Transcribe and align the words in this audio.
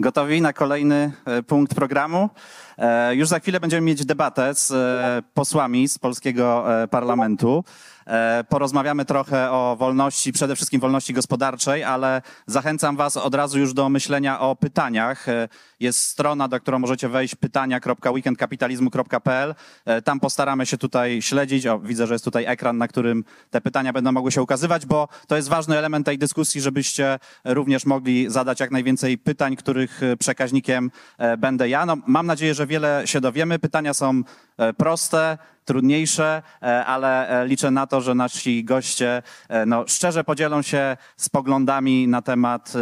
Gotowi 0.00 0.40
na 0.40 0.52
kolejny 0.52 1.12
e, 1.24 1.42
punkt 1.42 1.74
programu? 1.74 2.30
E, 2.78 3.14
Już 3.14 3.28
za 3.28 3.38
chwilę 3.38 3.60
będziemy 3.60 3.86
mieć 3.86 4.04
debatę 4.04 4.54
z 4.54 4.70
e, 4.70 5.22
posłami 5.34 5.88
z 5.88 5.98
polskiego 5.98 6.64
parlamentu. 6.90 7.64
Porozmawiamy 8.48 9.04
trochę 9.04 9.50
o 9.50 9.76
wolności, 9.78 10.32
przede 10.32 10.56
wszystkim 10.56 10.80
wolności 10.80 11.12
gospodarczej, 11.12 11.84
ale 11.84 12.22
zachęcam 12.46 12.96
Was 12.96 13.16
od 13.16 13.34
razu 13.34 13.58
już 13.58 13.74
do 13.74 13.88
myślenia 13.88 14.40
o 14.40 14.56
pytaniach. 14.56 15.26
Jest 15.80 15.98
strona, 15.98 16.48
do 16.48 16.60
którą 16.60 16.78
możecie 16.78 17.08
wejść 17.08 17.34
pytania.weekendkapitalizmu.pl. 17.34 19.54
Tam 20.04 20.20
postaramy 20.20 20.66
się 20.66 20.78
tutaj 20.78 21.22
śledzić. 21.22 21.66
O, 21.66 21.78
widzę, 21.78 22.06
że 22.06 22.14
jest 22.14 22.24
tutaj 22.24 22.44
ekran, 22.44 22.78
na 22.78 22.88
którym 22.88 23.24
te 23.50 23.60
pytania 23.60 23.92
będą 23.92 24.12
mogły 24.12 24.32
się 24.32 24.42
ukazywać, 24.42 24.86
bo 24.86 25.08
to 25.26 25.36
jest 25.36 25.48
ważny 25.48 25.78
element 25.78 26.06
tej 26.06 26.18
dyskusji, 26.18 26.60
żebyście 26.60 27.18
również 27.44 27.86
mogli 27.86 28.30
zadać 28.30 28.60
jak 28.60 28.70
najwięcej 28.70 29.18
pytań, 29.18 29.56
których 29.56 29.85
e, 30.02 30.16
przekaźnikiem 30.16 30.90
e, 31.18 31.36
będę 31.36 31.68
ja. 31.68 31.86
No, 31.86 31.96
mam 32.06 32.26
nadzieję, 32.26 32.54
że 32.54 32.66
wiele 32.66 33.02
się 33.04 33.20
dowiemy. 33.20 33.58
Pytania 33.58 33.94
są 33.94 34.22
e, 34.58 34.72
proste, 34.72 35.38
trudniejsze, 35.64 36.42
ale 36.86 37.44
liczę 37.46 37.70
na 37.70 37.86
to, 37.86 38.00
że 38.00 38.14
nasi 38.14 38.64
goście 38.64 39.22
no, 39.66 39.84
szczerze 39.86 40.24
podzielą 40.24 40.62
się 40.62 40.96
z 41.16 41.28
poglądami 41.28 42.08
na 42.08 42.22
temat 42.22 42.72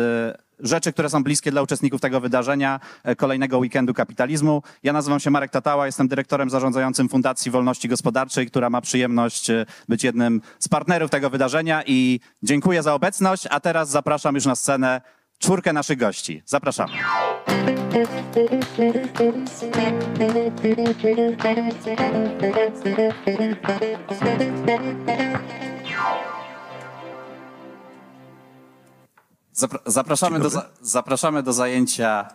rzeczy, 0.60 0.92
które 0.92 1.10
są 1.10 1.22
bliskie 1.22 1.50
dla 1.50 1.62
uczestników 1.62 2.00
tego 2.00 2.20
wydarzenia, 2.20 2.80
kolejnego 3.16 3.58
weekendu 3.58 3.94
kapitalizmu. 3.94 4.62
Ja 4.82 4.92
nazywam 4.92 5.20
się 5.20 5.30
Marek 5.30 5.50
Tatała, 5.50 5.86
jestem 5.86 6.08
dyrektorem 6.08 6.50
zarządzającym 6.50 7.08
Fundacji 7.08 7.50
Wolności 7.50 7.88
Gospodarczej, 7.88 8.46
która 8.46 8.70
ma 8.70 8.80
przyjemność 8.80 9.50
być 9.88 10.04
jednym 10.04 10.40
z 10.58 10.68
partnerów 10.68 11.10
tego 11.10 11.30
wydarzenia 11.30 11.82
i 11.86 12.20
dziękuję 12.42 12.82
za 12.82 12.94
obecność, 12.94 13.46
a 13.50 13.60
teraz 13.60 13.90
zapraszam 13.90 14.34
już 14.34 14.46
na 14.46 14.56
scenę 14.56 15.00
czwórkę 15.44 15.72
naszych 15.72 15.98
gości. 15.98 16.42
Zapraszamy. 16.46 16.92
Zapra- 29.54 29.78
Zapraszamy 29.86 30.40
do, 30.40 30.50
za- 30.50 30.66
zapraszamy 30.82 31.42
do 31.42 31.52
zajęcia 31.52 32.28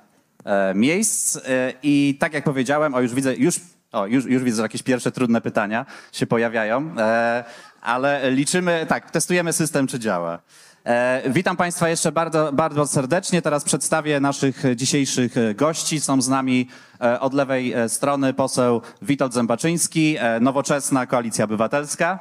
e, 0.46 0.74
miejsc 0.76 1.36
e, 1.38 1.74
i 1.84 2.18
tak 2.20 2.34
jak 2.34 2.44
powiedziałem, 2.44 2.94
o 2.94 3.02
już 3.02 3.14
widzę, 3.14 3.36
już, 3.36 3.60
o, 3.92 4.06
już, 4.06 4.26
już 4.26 4.44
widzę, 4.44 4.56
że 4.58 4.62
jakieś 4.64 4.84
pierwsze 4.84 5.12
trudne 5.12 5.42
pytania 5.42 5.86
się 6.12 6.28
pojawiają, 6.28 6.92
e, 6.98 7.44
ale 7.82 8.32
liczymy, 8.32 8.86
tak, 8.90 9.12
testujemy 9.12 9.54
system, 9.54 9.88
czy 9.88 10.00
działa. 10.00 10.40
E, 10.86 11.22
witam 11.30 11.58
Państwa 11.58 11.90
jeszcze 11.90 12.12
bardzo, 12.12 12.54
bardzo 12.54 12.88
serdecznie. 12.88 13.42
Teraz 13.42 13.64
przedstawię 13.64 14.20
naszych 14.20 14.64
dzisiejszych 14.76 15.36
gości. 15.56 16.00
Są 16.00 16.22
z 16.22 16.28
nami 16.28 16.70
e, 17.02 17.20
od 17.20 17.34
lewej 17.34 17.74
e, 17.74 17.90
strony 17.90 18.34
poseł 18.34 18.82
Witold 19.02 19.34
Zębaczyński, 19.34 20.18
Nowoczesna 20.42 21.06
Koalicja 21.06 21.46
Obywatelska. 21.46 22.20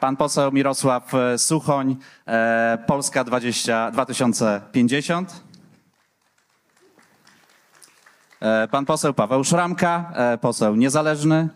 Pan 0.00 0.16
poseł 0.16 0.52
Mirosław 0.52 1.12
Suchoń, 1.36 1.96
Polska 2.86 3.24
20, 3.24 3.90
2050. 3.90 5.42
E, 8.40 8.68
Pan 8.68 8.84
poseł 8.86 9.14
Paweł 9.14 9.44
Szramka, 9.44 10.12
poseł 10.40 10.76
niezależny. 10.76 11.48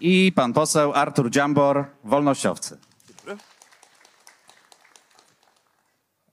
I 0.00 0.32
pan 0.34 0.52
poseł 0.52 0.92
Artur 0.92 1.30
Dziambor, 1.30 1.84
wolnościowcy. 2.04 2.78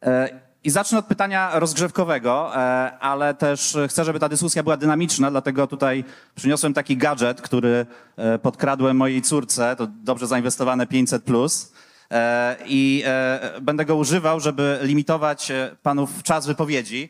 E, 0.02 0.39
I 0.63 0.69
zacznę 0.69 0.97
od 0.99 1.05
pytania 1.05 1.59
rozgrzewkowego, 1.59 2.55
e, 2.55 2.59
ale 2.99 3.33
też 3.33 3.77
chcę, 3.89 4.05
żeby 4.05 4.19
ta 4.19 4.30
dyskusja 4.30 4.63
była 4.63 4.77
dynamiczna, 4.77 5.31
dlatego 5.31 5.67
tutaj 5.67 6.03
przyniosłem 6.36 6.73
taki 6.73 6.97
gadżet, 6.97 7.41
który 7.41 7.86
e, 8.17 8.39
podkradłem 8.39 8.98
mojej 8.98 9.21
córce, 9.21 9.75
to 9.75 9.87
dobrze 9.87 10.27
zainwestowane 10.27 10.87
500 10.87 11.23
plus. 11.23 11.73
I 12.65 13.04
będę 13.61 13.86
go 13.86 13.95
używał, 13.95 14.39
żeby 14.39 14.80
limitować 14.81 15.52
panów 15.83 16.23
czas 16.23 16.48
wypowiedzi, 16.48 17.09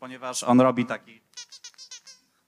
ponieważ 0.00 0.44
on 0.44 0.60
robi 0.60 0.86
taki 0.86 1.23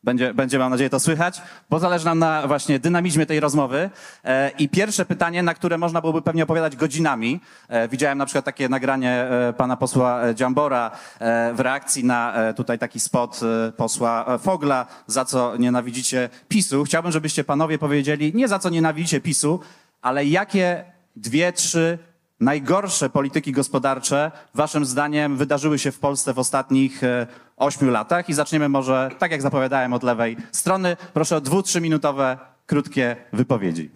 będzie, 0.06 0.34
będzie, 0.34 0.59
mam 0.59 0.71
nadzieję, 0.71 0.91
to 0.91 1.00
słychać, 1.00 1.43
bo 1.71 1.78
zależy 1.78 2.05
nam 2.05 2.19
na 2.19 2.47
właśnie 2.47 2.78
dynamizmie 2.78 3.27
tej 3.27 3.41
rozmowy. 3.41 3.91
E, 4.25 4.50
I 4.59 4.69
pierwsze 4.69 5.05
pytanie, 5.05 5.43
na 5.43 5.55
które 5.55 5.78
można 5.78 6.00
byłoby 6.00 6.22
pewnie 6.22 6.43
opowiadać 6.43 6.77
godzinami. 6.77 7.41
E, 7.69 7.89
widziałem 7.89 8.19
na 8.19 8.27
przykład 8.27 8.45
takie 8.45 8.69
nagranie 8.69 9.11
e, 9.11 9.53
pana 9.53 9.77
posła 9.77 10.22
e, 10.22 10.34
Dziambora 10.34 10.91
e, 10.91 11.55
w 11.55 11.61
reakcji 11.61 12.05
na 12.05 12.34
e, 12.34 12.55
tutaj 12.55 12.78
taki 12.78 13.00
spot 13.00 13.41
e, 13.43 13.72
posła 13.72 14.27
e, 14.27 14.39
Fogla, 14.39 14.87
za 15.06 15.25
co 15.25 15.56
nienawidzicie 15.56 16.28
PiSu. 16.49 16.84
Chciałbym, 16.84 17.12
żebyście 17.12 17.45
panowie 17.45 17.78
powiedzieli, 17.78 18.33
nie 18.34 18.49
za 18.49 18.59
co 18.59 18.71
nienawidzicie 18.71 19.21
PiSu, 19.21 19.61
ale 20.03 20.25
jakie 20.25 20.84
dwie, 21.16 21.53
trzy 21.53 21.99
najgorsze 22.41 23.11
polityki 23.11 23.53
gospodarcze 23.53 24.31
waszym 24.55 24.84
zdaniem 24.84 25.37
wydarzyły 25.37 25.78
się 25.78 25.93
w 25.93 25.99
Polsce 25.99 26.34
w 26.34 26.39
ostatnich 26.39 27.05
e, 27.05 27.27
ośmiu 27.56 27.91
latach? 27.91 28.28
I 28.28 28.34
zaczniemy 28.34 28.69
może, 28.69 29.11
tak 29.19 29.31
jak 29.31 29.43
zapowiadałem, 29.43 29.93
od 29.93 30.03
lewej 30.03 30.37
strony. 30.53 30.97
Proszę 31.15 31.37
o 31.37 31.41
dwu, 31.41 31.62
trzyminutowe, 31.62 32.39
krótkie 32.67 33.17
wypowiedzi. 33.33 33.91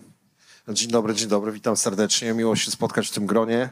Dzień 0.68 0.90
dobry, 0.90 1.14
dzień 1.14 1.28
dobry, 1.28 1.52
witam 1.52 1.76
serdecznie. 1.76 2.32
Miło 2.32 2.56
się 2.56 2.70
spotkać 2.70 3.08
w 3.08 3.12
tym 3.12 3.26
gronie. 3.26 3.70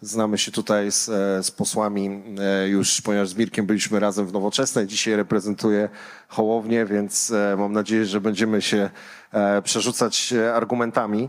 Znamy 0.00 0.38
się 0.38 0.52
tutaj 0.52 0.92
z, 0.92 1.08
e, 1.08 1.42
z 1.42 1.50
posłami 1.50 2.22
e, 2.40 2.68
już, 2.68 3.00
ponieważ 3.00 3.28
z 3.28 3.34
Mirkiem 3.34 3.66
byliśmy 3.66 4.00
razem 4.00 4.26
w 4.26 4.32
Nowoczesnej. 4.32 4.86
Dzisiaj 4.86 5.16
reprezentuję 5.16 5.88
Hołownię, 6.28 6.86
więc 6.86 7.30
e, 7.30 7.56
mam 7.58 7.72
nadzieję, 7.72 8.06
że 8.06 8.20
będziemy 8.20 8.62
się 8.62 8.90
przerzucać 9.64 10.34
argumentami. 10.54 11.28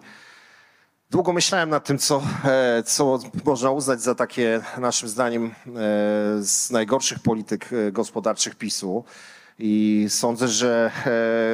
Długo 1.14 1.34
myślałem 1.34 1.70
nad 1.70 1.86
tym, 1.86 1.98
co, 1.98 2.22
e, 2.46 2.84
co 2.84 3.20
można 3.46 3.72
uznać 3.72 4.02
za 4.02 4.16
takie, 4.16 4.62
naszym 4.78 5.10
zdaniem, 5.10 5.46
e, 5.46 5.52
z 6.42 6.72
najgorszych 6.72 7.20
polityk 7.20 7.70
e, 7.74 7.92
gospodarczych 7.92 8.56
PiSu. 8.56 9.04
I 9.60 10.06
sądzę, 10.10 10.48
że 10.48 10.92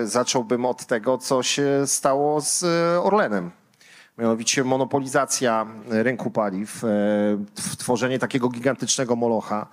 zacząłbym 0.04 0.66
od 0.66 0.86
tego, 0.86 1.18
co 1.18 1.44
się 1.44 1.84
stało 1.86 2.42
z 2.42 2.64
Orlenem. 3.04 3.52
Mianowicie 4.18 4.64
monopolizacja 4.64 5.66
rynku 5.90 6.32
paliw, 6.32 6.82
tw- 7.56 7.78
tworzenie 7.78 8.20
takiego 8.20 8.50
gigantycznego 8.50 9.16
molocha. 9.16 9.68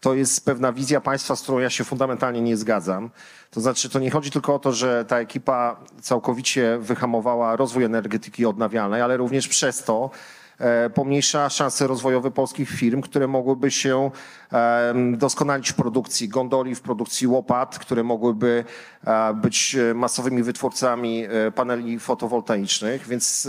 To 0.00 0.14
jest 0.14 0.44
pewna 0.44 0.72
wizja 0.72 1.00
państwa, 1.00 1.36
z 1.36 1.42
którą 1.42 1.58
ja 1.58 1.70
się 1.70 1.84
fundamentalnie 1.84 2.40
nie 2.40 2.56
zgadzam. 2.56 3.10
To 3.50 3.60
znaczy, 3.60 3.88
to 3.88 3.98
nie 3.98 4.10
chodzi 4.10 4.30
tylko 4.30 4.54
o 4.54 4.58
to, 4.58 4.72
że 4.72 5.04
ta 5.04 5.18
ekipa 5.18 5.76
całkowicie 6.00 6.78
wyhamowała 6.78 7.56
rozwój 7.56 7.84
energetyki 7.84 8.46
odnawialnej, 8.46 9.02
ale 9.02 9.16
również 9.16 9.48
przez 9.48 9.84
to 9.84 10.10
e, 10.58 10.90
pomniejsza 10.90 11.48
szanse 11.48 11.86
rozwojowe 11.86 12.30
polskich 12.30 12.70
firm, 12.70 13.00
które 13.00 13.26
mogłyby 13.26 13.70
się 13.70 14.10
doskonalić 15.16 15.70
w 15.70 15.74
produkcji 15.74 16.28
gondoli, 16.28 16.74
w 16.74 16.80
produkcji 16.80 17.26
łopat, 17.26 17.78
które 17.78 18.02
mogłyby 18.04 18.64
e, 19.04 19.34
być 19.34 19.76
e, 19.76 19.94
masowymi 19.94 20.42
wytwórcami 20.42 21.24
paneli 21.54 21.98
fotowoltaicznych. 21.98 23.08
Więc 23.08 23.48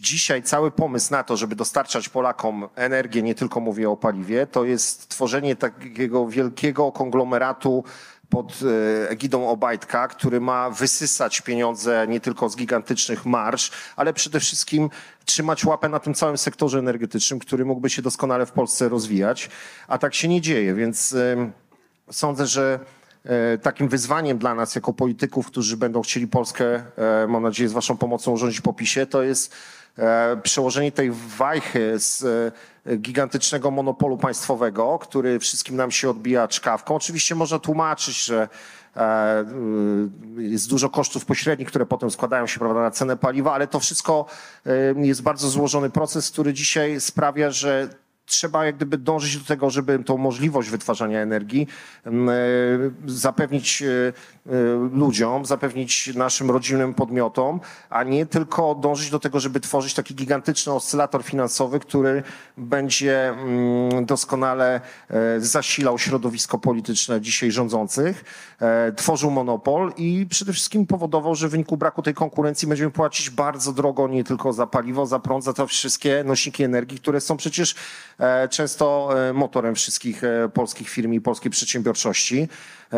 dzisiaj 0.00 0.42
cały 0.42 0.70
pomysł 0.70 1.12
na 1.12 1.22
to, 1.22 1.36
żeby 1.36 1.56
dostarczać 1.56 2.08
Polakom 2.08 2.68
energię, 2.74 3.22
nie 3.22 3.34
tylko 3.34 3.60
mówię 3.60 3.90
o 3.90 3.96
paliwie, 3.96 4.46
to 4.46 4.64
jest 4.64 5.08
tworzenie 5.08 5.56
takiego 5.56 6.28
wielkiego 6.28 6.92
konglomeratu 6.92 7.84
pod 8.28 8.58
e, 8.62 9.10
egidą 9.10 9.48
Obajtka, 9.48 10.08
który 10.08 10.40
ma 10.40 10.70
wysysać 10.70 11.40
pieniądze 11.40 12.06
nie 12.08 12.20
tylko 12.20 12.48
z 12.48 12.56
gigantycznych 12.56 13.26
marsz, 13.26 13.70
ale 13.96 14.12
przede 14.12 14.40
wszystkim 14.40 14.90
trzymać 15.24 15.64
łapę 15.64 15.88
na 15.88 15.98
tym 15.98 16.14
całym 16.14 16.38
sektorze 16.38 16.78
energetycznym, 16.78 17.38
który 17.38 17.64
mógłby 17.64 17.90
się 17.90 18.02
doskonale 18.02 18.46
w 18.46 18.52
Polsce 18.52 18.88
rozwijać, 18.88 19.50
a 19.88 19.98
tak 19.98 20.14
się 20.14 20.28
nie 20.28 20.40
dzieje, 20.40 20.74
więc 20.74 21.16
sądzę, 22.10 22.46
że 22.46 22.80
takim 23.62 23.88
wyzwaniem 23.88 24.38
dla 24.38 24.54
nas 24.54 24.74
jako 24.74 24.92
polityków, 24.92 25.46
którzy 25.46 25.76
będą 25.76 26.02
chcieli 26.02 26.28
Polskę, 26.28 26.82
e, 26.96 27.26
mam 27.28 27.42
nadzieję, 27.42 27.68
z 27.68 27.72
waszą 27.72 27.96
pomocą 27.96 28.36
rządzić 28.36 28.60
po 28.60 28.72
PiSie, 28.72 29.06
to 29.06 29.22
jest 29.22 29.54
e, 29.98 30.36
przełożenie 30.42 30.92
tej 30.92 31.10
wajchy 31.38 31.98
z 31.98 32.24
e, 32.86 32.96
gigantycznego 32.96 33.70
monopolu 33.70 34.18
państwowego, 34.18 34.98
który 34.98 35.38
wszystkim 35.38 35.76
nam 35.76 35.90
się 35.90 36.10
odbija 36.10 36.48
czkawką. 36.48 36.94
Oczywiście 36.94 37.34
można 37.34 37.58
tłumaczyć, 37.58 38.24
że 38.24 38.48
e, 38.96 39.40
y, 40.38 40.42
jest 40.42 40.70
dużo 40.70 40.90
kosztów 40.90 41.24
pośrednich, 41.24 41.68
które 41.68 41.86
potem 41.86 42.10
składają 42.10 42.46
się 42.46 42.58
prawda, 42.60 42.80
na 42.80 42.90
cenę 42.90 43.16
paliwa, 43.16 43.52
ale 43.52 43.66
to 43.66 43.80
wszystko 43.80 44.26
e, 44.66 45.06
jest 45.06 45.22
bardzo 45.22 45.48
złożony 45.48 45.90
proces, 45.90 46.30
który 46.30 46.52
dzisiaj 46.52 47.00
sprawia, 47.00 47.50
że 47.50 47.88
trzeba 48.30 48.66
jak 48.66 48.76
gdyby 48.76 48.98
dążyć 48.98 49.36
do 49.36 49.44
tego, 49.44 49.70
żeby 49.70 49.98
tą 49.98 50.16
możliwość 50.16 50.70
wytwarzania 50.70 51.20
energii 51.20 51.66
m, 52.04 52.28
e, 52.28 52.32
zapewnić 53.06 53.82
e, 53.82 53.86
e, 53.86 54.52
ludziom, 54.92 55.44
zapewnić 55.44 56.14
naszym 56.14 56.50
rodzinnym 56.50 56.94
podmiotom, 56.94 57.60
a 57.90 58.02
nie 58.02 58.26
tylko 58.26 58.74
dążyć 58.74 59.10
do 59.10 59.18
tego, 59.18 59.40
żeby 59.40 59.60
tworzyć 59.60 59.94
taki 59.94 60.14
gigantyczny 60.14 60.72
oscylator 60.72 61.24
finansowy, 61.24 61.80
który 61.80 62.22
będzie 62.56 63.28
mm, 63.28 64.06
doskonale 64.06 64.80
zasilał 65.38 65.98
środowisko 65.98 66.58
polityczne 66.58 67.20
dzisiaj 67.20 67.50
rządzących, 67.50 68.24
tworzył 68.96 69.30
monopol 69.30 69.92
i 69.96 70.26
przede 70.30 70.52
wszystkim 70.52 70.86
powodował, 70.86 71.34
że 71.34 71.48
w 71.48 71.50
wyniku 71.50 71.76
braku 71.76 72.02
tej 72.02 72.14
konkurencji 72.14 72.68
będziemy 72.68 72.90
płacić 72.90 73.30
bardzo 73.30 73.72
drogo 73.72 74.08
nie 74.08 74.24
tylko 74.24 74.52
za 74.52 74.66
paliwo, 74.66 75.06
za 75.06 75.18
prąd, 75.18 75.44
za 75.44 75.52
te 75.52 75.66
wszystkie 75.66 76.24
nośniki 76.24 76.62
energii, 76.62 76.98
które 76.98 77.20
są 77.20 77.36
przecież 77.36 77.74
często 78.50 79.10
e, 79.28 79.32
motorem 79.32 79.74
wszystkich 79.74 80.24
e, 80.24 80.48
polskich 80.48 80.88
firm 80.88 81.12
i 81.12 81.20
polskiej 81.20 81.50
przedsiębiorczości. 81.50 82.48
E, 82.92 82.96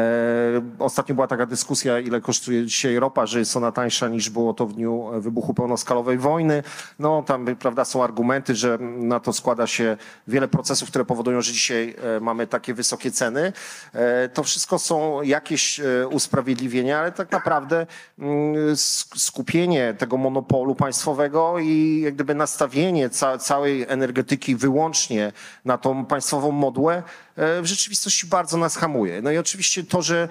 Ostatnio 0.79 1.15
była 1.15 1.27
taka 1.27 1.47
dyskusja, 1.47 1.99
ile 2.01 2.21
kosztuje 2.21 2.67
dzisiaj 2.67 2.97
ropa, 2.97 3.27
że 3.27 3.39
jest 3.39 3.57
ona 3.57 3.73
tańsza 3.73 4.09
niż 4.09 4.31
było 4.31 4.55
to 4.55 4.67
w 4.67 4.73
dniu 4.73 5.11
wybuchu 5.21 5.55
pełnoskalowej 5.55 6.19
wojny. 6.19 6.63
No 6.99 7.23
tam 7.27 7.47
prawda, 7.57 7.85
są 7.85 8.05
argumenty, 8.05 8.55
że 8.55 8.79
na 8.81 9.21
to 9.21 9.33
składa 9.33 9.67
się 9.67 9.97
wiele 10.29 10.49
procesów, 10.49 10.89
które 10.89 11.05
powodują, 11.05 11.41
że 11.41 11.53
dzisiaj 11.53 11.95
e, 12.17 12.21
mamy 12.21 12.47
takie 12.47 12.75
wysokie 12.75 13.11
ceny. 13.11 13.53
E, 13.93 14.29
To 14.29 14.43
wszystko 14.43 14.79
są 14.79 15.23
jakieś 15.23 15.81
usprawiedliwienia, 16.11 16.99
ale 16.99 17.13
tak 17.13 17.33
naprawdę 17.33 17.87
mm, 18.19 18.55
sk- 18.75 19.19
skupienie 19.19 19.95
tego 19.99 20.17
monopolu 20.17 20.75
państwowego 20.75 21.59
i 21.59 22.01
jak 22.05 22.15
gdyby 22.15 22.35
nastawienie 22.35 23.11
ca 23.11 23.39
całej 23.39 23.87
energetyki 23.89 24.57
wyłącznie 24.57 25.33
na 25.65 25.79
tą 25.79 26.05
państwową 26.07 26.51
modłę 26.51 27.03
w 27.37 27.63
rzeczywistości 27.63 28.27
bardzo 28.27 28.57
nas 28.57 28.77
hamuje. 28.77 29.23
No 29.23 29.31
i 29.31 29.39
oczywiście 29.39 29.85
to, 29.85 30.03
że 30.03 30.29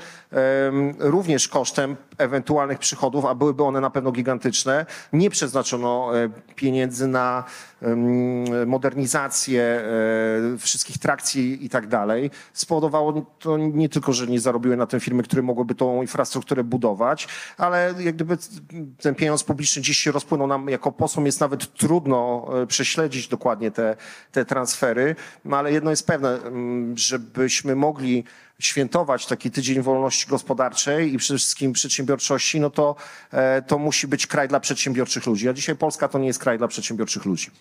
również 1.00 1.48
kosztem 1.48 1.95
ewentualnych 2.18 2.80
przychodów, 2.80 3.25
a 3.25 3.36
byłyby 3.36 3.63
one 3.63 3.81
na 3.81 3.89
pewno 3.89 4.12
gigantyczne, 4.12 4.86
nie 5.13 5.30
przeznaczono 5.30 6.18
e, 6.18 6.30
pieniędzy 6.56 7.07
na 7.07 7.44
modernizację 8.65 9.63
e, 9.63 10.57
wszystkich 10.57 10.98
trakcji 10.98 11.65
i 11.65 11.69
tak 11.69 11.88
dalej, 11.88 12.31
spowodowało 12.53 13.25
to 13.39 13.57
nie 13.57 13.89
tylko, 13.89 14.13
że 14.13 14.27
nie 14.27 14.39
zarobiły 14.39 14.77
na 14.77 14.88
tym 14.88 15.00
firmy, 15.00 15.24
które 15.24 15.42
mogłyby 15.42 15.75
tą 15.75 16.01
infrastrukturę 16.01 16.63
budować, 16.63 17.27
ale 17.57 17.94
jak 18.00 18.15
gdyby 18.15 18.38
ten 19.01 19.15
pieniądz 19.15 19.44
publiczny 19.44 19.81
dziś 19.81 19.97
się 19.97 20.12
rozpłynął 20.12 20.47
nam 20.47 20.69
jako 20.69 20.92
posłom, 20.92 21.25
jest 21.25 21.39
nawet 21.39 21.74
trudno 21.74 22.47
e, 22.62 22.68
prześledzić 22.68 23.27
dokładnie 23.27 23.71
te, 23.71 23.95
te 24.31 24.45
transfery, 24.45 25.15
no 25.45 25.57
ale 25.57 25.71
jedno 25.71 25.89
jest 25.89 26.07
pewne, 26.07 26.39
żebyśmy 26.98 27.76
mogli 27.76 28.24
świętować 28.60 29.26
taki 29.26 29.52
tydzień 29.52 29.82
wolności 29.82 30.30
gospodarczej 30.30 31.14
i 31.14 31.18
przede 31.18 31.38
wszystkim 31.38 31.74
przedsiębiorczości, 31.74 32.60
no 32.60 32.70
to, 32.70 32.96
e, 33.32 33.62
to 33.62 33.78
musi 33.78 34.08
być 34.08 34.28
kraj 34.28 34.48
dla 34.48 34.60
przedsiębiorczych 34.60 35.26
ludzi. 35.26 35.50
A 35.50 35.54
dzisiaj 35.54 35.76
Polska 35.76 36.08
to 36.08 36.20
nie 36.20 36.28
jest 36.28 36.40
kraj 36.40 36.58
dla 36.58 36.68
przedsiębiorczych 36.68 37.26
ludzi. 37.26 37.52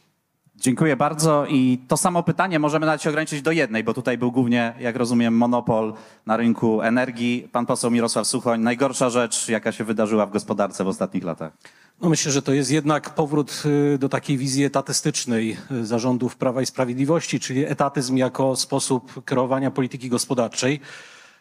Dziękuję 0.56 0.96
bardzo 0.96 1.46
i 1.46 1.78
to 1.88 1.96
samo 1.96 2.22
pytanie 2.22 2.58
możemy 2.58 2.86
nawet 2.86 3.02
się 3.02 3.10
ograniczyć 3.10 3.42
do 3.42 3.52
jednej, 3.52 3.84
bo 3.84 3.94
tutaj 3.94 4.18
był 4.18 4.32
głównie, 4.32 4.74
jak 4.80 4.96
rozumiem, 4.96 5.36
monopol 5.36 5.94
na 6.26 6.36
rynku 6.36 6.82
energii. 6.82 7.48
Pan 7.52 7.66
poseł 7.66 7.90
Mirosław 7.90 8.26
Suchoń, 8.26 8.60
najgorsza 8.60 9.10
rzecz, 9.10 9.48
jaka 9.48 9.72
się 9.72 9.84
wydarzyła 9.84 10.26
w 10.26 10.30
gospodarce 10.30 10.84
w 10.84 10.88
ostatnich 10.88 11.24
latach. 11.24 11.52
No 12.02 12.08
myślę, 12.08 12.32
że 12.32 12.42
to 12.42 12.52
jest 12.52 12.70
jednak 12.70 13.14
powrót 13.14 13.62
y, 13.94 13.98
do 13.98 14.08
takiej 14.08 14.36
wizji 14.38 14.64
etatystycznej 14.64 15.56
y, 15.70 15.86
zarządów 15.86 16.36
Prawa 16.36 16.62
i 16.62 16.66
Sprawiedliwości, 16.66 17.40
czyli 17.40 17.64
etatyzm 17.64 18.16
jako 18.16 18.56
sposób 18.56 19.24
kreowania 19.24 19.70
polityki 19.70 20.08
gospodarczej. 20.08 20.80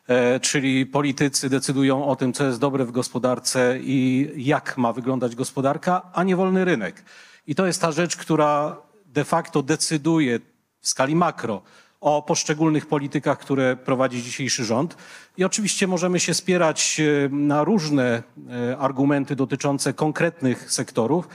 E, 0.08 0.40
Czyli 0.40 0.86
politycy 0.86 1.50
decydują 1.50 2.08
o 2.08 2.16
tym, 2.16 2.34
co 2.34 2.46
jest 2.46 2.60
dobre 2.60 2.86
w 2.86 2.92
gospodarce 2.92 3.80
i 3.82 4.30
jak 4.38 4.78
ma 4.78 4.94
wyglądać 4.94 5.36
gospodarka, 5.36 6.02
a 6.14 6.24
nie 6.24 6.36
wolny 6.36 6.66
rynek. 6.66 7.04
I 7.48 7.56
to 7.56 7.66
jest 7.66 7.82
ta 7.82 7.92
rzecz, 7.92 8.18
która 8.18 8.78
de 9.06 9.24
facto 9.24 9.64
decyduje 9.64 10.40
w 10.82 10.88
skali 10.90 11.16
makro 11.16 11.62
o 12.02 12.22
poszczególnych 12.22 12.86
politykach, 12.86 13.40
które 13.40 13.76
prowadzi 13.76 14.24
dzisiejszy 14.24 14.66
rząd. 14.66 14.98
I 15.38 15.44
oczywiście 15.44 15.88
możemy 15.88 16.20
się 16.20 16.34
spierać 16.34 17.00
e, 17.00 17.30
na 17.30 17.64
różne 17.64 18.24
e, 18.72 18.78
argumenty 18.78 19.36
dotyczące 19.36 19.94
konkretnych 19.94 20.72
sektorów. 20.72 21.28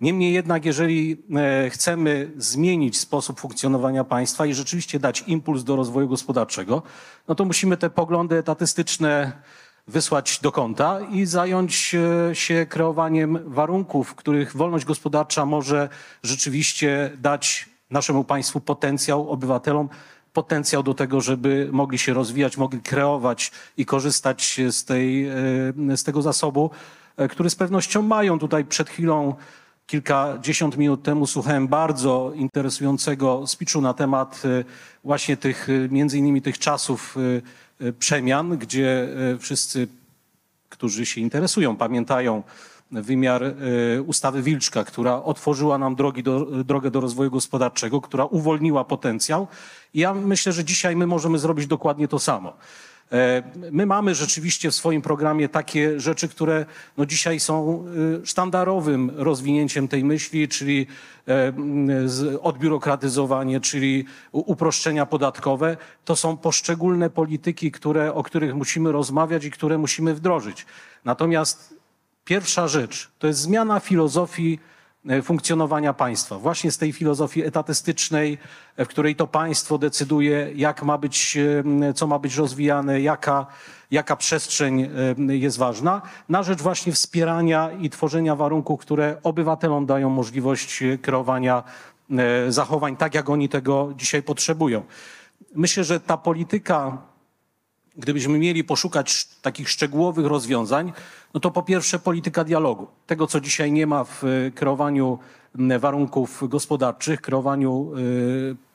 Niemniej 0.00 0.32
jednak, 0.32 0.64
jeżeli 0.64 1.22
e, 1.36 1.70
chcemy 1.70 2.32
zmienić 2.36 2.98
sposób 2.98 3.40
funkcjonowania 3.40 4.04
państwa 4.04 4.46
i 4.46 4.54
rzeczywiście 4.54 4.98
dać 4.98 5.24
impuls 5.26 5.64
do 5.64 5.76
rozwoju 5.76 6.08
gospodarczego, 6.08 6.82
no 7.28 7.34
to 7.34 7.44
musimy 7.44 7.76
te 7.76 7.90
poglądy 7.90 8.36
etatystyczne 8.36 9.32
wysłać 9.88 10.40
do 10.42 10.52
kąta 10.52 11.00
i 11.00 11.26
zająć 11.26 11.96
się 12.32 12.66
kreowaniem 12.68 13.38
warunków, 13.44 14.08
w 14.08 14.14
których 14.14 14.56
wolność 14.56 14.84
gospodarcza 14.84 15.46
może 15.46 15.88
rzeczywiście 16.22 17.10
dać 17.18 17.70
naszemu 17.90 18.24
państwu 18.24 18.60
potencjał, 18.60 19.30
obywatelom 19.30 19.88
potencjał 20.32 20.82
do 20.82 20.94
tego, 20.94 21.20
żeby 21.20 21.68
mogli 21.72 21.98
się 21.98 22.14
rozwijać, 22.14 22.56
mogli 22.56 22.80
kreować 22.80 23.52
i 23.76 23.86
korzystać 23.86 24.60
z, 24.70 24.84
tej, 24.84 25.28
e, 25.28 25.96
z 25.96 26.04
tego 26.04 26.22
zasobu, 26.22 26.70
e, 27.16 27.28
który 27.28 27.50
z 27.50 27.54
pewnością 27.54 28.02
mają. 28.02 28.38
Tutaj 28.38 28.64
przed 28.64 28.90
chwilą 28.90 29.34
kilkadziesiąt 29.86 30.76
minut 30.76 31.02
temu 31.02 31.26
słuchałem 31.26 31.68
bardzo 31.68 32.32
interesującego 32.34 33.46
speechu 33.46 33.80
na 33.80 33.94
temat 33.94 34.42
e, 34.44 34.64
właśnie 35.04 35.36
tych, 35.36 35.68
między 35.90 36.18
innymi 36.18 36.42
tych 36.42 36.58
czasów 36.58 37.16
przemian, 37.98 38.58
gdzie 38.58 39.08
wszyscy, 39.38 39.88
którzy 40.68 41.06
się 41.06 41.20
interesują, 41.20 41.76
pamiętają 41.76 42.42
wymiar 42.92 43.42
e, 43.44 43.54
ustawy 44.02 44.42
Wilczka, 44.42 44.84
która 44.84 45.22
otworzyła 45.22 45.78
nam 45.78 45.94
drogi 45.94 46.22
do, 46.22 46.64
drogę 46.64 46.90
do 46.90 47.00
rozwoju 47.00 47.30
gospodarczego, 47.30 48.00
która 48.00 48.24
uwolniła 48.24 48.84
potencjał. 48.84 49.46
Ja 49.94 50.14
myślę, 50.14 50.52
że 50.52 50.64
dzisiaj 50.64 50.96
my 50.96 51.06
możemy 51.06 51.38
zrobić 51.38 51.66
dokładnie 51.66 52.08
to 52.08 52.18
samo. 52.18 52.52
E, 53.12 53.42
My 53.72 53.86
mamy 53.86 54.14
rzeczywiście 54.14 54.70
w 54.70 54.74
swoim 54.74 55.02
programie 55.02 55.48
takie 55.48 56.00
rzeczy, 56.00 56.28
które 56.28 56.66
no 56.96 57.06
dzisiaj 57.06 57.40
są 57.40 57.84
y, 58.22 58.26
sztandarowym 58.26 59.10
rozwinięciem 59.16 59.88
tej 59.88 60.04
myśli, 60.04 60.48
czyli 60.48 60.86
e, 61.28 61.52
odbiurokratyzowanie, 62.42 63.60
czyli 63.60 64.04
uproszczenia 64.32 65.06
podatkowe. 65.06 65.76
To 66.04 66.16
są 66.16 66.36
poszczególne 66.36 67.10
polityki, 67.10 67.72
które, 67.72 68.14
o 68.14 68.22
których 68.22 68.54
musimy 68.54 68.92
rozmawiać 68.92 69.44
i 69.44 69.50
które 69.50 69.78
musimy 69.78 70.14
wdrożyć. 70.14 70.66
Natomiast 71.04 71.79
pierwsza 72.30 72.68
rzecz 72.68 73.10
to 73.18 73.26
jest 73.26 73.40
zmiana 73.40 73.80
filozofii 73.80 74.58
e, 75.08 75.22
funkcjonowania 75.22 75.92
państwa. 75.92 76.38
Właśnie 76.38 76.70
z 76.70 76.78
tej 76.78 76.92
filozofii 76.92 77.42
etatystycznej, 77.42 78.38
e, 78.76 78.84
w 78.84 78.88
której 78.88 79.16
to 79.16 79.26
państwo 79.26 79.78
decyduje, 79.78 80.52
jak 80.54 80.82
ma 80.82 80.98
być, 80.98 81.36
e, 81.36 81.94
co 81.94 82.06
ma 82.06 82.18
być 82.18 82.36
rozwijane, 82.36 83.00
jaka, 83.00 83.46
jaka 83.90 84.16
przestrzeń 84.16 84.90
jest 85.28 85.58
ważna, 85.58 86.02
na 86.28 86.42
rzecz 86.42 86.62
właśnie 86.62 86.92
wspierania 86.92 87.70
i 87.80 87.90
tworzenia 87.90 88.36
warunków, 88.36 88.80
które 88.80 89.16
obywatelom 89.22 89.86
dają 89.86 90.10
możliwość 90.10 90.82
kreowania 91.02 91.62
zachowań 92.48 92.96
tak, 92.96 93.14
jak 93.14 93.30
oni 93.30 93.48
tego 93.48 93.92
dzisiaj 93.96 94.22
potrzebują. 94.22 94.82
Myślę, 95.54 95.84
że 95.84 96.00
ta 96.00 96.16
polityka 96.16 96.98
gdybyśmy 98.00 98.38
mieli 98.38 98.64
poszukać 98.64 99.10
sz- 99.10 99.40
takich 99.42 99.70
szczegółowych 99.70 100.26
rozwiązań, 100.26 100.92
no 101.34 101.40
to 101.40 101.50
po 101.50 101.62
pierwsze 101.62 101.98
polityka 101.98 102.44
dialogu. 102.44 102.86
Tego, 103.06 103.26
co 103.26 103.40
dzisiaj 103.40 103.72
nie 103.72 103.86
ma 103.86 104.04
w 104.04 104.24
e, 104.24 104.50
kreowaniu 104.50 105.18
warunków 105.78 106.48
gospodarczych, 106.48 107.20
kreowaniu 107.20 107.92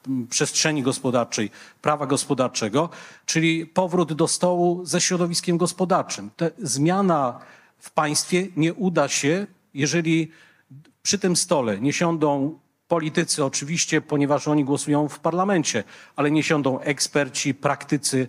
m, 0.08 0.28
przestrzeni 0.30 0.84
gospodarczej, 0.84 1.50
prawa 1.82 2.06
gospodarczego, 2.06 2.90
czyli 3.26 3.66
powrót 3.66 4.14
do 4.14 4.28
stołu 4.28 4.86
ze 4.86 5.02
środowiskiem 5.02 5.58
gospodarczym. 5.58 6.30
Te, 6.38 6.52
zmiana 6.58 7.40
w 7.78 7.92
państwie 7.92 8.48
nie 8.58 8.74
uda 8.74 9.08
się, 9.08 9.48
jeżeli 9.74 10.32
przy 11.04 11.20
tym 11.20 11.36
stole 11.36 11.80
nie 11.80 11.94
siądą 11.94 12.60
politycy, 12.88 13.46
oczywiście, 13.46 14.02
ponieważ 14.02 14.48
oni 14.48 14.66
głosują 14.66 15.08
w 15.08 15.20
parlamencie, 15.20 15.84
ale 16.16 16.32
nie 16.32 16.44
siądą 16.44 16.80
eksperci, 16.80 17.54
praktycy 17.54 18.28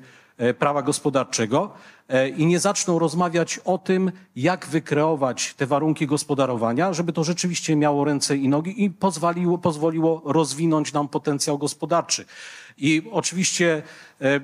prawa 0.58 0.82
gospodarczego, 0.82 1.72
e, 1.72 1.95
i 2.36 2.46
nie 2.46 2.60
zaczną 2.60 2.98
rozmawiać 2.98 3.60
o 3.64 3.78
tym, 3.78 4.12
jak 4.36 4.66
wykreować 4.66 5.54
te 5.54 5.66
warunki 5.66 6.06
gospodarowania, 6.06 6.92
żeby 6.92 7.12
to 7.12 7.24
rzeczywiście 7.24 7.76
miało 7.76 8.04
ręce 8.04 8.36
i 8.36 8.48
nogi 8.48 8.84
i 8.84 8.90
pozwoliło, 8.90 9.58
pozwoliło 9.58 10.22
rozwinąć 10.24 10.92
nam 10.92 11.08
potencjał 11.08 11.58
gospodarczy. 11.58 12.24
I 12.78 13.02
oczywiście 13.10 13.82
e, 14.20 14.34
e, 14.34 14.40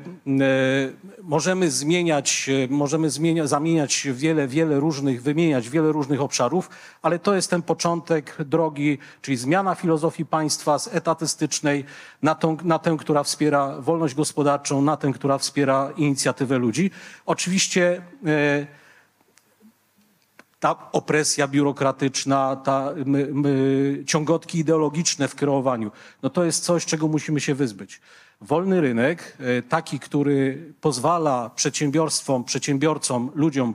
możemy 1.23 1.71
zmieniać, 1.71 2.49
e, 2.65 2.75
możemy 2.75 3.11
zmienia, 3.11 3.47
zamieniać 3.47 4.09
wiele, 4.13 4.49
wiele 4.49 4.81
różnych, 4.81 5.23
wymieniać 5.23 5.69
wiele 5.69 5.93
różnych 5.93 6.21
obszarów, 6.21 6.71
ale 7.03 7.19
to 7.19 7.35
jest 7.35 7.51
ten 7.51 7.63
początek 7.63 8.37
drogi, 8.45 8.99
czyli 9.23 9.37
zmiana 9.37 9.75
filozofii 9.75 10.27
państwa 10.27 10.79
z 10.79 10.95
etatystycznej 10.95 11.85
na, 12.23 12.35
tą, 12.35 12.57
na 12.65 12.79
tę, 12.79 12.97
która 12.99 13.23
wspiera 13.23 13.81
wolność 13.81 14.15
gospodarczą, 14.15 14.83
na 14.83 14.97
tę, 14.97 15.13
która 15.13 15.39
wspiera 15.39 15.93
inicjatywę 15.97 16.59
ludzi. 16.59 16.91
Oczywiście 17.27 17.52
e, 18.27 18.67
ta 20.61 20.91
opresja 20.93 21.49
biurokratyczna, 21.49 22.57
ta, 22.57 22.95
my, 23.07 23.29
my, 23.33 24.05
ciągotki 24.07 24.59
ideologiczne 24.59 25.29
w 25.29 25.35
kreowaniu, 25.35 25.91
no 26.23 26.31
to 26.31 26.45
jest 26.45 26.65
coś, 26.65 26.87
czego 26.87 27.09
musimy 27.09 27.41
się 27.41 27.55
wyzbyć. 27.55 28.01
Wolny 28.41 28.81
rynek, 28.81 29.37
e, 29.41 29.63
taki, 29.63 29.99
który 29.99 30.73
pozwala 30.81 31.51
przedsiębiorstwom, 31.51 32.45
przedsiębiorcom, 32.45 33.31
ludziom 33.35 33.75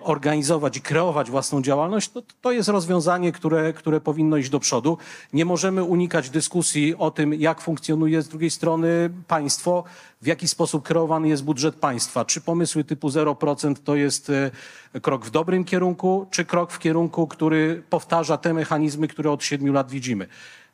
organizować 0.00 0.76
i 0.76 0.80
kreować 0.80 1.30
własną 1.30 1.62
działalność, 1.62 2.14
no 2.14 2.22
to, 2.22 2.34
to 2.40 2.52
jest 2.52 2.68
rozwiązanie, 2.68 3.32
które, 3.32 3.72
które 3.72 4.00
powinno 4.00 4.36
iść 4.36 4.50
do 4.50 4.60
przodu. 4.60 4.98
Nie 5.32 5.44
możemy 5.44 5.84
unikać 5.84 6.30
dyskusji 6.30 6.94
o 6.96 7.10
tym, 7.10 7.34
jak 7.34 7.60
funkcjonuje 7.60 8.22
z 8.22 8.28
drugiej 8.28 8.50
strony 8.50 9.10
państwo, 9.28 9.84
w 10.22 10.26
jaki 10.26 10.48
sposób 10.48 10.84
kreowany 10.84 11.28
jest 11.28 11.44
budżet 11.44 11.74
państwa. 11.74 12.24
Czy 12.24 12.40
pomysły 12.40 12.84
typu 12.84 13.08
0% 13.08 13.74
to 13.84 13.96
jest 13.96 14.30
e, 14.30 15.00
krok 15.00 15.26
w 15.26 15.30
dobrym 15.30 15.64
kierunku, 15.64 16.26
czy 16.30 16.44
krok 16.44 16.72
w 16.72 16.78
kierunku, 16.78 17.26
który 17.26 17.82
powtarza 17.90 18.36
te 18.36 18.54
mechanizmy, 18.54 19.08
które 19.08 19.30
od 19.30 19.44
siedmiu 19.44 19.72
lat 19.72 19.90
widzimy. 19.90 20.26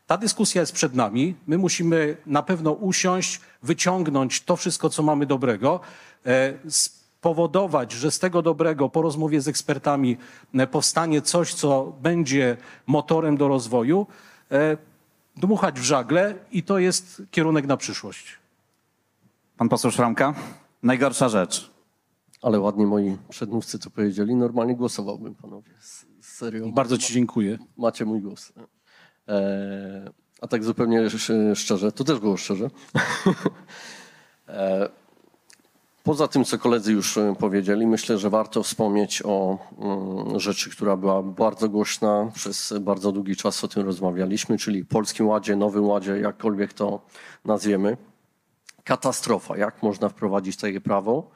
Ta 0.07 0.17
dyskusja 0.17 0.61
jest 0.61 0.73
przed 0.73 0.95
nami. 0.95 1.35
My 1.47 1.59
musimy 1.59 2.17
na 2.27 2.43
pewno 2.43 2.73
usiąść, 2.73 3.41
wyciągnąć 3.63 4.41
to 4.41 4.57
wszystko, 4.57 4.91
co 4.91 5.03
mamy 5.03 5.27
dobrego, 5.27 5.81
e, 6.27 6.55
spowodować, 7.23 7.93
że 7.93 8.11
z 8.11 8.19
tego 8.19 8.43
dobrego 8.43 8.89
po 8.89 9.03
rozmowie 9.03 9.41
z 9.41 9.49
ekspertami 9.49 10.17
e, 10.55 10.67
powstanie 10.67 11.23
coś, 11.23 11.55
co 11.55 11.93
będzie 12.03 12.57
motorem 12.87 13.37
do 13.37 13.49
rozwoju, 13.49 14.07
e, 14.51 14.77
dmuchać 15.37 15.81
w 15.81 15.83
żagle 15.83 16.35
i 16.53 16.63
to 16.63 16.79
jest 16.79 17.23
kierunek 17.31 17.67
na 17.67 17.77
przyszłość. 17.77 18.39
Pan 19.57 19.69
poseł 19.69 19.91
Szramka? 19.91 20.35
Najgorsza 20.83 21.29
rzecz. 21.29 21.71
Ale 22.43 22.61
ładnie 22.61 22.87
moi 22.87 23.17
przedmówcy 23.29 23.79
to 23.79 23.91
powiedzieli. 23.91 24.35
Normalnie 24.35 24.77
głosowałbym, 24.77 25.35
panowie. 25.35 25.71
Serio. 26.21 26.69
Bardzo 26.73 26.99
Ci 26.99 27.13
dziękuję. 27.13 27.59
Macie 27.77 28.05
mój 28.05 28.21
głos. 28.21 28.53
E, 29.29 30.11
a 30.41 30.49
tak 30.49 30.65
zupełnie 30.65 31.01
sz- 31.01 31.59
szczerze, 31.59 31.93
to 31.93 32.05
też 32.05 32.19
było 32.19 32.37
szczerze. 32.37 32.71
e, 34.49 35.02
poza 36.03 36.29
tym, 36.29 36.45
co 36.45 36.59
koledzy 36.59 36.93
już 36.93 37.19
e, 37.19 37.35
powiedzieli, 37.39 37.87
myślę, 37.87 38.19
że 38.19 38.31
warto 38.31 38.63
wspomnieć 38.63 39.23
o 39.25 39.59
mm, 39.79 40.41
rzeczy, 40.41 40.71
która 40.71 40.97
była 40.97 41.23
bardzo 41.23 41.69
głośna. 41.69 42.31
Przez 42.35 42.75
bardzo 42.81 43.13
długi 43.13 43.37
czas 43.37 43.65
o 43.65 43.69
tym 43.69 43.83
rozmawialiśmy, 43.83 44.59
czyli 44.59 44.85
Polskim 44.85 45.29
Ładzie, 45.29 45.57
Nowym 45.57 45.85
Ładzie, 45.85 46.19
jakkolwiek 46.19 46.73
to 46.73 47.01
nazwiemy 47.45 47.97
katastrofa, 48.85 49.57
jak 49.57 49.83
można 49.83 50.09
wprowadzić 50.09 50.57
takie 50.57 50.81
prawo, 50.81 51.31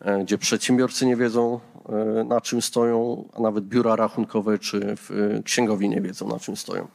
e, 0.00 0.24
gdzie 0.24 0.38
przedsiębiorcy 0.38 1.06
nie 1.06 1.16
wiedzą, 1.16 1.60
e, 1.88 2.24
na 2.24 2.40
czym 2.40 2.62
stoją, 2.62 3.24
a 3.36 3.40
nawet 3.40 3.64
biura 3.64 3.96
rachunkowe 3.96 4.58
czy 4.58 4.96
księgowi 5.44 5.88
nie 5.88 6.00
wiedzą, 6.00 6.28
na 6.28 6.38
czym 6.38 6.56
stoją. 6.56 6.88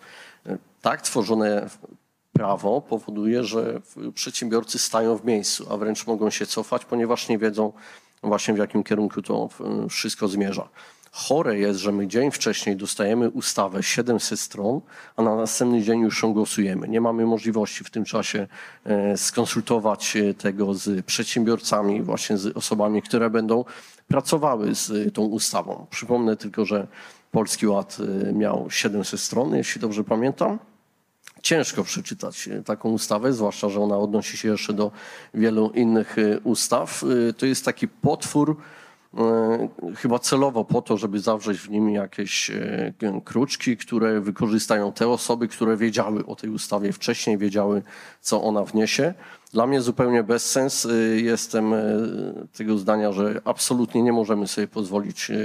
Tak 0.82 1.01
tworzone 1.01 1.70
prawo 2.35 2.81
powoduje, 2.81 3.43
że 3.43 3.81
przedsiębiorcy 4.13 4.79
stają 4.79 5.17
w 5.17 5.25
miejscu, 5.25 5.67
a 5.73 5.77
wręcz 5.77 6.07
mogą 6.07 6.29
się 6.29 6.45
cofać, 6.45 6.85
ponieważ 6.85 7.29
nie 7.29 7.37
wiedzą 7.37 7.73
właśnie 8.23 8.53
w 8.53 8.57
jakim 8.57 8.83
kierunku 8.83 9.21
to 9.21 9.49
wszystko 9.89 10.27
zmierza. 10.27 10.69
Chore 11.11 11.59
jest, 11.59 11.79
że 11.79 11.91
my 11.91 12.07
dzień 12.07 12.31
wcześniej 12.31 12.75
dostajemy 12.75 13.29
ustawę 13.29 13.83
700 13.83 14.39
stron, 14.39 14.81
a 15.15 15.23
na 15.23 15.35
następny 15.35 15.81
dzień 15.81 15.99
już 15.99 16.23
ją 16.23 16.33
głosujemy. 16.33 16.87
Nie 16.87 17.01
mamy 17.01 17.25
możliwości 17.25 17.83
w 17.83 17.89
tym 17.89 18.05
czasie 18.05 18.47
e, 18.85 19.17
skonsultować 19.17 20.17
tego 20.37 20.73
z 20.73 21.05
przedsiębiorcami, 21.05 22.01
właśnie 22.01 22.37
z 22.37 22.57
osobami, 22.57 23.01
które 23.01 23.29
będą 23.29 23.65
pracowały 24.07 24.75
z 24.75 25.13
tą 25.13 25.21
ustawą. 25.21 25.85
Przypomnę 25.89 26.37
tylko, 26.37 26.65
że 26.65 26.87
Polski 27.31 27.67
Ład 27.67 27.97
e, 28.29 28.33
miał 28.33 28.67
700 28.69 29.19
stron, 29.19 29.55
jeśli 29.55 29.81
dobrze 29.81 30.03
pamiętam 30.03 30.59
ciężko 31.45 31.83
przeczytać 31.83 32.47
e, 32.47 32.63
taką 32.63 32.89
ustawę, 32.89 33.33
zwłaszcza, 33.33 33.69
że 33.69 33.81
ona 33.81 33.97
odnosi 33.97 34.37
się 34.37 34.47
jeszcze 34.49 34.73
do 34.73 34.91
wielu 35.33 35.69
innych 35.69 36.17
e, 36.17 36.39
ustaw. 36.39 37.03
E, 37.29 37.33
To 37.33 37.45
jest 37.45 37.65
taki 37.65 37.87
potwór, 37.87 38.57
chyba 39.95 40.19
celowo 40.19 40.65
po 40.65 40.81
to, 40.81 40.97
żeby 40.97 41.19
zawrzeć 41.19 41.57
w 41.57 41.69
nim 41.69 41.89
jakieś 41.89 42.51
kruczki, 43.23 43.77
które 43.77 44.21
wykorzystają 44.21 44.91
te 44.91 45.07
osoby, 45.07 45.47
które 45.47 45.77
wiedziały 45.77 46.25
o 46.25 46.35
tej 46.35 46.49
ustawie 46.49 46.91
wcześniej, 46.91 47.37
wiedziały, 47.37 47.81
co 48.21 48.43
ona 48.43 48.63
wniesie. 48.63 49.13
Dla 49.55 49.67
mnie 49.67 49.81
zupełnie 49.81 50.24
bez 50.24 50.51
sens. 50.51 50.85
E, 50.85 50.93
Jestem 51.21 51.74
e, 51.74 51.79
tego 52.57 52.77
zdania, 52.77 53.12
że 53.12 53.41
absolutnie 53.45 54.03
nie 54.03 54.13
możemy 54.13 54.47
sobie 54.47 54.67
pozwolić 54.67 55.31
e, 55.31 55.35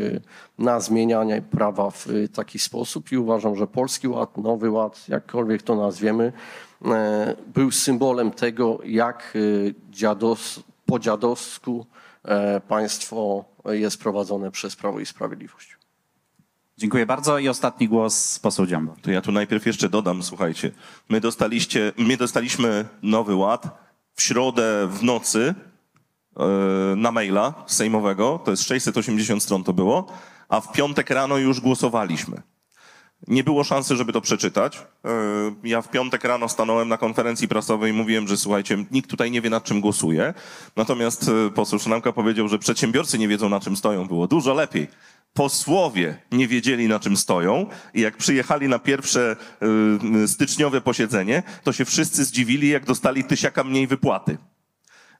na 0.58 0.80
zmienianie 0.80 1.42
prawa 1.42 1.90
w 1.90 2.06
taki 2.34 2.58
sposób 2.58 3.12
i 3.12 3.16
uważam, 3.16 3.56
że 3.56 3.66
Polski 3.66 4.08
Ład, 4.08 4.36
Nowy 4.36 4.70
Ład, 4.70 5.08
jakkolwiek 5.08 5.62
to 5.62 5.76
nazwiemy, 5.76 6.32
był 7.54 7.70
symbolem 7.70 8.30
tego, 8.30 8.78
jak 8.84 9.38
dziados, 9.90 10.60
po 10.86 10.98
dziadowsku 10.98 11.86
państwo 12.68 13.44
jest 13.64 14.00
prowadzone 14.00 14.50
przez 14.50 14.76
Prawo 14.76 15.00
i 15.00 15.06
Sprawiedliwość. 15.06 15.76
Dziękuję 16.78 17.06
bardzo 17.06 17.38
i 17.38 17.48
ostatni 17.48 17.88
głos 17.88 18.38
poseł 18.38 18.66
Dziamba. 18.66 18.94
To 19.02 19.10
ja 19.10 19.20
tu 19.20 19.32
najpierw 19.32 19.66
jeszcze 19.66 19.88
dodam, 19.88 20.22
słuchajcie. 20.22 20.70
My, 21.08 21.20
dostaliście, 21.20 21.92
my 21.98 22.16
dostaliśmy 22.16 22.84
nowy 23.02 23.34
ład 23.34 23.89
w 24.20 24.22
środę 24.22 24.88
w 24.90 25.02
nocy 25.02 25.54
e, 26.36 26.44
na 26.96 27.12
maila 27.12 27.54
sejmowego, 27.66 28.40
to 28.44 28.50
jest 28.50 28.62
680 28.62 29.42
stron 29.42 29.64
to 29.64 29.72
było, 29.72 30.06
a 30.48 30.60
w 30.60 30.72
piątek 30.72 31.10
rano 31.10 31.38
już 31.38 31.60
głosowaliśmy. 31.60 32.42
Nie 33.28 33.44
było 33.44 33.64
szansy, 33.64 33.96
żeby 33.96 34.12
to 34.12 34.20
przeczytać. 34.20 34.78
E, 35.04 35.10
Ja 35.64 35.82
w 35.82 35.88
piątek 35.90 36.24
rano 36.24 36.48
stanąłem 36.48 36.88
na 36.88 36.96
konferencji 36.98 37.48
prasowej 37.48 37.90
i 37.90 37.94
mówiłem, 37.94 38.28
że 38.28 38.36
słuchajcie, 38.36 38.84
nikt 38.90 39.10
tutaj 39.10 39.30
nie 39.30 39.40
wie, 39.40 39.50
nad 39.50 39.64
czym 39.64 39.80
głosuje. 39.80 40.34
Natomiast 40.76 41.30
e, 41.46 41.50
poseł 41.50 41.78
Szynamka 41.78 42.12
powiedział, 42.12 42.48
że 42.48 42.58
przedsiębiorcy 42.58 43.18
nie 43.18 43.28
wiedzą, 43.28 43.48
na 43.48 43.60
czym 43.60 43.76
stoją. 43.76 44.06
Było 44.06 44.26
dużo 44.26 44.54
lepiej. 44.54 44.88
Posłowie 45.34 46.22
nie 46.32 46.48
wiedzieli, 46.48 46.88
na 46.88 47.00
czym 47.00 47.16
stoją 47.16 47.66
i 47.94 48.00
jak 48.00 48.16
przyjechali 48.16 48.68
na 48.68 48.78
pierwsze 48.78 49.36
y, 50.24 50.28
styczniowe 50.28 50.80
posiedzenie, 50.80 51.42
to 51.64 51.72
się 51.72 51.84
wszyscy 51.84 52.24
zdziwili, 52.24 52.68
jak 52.68 52.84
dostali 52.84 53.24
tysiaka 53.24 53.64
mniej 53.64 53.86
wypłaty. 53.86 54.38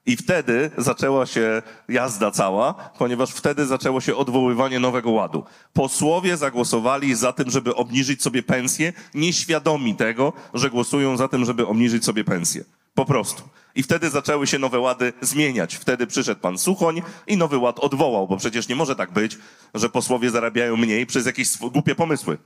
I 0.05 0.17
wtedy 0.17 0.71
zaczęła 0.77 1.25
się 1.25 1.61
jazda 1.89 2.31
cała, 2.31 2.73
ponieważ 2.73 3.29
wtedy 3.31 3.65
zaczęło 3.65 4.01
się 4.01 4.15
odwoływanie 4.15 4.79
nowego 4.79 5.11
ładu. 5.11 5.43
Posłowie 5.73 6.37
zagłosowali 6.37 7.15
za 7.15 7.33
tym, 7.33 7.49
żeby 7.49 7.75
obniżyć 7.75 8.23
sobie 8.23 8.43
pensję, 8.43 8.93
nieświadomi 9.13 9.95
tego, 9.95 10.33
że 10.53 10.69
głosują 10.69 11.17
za 11.17 11.27
tym, 11.27 11.45
żeby 11.45 11.67
obniżyć 11.67 12.05
sobie 12.05 12.23
pensję. 12.23 12.63
Po 12.93 13.05
prostu. 13.05 13.43
I 13.75 13.83
wtedy 13.83 14.09
zaczęły 14.09 14.47
się 14.47 14.59
nowe 14.59 14.79
łady 14.79 15.13
zmieniać. 15.21 15.75
Wtedy 15.75 16.07
przyszedł 16.07 16.41
pan 16.41 16.57
Suchoń 16.57 17.01
i 17.27 17.37
nowy 17.37 17.57
ład 17.57 17.79
odwołał, 17.79 18.27
bo 18.27 18.37
przecież 18.37 18.67
nie 18.67 18.75
może 18.75 18.95
tak 18.95 19.11
być, 19.11 19.37
że 19.73 19.89
posłowie 19.89 20.29
zarabiają 20.29 20.77
mniej 20.77 21.05
przez 21.05 21.25
jakieś 21.25 21.57
głupie 21.57 21.95
pomysły. 21.95 22.37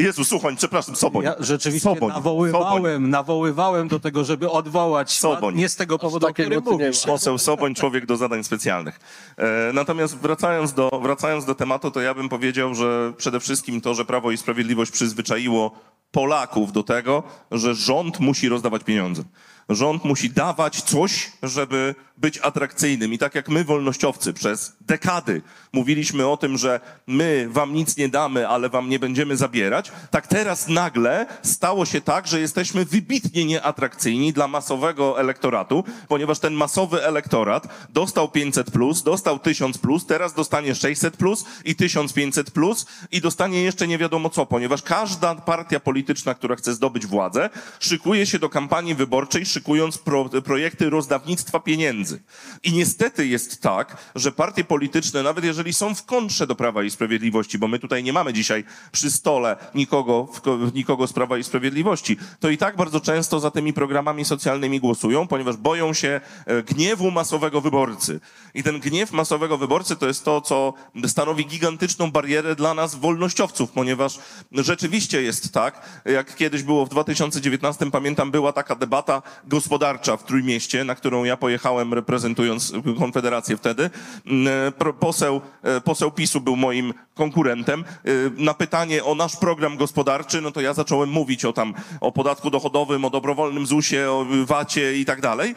Jezu, 0.00 0.24
Suchoń, 0.24 0.56
przepraszam, 0.56 0.96
Soboń. 0.96 1.24
Ja 1.24 1.34
rzeczywiście 1.38 1.80
Soboń. 1.80 1.98
Soboń. 1.98 2.14
nawoływałem, 2.14 3.10
nawoływałem 3.10 3.88
do 3.88 4.00
tego, 4.00 4.24
żeby 4.24 4.50
odwołać 4.50 5.18
Soboń. 5.18 5.56
nie 5.56 5.68
z 5.68 5.76
tego 5.76 5.98
powodu, 5.98 6.26
o 6.26 6.32
którym 6.32 6.62
mówisz. 6.64 7.06
Poseł 7.06 7.38
Soboń, 7.38 7.74
człowiek 7.74 8.06
do 8.06 8.16
zadań 8.16 8.44
specjalnych. 8.44 9.00
E, 9.36 9.72
natomiast 9.72 10.16
wracając 10.16 10.72
do, 10.72 11.00
wracając 11.02 11.44
do 11.44 11.54
tematu, 11.54 11.90
to 11.90 12.00
ja 12.00 12.14
bym 12.14 12.28
powiedział, 12.28 12.74
że 12.74 13.12
przede 13.16 13.40
wszystkim 13.40 13.80
to, 13.80 13.94
że 13.94 14.04
Prawo 14.04 14.30
i 14.30 14.36
Sprawiedliwość 14.36 14.90
przyzwyczaiło 14.90 15.72
Polaków 16.10 16.72
do 16.72 16.82
tego, 16.82 17.22
że 17.50 17.74
rząd 17.74 18.20
musi 18.20 18.48
rozdawać 18.48 18.84
pieniądze. 18.84 19.22
Rząd 19.70 20.04
musi 20.04 20.30
dawać 20.30 20.82
coś, 20.82 21.32
żeby 21.42 21.94
być 22.20 22.38
atrakcyjnym. 22.38 23.12
I 23.12 23.18
tak 23.18 23.34
jak 23.34 23.48
my, 23.48 23.64
wolnościowcy, 23.64 24.32
przez 24.32 24.76
dekady 24.80 25.42
mówiliśmy 25.72 26.26
o 26.26 26.36
tym, 26.36 26.58
że 26.58 26.80
my 27.06 27.48
wam 27.50 27.74
nic 27.74 27.96
nie 27.96 28.08
damy, 28.08 28.48
ale 28.48 28.68
wam 28.68 28.88
nie 28.88 28.98
będziemy 28.98 29.36
zabierać, 29.36 29.92
tak 30.10 30.26
teraz 30.26 30.68
nagle 30.68 31.26
stało 31.42 31.86
się 31.86 32.00
tak, 32.00 32.26
że 32.26 32.40
jesteśmy 32.40 32.84
wybitnie 32.84 33.44
nieatrakcyjni 33.44 34.32
dla 34.32 34.48
masowego 34.48 35.20
elektoratu, 35.20 35.84
ponieważ 36.08 36.38
ten 36.38 36.54
masowy 36.54 37.04
elektorat 37.04 37.68
dostał 37.90 38.28
500, 38.28 38.70
plus, 38.70 39.02
dostał 39.02 39.38
1000, 39.38 39.78
plus, 39.78 40.06
teraz 40.06 40.34
dostanie 40.34 40.74
600 40.74 41.16
plus 41.16 41.44
i 41.64 41.74
1500 41.74 42.50
plus 42.50 42.86
i 43.12 43.20
dostanie 43.20 43.62
jeszcze 43.62 43.88
nie 43.88 43.98
wiadomo 43.98 44.30
co, 44.30 44.46
ponieważ 44.46 44.82
każda 44.82 45.34
partia 45.34 45.80
polityczna, 45.80 46.34
która 46.34 46.56
chce 46.56 46.74
zdobyć 46.74 47.06
władzę, 47.06 47.50
szykuje 47.80 48.26
się 48.26 48.38
do 48.38 48.48
kampanii 48.48 48.94
wyborczej, 48.94 49.46
szykując 49.60 49.98
pro, 49.98 50.28
projekty 50.44 50.90
rozdawnictwa 50.90 51.60
pieniędzy. 51.60 52.22
I 52.62 52.72
niestety 52.72 53.26
jest 53.26 53.62
tak, 53.62 53.96
że 54.14 54.32
partie 54.32 54.64
polityczne, 54.64 55.22
nawet 55.22 55.44
jeżeli 55.44 55.72
są 55.72 55.94
w 55.94 56.04
kontrze 56.04 56.46
do 56.46 56.54
Prawa 56.54 56.82
i 56.82 56.90
Sprawiedliwości, 56.90 57.58
bo 57.58 57.68
my 57.68 57.78
tutaj 57.78 58.02
nie 58.04 58.12
mamy 58.12 58.32
dzisiaj 58.32 58.64
przy 58.92 59.10
stole 59.10 59.56
nikogo, 59.74 60.28
nikogo 60.74 61.06
z 61.06 61.12
Prawa 61.12 61.38
i 61.38 61.44
Sprawiedliwości, 61.44 62.16
to 62.40 62.50
i 62.50 62.58
tak 62.58 62.76
bardzo 62.76 63.00
często 63.00 63.40
za 63.40 63.50
tymi 63.50 63.72
programami 63.72 64.24
socjalnymi 64.24 64.80
głosują, 64.80 65.26
ponieważ 65.26 65.56
boją 65.56 65.92
się 65.92 66.20
e, 66.46 66.62
gniewu 66.62 67.10
masowego 67.10 67.60
wyborcy. 67.60 68.20
I 68.54 68.62
ten 68.62 68.80
gniew 68.80 69.12
masowego 69.12 69.58
wyborcy 69.58 69.96
to 69.96 70.06
jest 70.06 70.24
to, 70.24 70.40
co 70.40 70.74
stanowi 71.06 71.46
gigantyczną 71.46 72.10
barierę 72.10 72.54
dla 72.54 72.74
nas, 72.74 72.94
wolnościowców, 72.94 73.70
ponieważ 73.70 74.18
rzeczywiście 74.52 75.22
jest 75.22 75.52
tak, 75.52 76.02
jak 76.04 76.36
kiedyś 76.36 76.62
było 76.62 76.86
w 76.86 76.88
2019, 76.88 77.90
pamiętam, 77.90 78.30
była 78.30 78.52
taka 78.52 78.74
debata 78.74 79.22
gospodarcza 79.50 80.16
w 80.16 80.24
Trójmieście, 80.24 80.84
na 80.84 80.94
którą 80.94 81.24
ja 81.24 81.36
pojechałem 81.36 81.94
reprezentując 81.94 82.72
Konfederację 82.98 83.56
wtedy. 83.56 83.90
Mm, 84.26 84.72
pro- 84.72 84.92
Poseł, 84.94 85.40
e, 85.62 85.80
poseł 85.80 86.10
PiSu 86.10 86.40
był 86.40 86.56
moim 86.56 86.94
konkurentem. 87.14 87.84
E, 88.04 88.10
Na 88.36 88.54
pytanie 88.54 89.04
o 89.04 89.14
nasz 89.14 89.36
program 89.36 89.76
gospodarczy, 89.76 90.40
no 90.40 90.50
to 90.52 90.60
ja 90.60 90.74
zacząłem 90.74 91.10
mówić 91.10 91.44
o 91.44 91.52
tam, 91.52 91.74
o 92.00 92.12
podatku 92.12 92.50
dochodowym, 92.50 93.04
o 93.04 93.10
dobrowolnym 93.10 93.66
ZUS-ie, 93.66 94.10
o 94.12 94.26
VAT-ie 94.46 95.00
i 95.00 95.04
tak 95.04 95.20
dalej. 95.20 95.54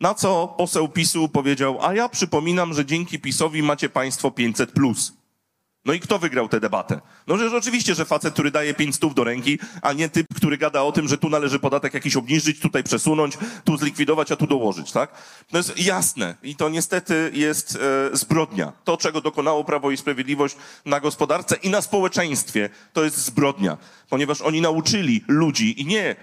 Na 0.00 0.14
co 0.14 0.54
poseł 0.58 0.88
PiSu 0.88 1.28
powiedział, 1.28 1.78
a 1.82 1.94
ja 1.94 2.08
przypominam, 2.08 2.74
że 2.74 2.84
dzięki 2.86 3.18
PiSowi 3.18 3.62
macie 3.62 3.88
państwo 3.88 4.28
500+. 4.30 4.66
Plus. 4.66 5.12
No 5.84 5.92
i 5.92 6.00
kto 6.00 6.18
wygrał 6.18 6.48
tę 6.48 6.60
debatę? 6.60 7.00
No 7.26 7.38
że 7.38 7.56
oczywiście, 7.56 7.94
że 7.94 8.04
facet, 8.04 8.32
który 8.32 8.50
daje 8.50 8.74
5 8.74 8.96
stów 8.96 9.14
do 9.14 9.24
ręki, 9.24 9.58
a 9.82 9.92
nie 9.92 10.08
typ, 10.08 10.26
który 10.36 10.58
gada 10.58 10.82
o 10.82 10.92
tym, 10.92 11.08
że 11.08 11.18
tu 11.18 11.30
należy 11.30 11.58
podatek 11.58 11.94
jakiś 11.94 12.16
obniżyć, 12.16 12.60
tutaj 12.60 12.84
przesunąć, 12.84 13.38
tu 13.64 13.76
zlikwidować, 13.76 14.32
a 14.32 14.36
tu 14.36 14.46
dołożyć, 14.46 14.92
tak? 14.92 15.12
To 15.50 15.56
jest 15.56 15.78
jasne 15.78 16.34
i 16.42 16.56
to 16.56 16.68
niestety 16.68 17.30
jest 17.34 17.78
e, 18.12 18.16
zbrodnia. 18.16 18.72
To, 18.84 18.96
czego 18.96 19.20
dokonało 19.20 19.64
Prawo 19.64 19.90
i 19.90 19.96
Sprawiedliwość 19.96 20.56
na 20.84 21.00
gospodarce 21.00 21.56
i 21.56 21.70
na 21.70 21.82
społeczeństwie, 21.82 22.70
to 22.92 23.04
jest 23.04 23.16
zbrodnia. 23.16 23.76
Ponieważ 24.08 24.40
oni 24.40 24.60
nauczyli 24.60 25.24
ludzi, 25.28 25.80
i 25.80 25.86
nie 25.86 26.10
e, 26.10 26.16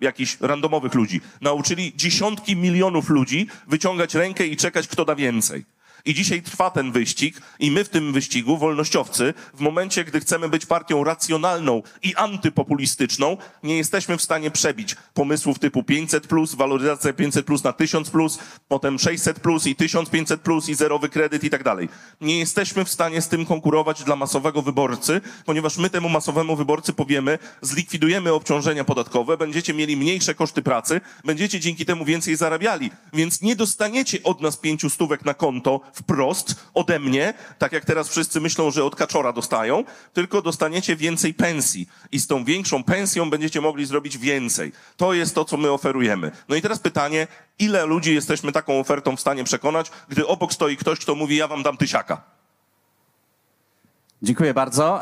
jakichś 0.00 0.40
randomowych 0.40 0.94
ludzi, 0.94 1.20
nauczyli 1.40 1.92
dziesiątki 1.96 2.56
milionów 2.56 3.08
ludzi 3.08 3.46
wyciągać 3.66 4.14
rękę 4.14 4.46
i 4.46 4.56
czekać, 4.56 4.88
kto 4.88 5.04
da 5.04 5.14
więcej. 5.14 5.64
I 6.04 6.14
dzisiaj 6.14 6.42
trwa 6.42 6.70
ten 6.70 6.92
wyścig 6.92 7.40
i 7.58 7.70
my 7.70 7.84
w 7.84 7.88
tym 7.88 8.12
wyścigu, 8.12 8.58
wolnościowcy, 8.58 9.34
w 9.54 9.60
momencie, 9.60 10.04
gdy 10.04 10.20
chcemy 10.20 10.48
być 10.48 10.66
partią 10.66 11.04
racjonalną 11.04 11.82
i 12.02 12.14
antypopulistyczną, 12.14 13.36
nie 13.62 13.76
jesteśmy 13.76 14.16
w 14.16 14.22
stanie 14.22 14.50
przebić 14.50 14.96
pomysłów 15.14 15.58
typu 15.58 15.82
500 15.82 16.26
plus, 16.26 16.54
waloryzacja 16.54 17.12
500 17.12 17.46
plus 17.46 17.64
na 17.64 17.72
1000 17.72 18.10
plus, 18.10 18.38
potem 18.68 18.98
600 18.98 19.40
plus 19.40 19.66
i 19.66 19.76
1500 19.76 20.40
plus 20.40 20.68
i 20.68 20.74
zerowy 20.74 21.08
kredyt 21.08 21.44
i 21.44 21.50
tak 21.50 21.62
dalej. 21.62 21.88
Nie 22.20 22.38
jesteśmy 22.38 22.84
w 22.84 22.88
stanie 22.88 23.22
z 23.22 23.28
tym 23.28 23.46
konkurować 23.46 24.04
dla 24.04 24.16
masowego 24.16 24.62
wyborcy, 24.62 25.20
ponieważ 25.44 25.76
my 25.76 25.90
temu 25.90 26.08
masowemu 26.08 26.56
wyborcy 26.56 26.92
powiemy, 26.92 27.38
zlikwidujemy 27.62 28.32
obciążenia 28.32 28.84
podatkowe, 28.84 29.36
będziecie 29.36 29.74
mieli 29.74 29.96
mniejsze 29.96 30.34
koszty 30.34 30.62
pracy, 30.62 31.00
będziecie 31.24 31.60
dzięki 31.60 31.86
temu 31.86 32.04
więcej 32.04 32.36
zarabiali, 32.36 32.90
więc 33.12 33.42
nie 33.42 33.56
dostaniecie 33.56 34.22
od 34.22 34.40
nas 34.40 34.56
pięciu 34.56 34.90
stówek 34.90 35.24
na 35.24 35.34
konto 35.34 35.80
wprost 35.92 36.54
ode 36.74 36.98
mnie, 36.98 37.34
tak 37.58 37.72
jak 37.72 37.84
teraz 37.84 38.08
wszyscy 38.08 38.40
myślą, 38.40 38.70
że 38.70 38.84
od 38.84 38.96
kaczora 38.96 39.32
dostają, 39.32 39.84
tylko 40.12 40.42
dostaniecie 40.42 40.96
więcej 40.96 41.34
pensji 41.34 41.88
i 42.12 42.20
z 42.20 42.26
tą 42.26 42.44
większą 42.44 42.84
pensją 42.84 43.30
będziecie 43.30 43.60
mogli 43.60 43.86
zrobić 43.86 44.18
więcej. 44.18 44.72
To 44.96 45.12
jest 45.12 45.34
to, 45.34 45.44
co 45.44 45.56
my 45.56 45.70
oferujemy. 45.70 46.30
No 46.48 46.56
i 46.56 46.62
teraz 46.62 46.78
pytanie, 46.78 47.26
ile 47.58 47.86
ludzi 47.86 48.14
jesteśmy 48.14 48.52
taką 48.52 48.80
ofertą 48.80 49.16
w 49.16 49.20
stanie 49.20 49.44
przekonać, 49.44 49.90
gdy 50.08 50.26
obok 50.26 50.52
stoi 50.52 50.76
ktoś, 50.76 50.98
kto 50.98 51.14
mówi, 51.14 51.36
ja 51.36 51.48
wam 51.48 51.62
dam 51.62 51.76
tysiaka. 51.76 52.22
Dziękuję 54.22 54.54
bardzo. 54.54 55.00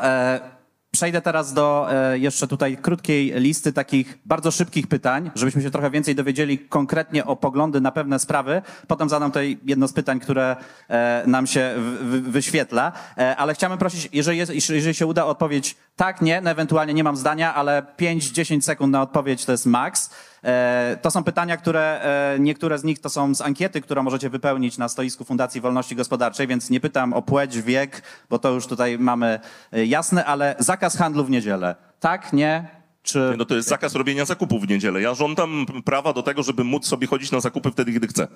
Przejdę 0.91 1.21
teraz 1.21 1.53
do 1.53 1.87
e, 1.91 2.19
jeszcze 2.19 2.47
tutaj 2.47 2.77
krótkiej 2.77 3.33
listy 3.35 3.73
takich 3.73 4.17
bardzo 4.25 4.51
szybkich 4.51 4.87
pytań, 4.87 5.31
żebyśmy 5.35 5.61
się 5.61 5.71
trochę 5.71 5.91
więcej 5.91 6.15
dowiedzieli 6.15 6.59
konkretnie 6.59 7.25
o 7.25 7.35
poglądy 7.35 7.81
na 7.81 7.91
pewne 7.91 8.19
sprawy. 8.19 8.61
Potem 8.87 9.09
zadam 9.09 9.31
tutaj 9.31 9.57
jedno 9.63 9.87
z 9.87 9.93
pytań, 9.93 10.19
które 10.19 10.55
e, 10.89 11.23
nam 11.27 11.47
się 11.47 11.75
wyświetla. 12.21 12.91
E, 13.17 13.35
Ale 13.35 13.53
chciałbym 13.53 13.79
prosić, 13.79 14.09
jeżeli, 14.13 14.37
jest, 14.37 14.69
jeżeli 14.69 14.93
się 14.93 15.05
uda 15.05 15.25
odpowiedź 15.25 15.75
tak, 15.95 16.21
nie, 16.21 16.41
no 16.41 16.49
ewentualnie 16.49 16.93
nie 16.93 17.03
mam 17.03 17.17
zdania, 17.17 17.53
ale 17.55 17.85
5-10 17.99 18.61
sekund 18.61 18.91
na 18.91 19.01
odpowiedź 19.01 19.45
to 19.45 19.51
jest 19.51 19.65
maks. 19.65 20.09
E, 20.43 20.97
To 21.01 21.11
są 21.11 21.23
pytania, 21.23 21.57
które 21.57 22.01
e, 22.01 22.39
niektóre 22.39 22.77
z 22.77 22.83
nich 22.83 22.99
to 22.99 23.09
są 23.09 23.35
z 23.35 23.41
ankiety, 23.41 23.81
którą 23.81 24.03
możecie 24.03 24.29
wypełnić 24.29 24.77
na 24.77 24.89
stoisku 24.89 25.23
Fundacji 25.23 25.61
Wolności 25.61 25.95
Gospodarczej, 25.95 26.47
więc 26.47 26.69
nie 26.69 26.79
pytam 26.79 27.13
o 27.13 27.21
płeć, 27.21 27.61
wiek, 27.61 28.01
bo 28.29 28.39
to 28.39 28.51
już 28.51 28.67
tutaj 28.67 28.99
mamy 28.99 29.39
e, 29.71 29.85
jasne, 29.85 30.25
ale 30.25 30.55
zakaz 30.59 30.97
handlu 30.97 31.23
w 31.23 31.29
niedzielę. 31.29 31.75
Tak, 31.99 32.33
nie? 32.33 32.67
Czy 33.03 33.33
No 33.37 33.45
to 33.45 33.55
jest 33.55 33.69
zakaz 33.69 33.95
robienia 33.95 34.25
zakupów 34.25 34.61
w 34.61 34.67
niedzielę. 34.69 35.01
Ja 35.01 35.13
żądam 35.13 35.65
prawa 35.85 36.13
do 36.13 36.23
tego, 36.23 36.43
żeby 36.43 36.63
móc 36.63 36.87
sobie 36.87 37.07
chodzić 37.07 37.31
na 37.31 37.39
zakupy 37.39 37.71
wtedy, 37.71 37.91
gdy 37.91 38.07
chcę. 38.07 38.27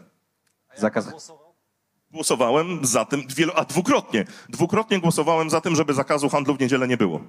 zakaz? 0.75 1.33
Głosowałem 2.11 2.85
za 2.85 3.05
tym, 3.05 3.23
a 3.55 3.65
dwukrotnie. 3.65 4.25
Dwukrotnie 4.49 4.99
głosowałem 4.99 5.49
za 5.49 5.61
tym, 5.61 5.75
żeby 5.75 5.93
zakazu 5.93 6.29
handlu 6.29 6.55
w 6.55 6.59
niedzielę 6.59 6.87
nie 6.87 6.97
było. 6.97 7.19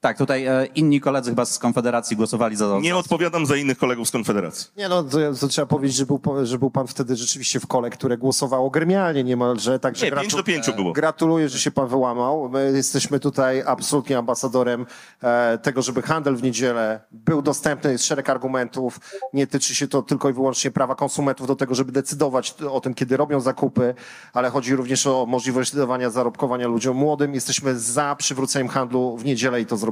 Tak, 0.00 0.18
tutaj 0.18 0.46
e, 0.46 0.66
inni 0.74 1.00
koledzy 1.00 1.30
chyba 1.30 1.44
z 1.44 1.58
Konfederacji 1.58 2.16
głosowali 2.16 2.56
za 2.56 2.66
to. 2.68 2.80
Nie 2.80 2.96
odpowiadam 2.96 3.46
za 3.46 3.56
innych 3.56 3.78
kolegów 3.78 4.08
z 4.08 4.10
Konfederacji. 4.10 4.66
Nie 4.76 4.88
no, 4.88 5.02
to, 5.02 5.18
to 5.40 5.48
trzeba 5.48 5.66
powiedzieć, 5.66 5.96
że 5.96 6.06
był, 6.06 6.18
po- 6.18 6.46
że 6.46 6.58
był 6.58 6.70
pan 6.70 6.86
wtedy 6.86 7.16
rzeczywiście 7.16 7.60
w 7.60 7.66
kole, 7.66 7.90
które 7.90 8.18
głosowało 8.18 8.70
gremialnie 8.70 9.24
niemalże. 9.24 9.78
Także 9.78 10.06
Nie, 10.06 10.12
pięć 10.12 10.34
do 10.34 10.42
pięciu 10.42 10.72
było. 10.74 10.92
Gratuluję, 10.92 11.48
że 11.48 11.58
się 11.58 11.70
pan 11.70 11.88
wyłamał. 11.88 12.48
My 12.48 12.72
jesteśmy 12.76 13.20
tutaj 13.20 13.62
absolutnie 13.66 14.18
ambasadorem 14.18 14.86
e, 15.22 15.58
tego, 15.58 15.82
żeby 15.82 16.02
handel 16.02 16.36
w 16.36 16.42
niedzielę 16.42 17.00
był 17.12 17.42
dostępny. 17.42 17.92
Jest 17.92 18.04
szereg 18.04 18.30
argumentów. 18.30 19.00
Nie 19.32 19.46
tyczy 19.46 19.74
się 19.74 19.88
to 19.88 20.02
tylko 20.02 20.30
i 20.30 20.32
wyłącznie 20.32 20.70
prawa 20.70 20.94
konsumentów 20.94 21.46
do 21.46 21.56
tego, 21.56 21.74
żeby 21.74 21.92
decydować 21.92 22.54
o 22.70 22.80
tym, 22.80 22.94
kiedy 22.94 23.16
robią 23.16 23.40
zakupy, 23.40 23.94
ale 24.32 24.50
chodzi 24.50 24.76
również 24.76 25.06
o 25.06 25.26
możliwość 25.26 25.76
dawania 25.76 26.10
zarobkowania 26.10 26.68
ludziom 26.68 26.96
młodym. 26.96 27.34
Jesteśmy 27.34 27.78
za 27.78 28.16
przywróceniem 28.18 28.68
handlu 28.68 29.16
w 29.16 29.24
niedzielę 29.24 29.60
i 29.60 29.66
to 29.66 29.76
zrobimy. 29.76 29.89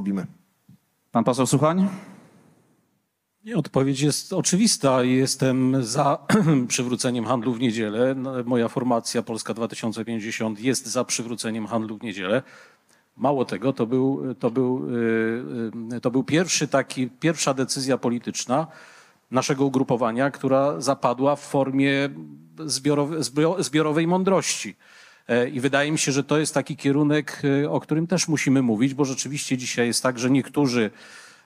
Pan 1.11 1.23
poseł? 1.23 1.45
Nie, 3.45 3.57
Odpowiedź 3.57 4.01
jest 4.01 4.33
oczywista. 4.33 5.03
Jestem 5.03 5.83
za 5.83 6.17
przywróceniem 6.67 7.25
handlu 7.25 7.53
w 7.53 7.59
niedzielę. 7.59 8.15
No, 8.15 8.43
Moja 8.45 8.67
formacja 8.67 9.21
Polska 9.21 9.53
2050 9.53 10.59
jest 10.59 10.85
za 10.87 11.03
przywróceniem 11.03 11.67
handlu 11.67 11.97
w 11.97 12.03
niedzielę. 12.03 12.43
Mało 13.17 13.45
tego, 13.45 13.73
to 13.73 13.85
był, 13.85 14.35
to 14.35 14.51
był, 14.51 14.91
yy, 14.91 15.71
yy, 15.91 16.01
to 16.01 16.11
był 16.11 16.23
pierwszy 16.23 16.67
taki, 16.67 17.09
pierwsza 17.09 17.53
decyzja 17.53 17.97
polityczna 17.97 18.67
naszego 19.31 19.65
ugrupowania, 19.65 20.31
która 20.31 20.81
zapadła 20.81 21.35
w 21.35 21.41
formie 21.41 22.09
zbiorowe, 22.65 23.19
zbio- 23.19 23.63
zbiorowej 23.63 24.07
mądrości. 24.07 24.75
E, 25.29 25.49
I 25.49 25.59
wydaje 25.59 25.91
mi 25.91 25.97
się, 25.99 26.11
że 26.11 26.23
to 26.23 26.37
jest 26.37 26.53
taki 26.53 26.77
kierunek, 26.77 27.41
e, 27.63 27.69
o 27.69 27.79
którym 27.79 28.07
też 28.07 28.27
musimy 28.27 28.61
mówić, 28.61 28.93
bo 28.93 29.05
rzeczywiście 29.05 29.57
dzisiaj 29.57 29.87
jest 29.87 30.03
tak, 30.03 30.19
że 30.19 30.29
niektórzy 30.29 30.91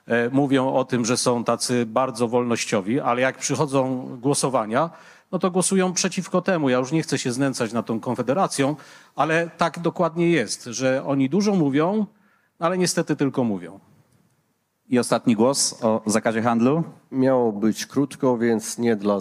e, 0.06 0.30
mówią 0.30 0.72
o 0.72 0.84
tym, 0.84 1.04
że 1.04 1.16
są 1.16 1.44
tacy 1.44 1.86
bardzo 1.86 2.28
wolnościowi, 2.28 3.00
ale 3.00 3.20
jak 3.20 3.38
przychodzą 3.38 4.06
głosowania, 4.20 4.90
no 5.32 5.38
to 5.38 5.50
głosują 5.50 5.92
przeciwko 5.92 6.42
temu. 6.42 6.68
Ja 6.68 6.78
już 6.78 6.92
nie 6.92 7.02
chcę 7.02 7.18
się 7.18 7.32
znęcać 7.32 7.72
nad 7.72 7.86
tą 7.86 8.00
konfederacją, 8.00 8.76
ale 9.16 9.50
tak 9.56 9.78
dokładnie 9.78 10.30
jest, 10.30 10.64
że 10.64 11.04
oni 11.06 11.28
dużo 11.28 11.54
mówią, 11.54 12.06
ale 12.58 12.78
niestety 12.78 13.16
tylko 13.16 13.44
mówią. 13.44 13.80
I 14.88 14.98
ostatni 14.98 15.34
głos 15.34 15.82
o 15.82 16.02
zakazie 16.06 16.42
handlu. 16.42 16.82
Miało 17.10 17.52
być 17.52 17.86
krótko, 17.86 18.38
więc 18.38 18.78
nie 18.78 18.96
dla, 18.96 19.18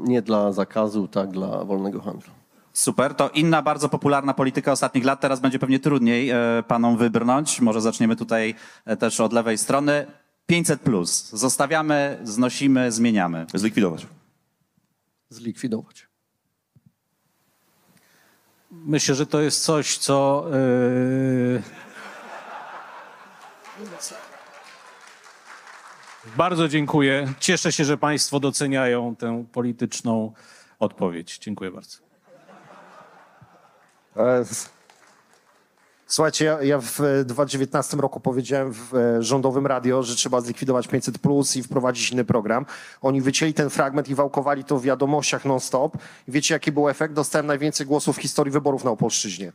nie 0.00 0.22
dla 0.22 0.52
zakazu, 0.52 1.08
tak 1.08 1.30
dla 1.30 1.64
wolnego 1.64 2.00
handlu. 2.00 2.43
Super, 2.74 3.14
to 3.14 3.30
inna 3.30 3.62
bardzo 3.62 3.88
popularna 3.88 4.34
polityka 4.34 4.72
ostatnich 4.72 5.04
lat. 5.04 5.20
Teraz 5.20 5.40
będzie 5.40 5.58
pewnie 5.58 5.78
trudniej 5.78 6.30
e, 6.30 6.36
panom 6.68 6.96
wybrnąć. 6.96 7.60
Może 7.60 7.80
zaczniemy 7.80 8.16
tutaj 8.16 8.54
e, 8.84 8.96
też 8.96 9.20
od 9.20 9.32
lewej 9.32 9.58
strony. 9.58 10.06
500 10.46 10.80
plus. 10.80 11.30
Zostawiamy, 11.30 12.18
znosimy, 12.24 12.92
zmieniamy. 12.92 13.46
Zlikwidować. 13.54 14.06
Zlikwidować. 15.28 16.08
Myślę, 18.70 19.14
że 19.14 19.26
to 19.26 19.40
jest 19.40 19.64
coś, 19.64 19.98
co. 19.98 20.46
Yy... 20.52 21.62
Bardzo 26.36 26.68
dziękuję. 26.68 27.34
Cieszę 27.40 27.72
się, 27.72 27.84
że 27.84 27.98
Państwo 27.98 28.40
doceniają 28.40 29.16
tę 29.16 29.44
polityczną 29.52 30.32
odpowiedź. 30.78 31.38
Dziękuję 31.38 31.70
bardzo. 31.70 32.13
E, 34.16 34.44
Słuchajcie, 36.06 36.44
ja, 36.44 36.62
ja 36.62 36.80
w 36.80 37.00
e, 37.00 37.24
2019 37.24 37.96
roku 37.96 38.20
powiedziałem 38.20 38.72
w 38.72 38.94
e, 38.94 39.22
rządowym 39.22 39.66
radio, 39.66 40.02
że 40.02 40.16
trzeba 40.16 40.40
zlikwidować 40.40 40.88
500 40.88 41.18
plus 41.18 41.56
i 41.56 41.62
wprowadzić 41.62 42.10
inny 42.10 42.24
program. 42.24 42.66
Oni 43.02 43.20
wycięli 43.20 43.54
ten 43.54 43.70
fragment 43.70 44.08
i 44.08 44.14
wałkowali 44.14 44.64
to 44.64 44.78
w 44.78 44.82
wiadomościach 44.82 45.44
non-stop. 45.44 45.98
Wiecie, 46.28 46.54
jaki 46.54 46.72
był 46.72 46.88
efekt? 46.88 47.14
Dostałem 47.14 47.46
najwięcej 47.46 47.86
głosów 47.86 48.16
w 48.16 48.20
historii 48.20 48.52
wyborów 48.52 48.84
na 48.84 48.90
Opolszczyźnie. 48.90 49.52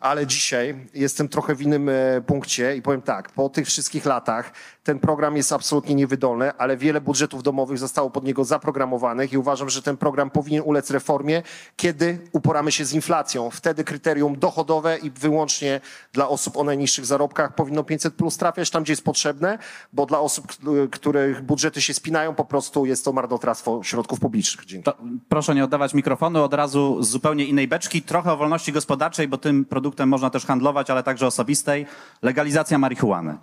Ale 0.00 0.26
dzisiaj 0.26 0.86
jestem 0.94 1.28
trochę 1.28 1.54
w 1.54 1.62
innym 1.62 1.88
e, 1.88 2.20
punkcie 2.26 2.76
i 2.76 2.82
powiem 2.82 3.02
tak, 3.02 3.30
po 3.30 3.48
tych 3.48 3.66
wszystkich 3.66 4.04
latach 4.04 4.52
ten 4.84 4.98
program 4.98 5.36
jest 5.36 5.52
absolutnie 5.52 5.94
niewydolny, 5.94 6.52
ale 6.52 6.76
wiele 6.76 7.00
budżetów 7.00 7.42
domowych 7.42 7.78
zostało 7.78 8.10
pod 8.10 8.24
niego 8.24 8.44
zaprogramowanych 8.44 9.32
i 9.32 9.38
uważam, 9.38 9.70
że 9.70 9.82
ten 9.82 9.96
program 9.96 10.30
powinien 10.30 10.62
ulec 10.66 10.90
reformie, 10.90 11.42
kiedy 11.76 12.18
uporamy 12.32 12.72
się 12.72 12.84
z 12.84 12.92
inflacją. 12.92 13.50
Wtedy 13.50 13.84
kryterium 13.84 14.38
dochodowe 14.38 14.98
i 14.98 15.10
wyłącznie 15.10 15.80
dla 16.12 16.28
osób 16.28 16.56
o 16.56 16.64
najniższych 16.64 17.06
zarobkach 17.06 17.54
powinno 17.54 17.84
500 17.84 18.14
plus 18.14 18.36
trafiać 18.36 18.70
tam, 18.70 18.82
gdzie 18.82 18.92
jest 18.92 19.04
potrzebne, 19.04 19.58
bo 19.92 20.06
dla 20.06 20.20
osób, 20.20 20.46
których 20.90 21.42
budżety 21.42 21.82
się 21.82 21.94
spinają, 21.94 22.34
po 22.34 22.44
prostu 22.44 22.86
jest 22.86 23.04
to 23.04 23.12
marnotrawstwo 23.12 23.82
środków 23.82 24.20
publicznych. 24.20 24.66
Dzięki. 24.66 24.84
To 24.84 24.96
proszę 25.28 25.54
nie 25.54 25.64
oddawać 25.64 25.94
mikrofonu 25.94 26.42
od 26.42 26.54
razu 26.54 27.02
z 27.02 27.08
zupełnie 27.08 27.44
innej 27.44 27.68
beczki. 27.68 28.02
Trochę 28.02 28.32
o 28.32 28.36
wolności 28.36 28.72
gospodarczej, 28.72 29.28
bo 29.28 29.38
tym 29.38 29.64
produktem 29.64 29.87
można 30.06 30.30
też 30.30 30.46
handlować, 30.46 30.90
ale 30.90 31.02
także 31.02 31.26
osobistej. 31.26 31.86
Legalizacja 32.22 32.78
marihuany. 32.78 33.38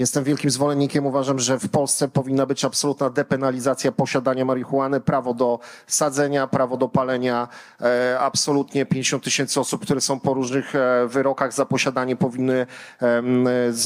Jestem 0.00 0.24
wielkim 0.24 0.50
zwolennikiem. 0.50 1.06
Uważam, 1.06 1.38
że 1.38 1.58
w 1.58 1.68
Polsce 1.68 2.08
powinna 2.08 2.46
być 2.46 2.64
absolutna 2.64 3.10
depenalizacja 3.10 3.92
posiadania 3.92 4.44
marihuany, 4.44 5.00
prawo 5.00 5.34
do 5.34 5.58
sadzenia, 5.86 6.46
prawo 6.46 6.76
do 6.76 6.88
palenia. 6.88 7.48
E, 7.80 8.18
absolutnie 8.20 8.86
50 8.86 9.24
tysięcy 9.24 9.60
osób, 9.60 9.82
które 9.82 10.00
są 10.00 10.20
po 10.20 10.34
różnych 10.34 10.74
e, 10.74 11.06
wyrokach 11.08 11.52
za 11.52 11.66
posiadanie 11.66 12.16
powinny 12.16 12.66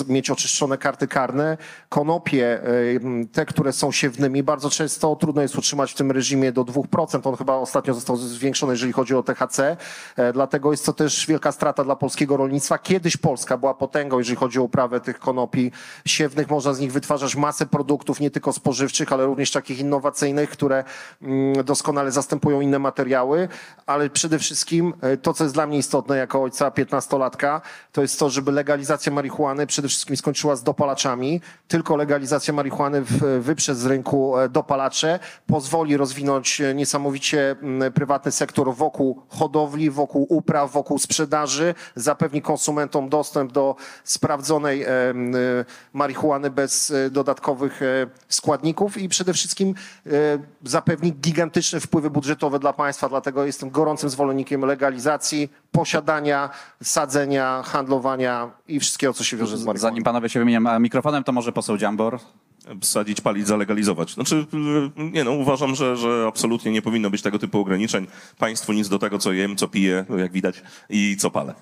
mieć 0.09 0.31
oczyszczone 0.31 0.79
karty 0.79 1.09
karne. 1.09 1.59
Konopie, 1.89 2.63
e, 2.63 2.67
te, 3.33 3.47
które 3.47 3.73
są 3.73 3.93
siewnymi, 3.93 4.43
bardzo 4.43 4.71
często 4.71 5.17
trudno 5.17 5.43
jest 5.43 5.57
utrzymać 5.57 5.93
w 5.93 5.95
tym 5.95 6.11
reżimie 6.11 6.53
do 6.53 6.65
2%. 6.65 7.29
On 7.29 7.37
chyba 7.37 7.55
ostatnio 7.55 7.95
został 7.95 8.17
zwiększony, 8.17 8.73
jeżeli 8.73 8.93
chodzi 8.93 9.15
o 9.15 9.23
THC. 9.23 9.77
Dlatego 10.33 10.71
jest 10.71 10.87
to 10.87 10.93
też 10.93 11.27
wielka 11.27 11.53
strata 11.53 11.85
dla 11.85 11.97
polskiego 11.97 12.37
rolnictwa. 12.37 12.79
Kiedyś 12.79 13.17
Polska 13.17 13.57
była 13.59 13.75
potęgą, 13.75 14.19
jeżeli 14.19 14.37
chodzi 14.37 14.59
o 14.59 14.63
uprawę 14.63 15.01
tych 15.01 15.19
konopi 15.19 15.73
siewnych. 16.09 16.51
Można 16.51 16.75
z 16.75 16.81
nich 16.81 16.93
wytwarzać 16.93 17.37
masę 17.37 17.67
produktów, 17.67 18.21
nie 18.21 18.31
tylko 18.31 18.53
spożywczych, 18.53 19.13
ale 19.13 19.27
również 19.27 19.51
takich 19.51 19.79
innowacyjnych, 19.79 20.51
które 20.51 20.85
mm, 21.23 21.65
doskonale 21.65 22.13
zastępują 22.13 22.61
inne 22.61 22.79
materiały. 22.79 23.49
Ale 23.87 24.11
przede 24.11 24.39
wszystkim 24.39 24.95
e, 25.01 25.17
to, 25.17 25.35
co 25.35 25.45
jest 25.45 25.55
dla 25.55 25.67
mnie 25.67 25.79
istotne 25.79 26.17
jako 26.17 26.43
ojca 26.43 26.71
15-latka, 26.71 27.61
to 27.93 28.03
jest 28.03 28.19
to, 28.19 28.31
żeby 28.31 28.53
legalizacja 28.53 29.13
marihuany 29.13 29.67
przede 29.67 29.89
wszystkim 29.89 30.17
skończyła 30.17 30.57
z 30.57 30.63
dopalaczami. 30.63 31.41
Tylko 31.69 31.97
legalizacja 31.97 32.55
marihuany 32.55 33.03
wyprze 33.41 33.75
z 33.75 33.87
rynku 33.87 34.39
e, 34.39 34.49
dopalacze, 34.49 35.19
pozwoli 35.47 35.97
rozwinąć 35.97 36.61
e, 36.61 36.75
niesamowicie 36.75 37.51
mm, 37.51 37.93
prywatny 37.93 38.33
sektor 38.33 38.75
wokół 38.75 39.23
hodowli, 39.29 39.91
wokół 39.91 40.27
upraw, 40.29 40.73
wokół 40.73 40.99
sprzedaży, 40.99 41.75
zapewni 41.95 42.43
konsumentom 42.43 43.09
dostęp 43.09 43.53
do 43.53 43.77
sprawdzonej 44.05 44.85
marihuany 45.95 46.51
bez 46.51 46.91
e, 46.91 47.11
dodatkowych 47.11 47.83
e, 47.83 48.07
składników 48.29 48.97
i 48.97 49.09
przede 49.09 49.35
wszystkim 49.35 49.75
e, 50.07 50.11
zapewni 50.65 51.13
gigantyczne 51.13 51.81
wpływy 51.81 52.11
budżetowe 52.11 52.59
dla 52.59 52.73
państwa. 52.73 53.09
Dlatego 53.09 53.45
jestem 53.45 53.71
gorącym 53.71 54.11
zwolennikiem 54.11 54.61
legalizacji, 54.61 55.49
posiadania, 55.73 56.51
sadzenia, 56.83 57.63
handlowania 57.63 58.51
i 58.69 58.81
wszystkiego, 58.81 59.13
co 59.13 59.25
się 59.25 59.37
wiąże 59.37 59.57
z 59.57 59.65
marihuaną. 59.65 59.91
Zanim 59.91 60.05
panowie 60.05 60.29
się 60.29 60.39
wymienią 60.41 60.81
mikrofonem, 60.81 61.25
to 61.25 61.33
może 61.33 61.53
poseł 61.53 61.79
Dziambor. 61.79 62.19
Sadzić, 62.83 63.21
palić, 63.21 63.47
zalegalizować. 63.47 64.15
Znaczy, 64.15 64.47
nie 64.97 65.25
no, 65.25 65.33
uważam, 65.33 65.75
że, 65.75 65.97
że 65.97 66.25
absolutnie 66.29 66.73
nie 66.73 66.83
powinno 66.83 67.11
być 67.11 67.23
tego 67.23 67.39
typu 67.39 67.61
ograniczeń. 67.61 68.07
Państwu 68.39 68.73
nic 68.73 68.89
do 68.89 68.99
tego, 68.99 69.19
co 69.19 69.33
jem, 69.33 69.57
co 69.57 69.69
piję, 69.69 70.05
jak 70.19 70.33
widać, 70.33 70.63
i 70.91 71.17
co 71.17 71.31
palę. 71.31 71.55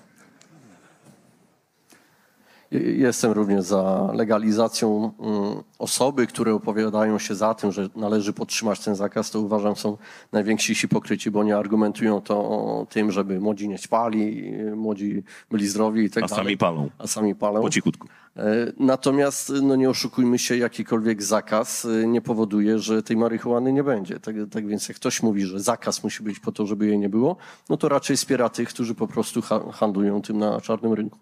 Jestem 2.97 3.31
również 3.31 3.63
za 3.63 4.09
legalizacją 4.13 5.11
mm, 5.19 5.63
osoby, 5.79 6.27
które 6.27 6.53
opowiadają 6.53 7.19
się 7.19 7.35
za 7.35 7.53
tym, 7.53 7.71
że 7.71 7.89
należy 7.95 8.33
podtrzymać 8.33 8.79
ten 8.79 8.95
zakaz, 8.95 9.31
to 9.31 9.39
uważam 9.41 9.75
są 9.75 9.97
najwięksi 10.31 10.75
hipokryci, 10.75 11.31
bo 11.31 11.43
nie 11.43 11.57
argumentują 11.57 12.21
to 12.21 12.87
tym, 12.89 13.11
żeby 13.11 13.39
młodzi 13.39 13.69
nie 13.69 13.79
ćpali, 13.79 14.53
młodzi 14.75 15.23
byli 15.51 15.67
zdrowi 15.67 16.03
i 16.03 16.09
tak 16.09 16.23
A 16.23 16.27
dalej. 16.27 16.45
sami 16.45 16.57
palą. 16.57 16.89
A 16.97 17.07
sami 17.07 17.35
palą. 17.35 17.61
Po 17.61 17.69
cichutku. 17.69 18.07
E, 18.37 18.43
Natomiast 18.79 19.53
no 19.61 19.75
nie 19.75 19.89
oszukujmy 19.89 20.39
się, 20.39 20.57
jakikolwiek 20.57 21.23
zakaz 21.23 21.85
e, 21.85 22.07
nie 22.07 22.21
powoduje, 22.21 22.79
że 22.79 23.03
tej 23.03 23.17
marihuany 23.17 23.73
nie 23.73 23.83
będzie. 23.83 24.19
Tak, 24.19 24.35
tak 24.51 24.67
więc 24.67 24.87
jak 24.89 24.97
ktoś 24.97 25.23
mówi, 25.23 25.41
że 25.45 25.59
zakaz 25.59 26.03
musi 26.03 26.23
być 26.23 26.39
po 26.39 26.51
to, 26.51 26.65
żeby 26.65 26.87
jej 26.87 26.99
nie 26.99 27.09
było, 27.09 27.35
no 27.69 27.77
to 27.77 27.89
raczej 27.89 28.17
wspiera 28.17 28.49
tych, 28.49 28.69
którzy 28.69 28.95
po 28.95 29.07
prostu 29.07 29.41
ha- 29.41 29.71
handlują 29.71 30.21
tym 30.21 30.37
na 30.37 30.61
czarnym 30.61 30.93
rynku. 30.93 31.19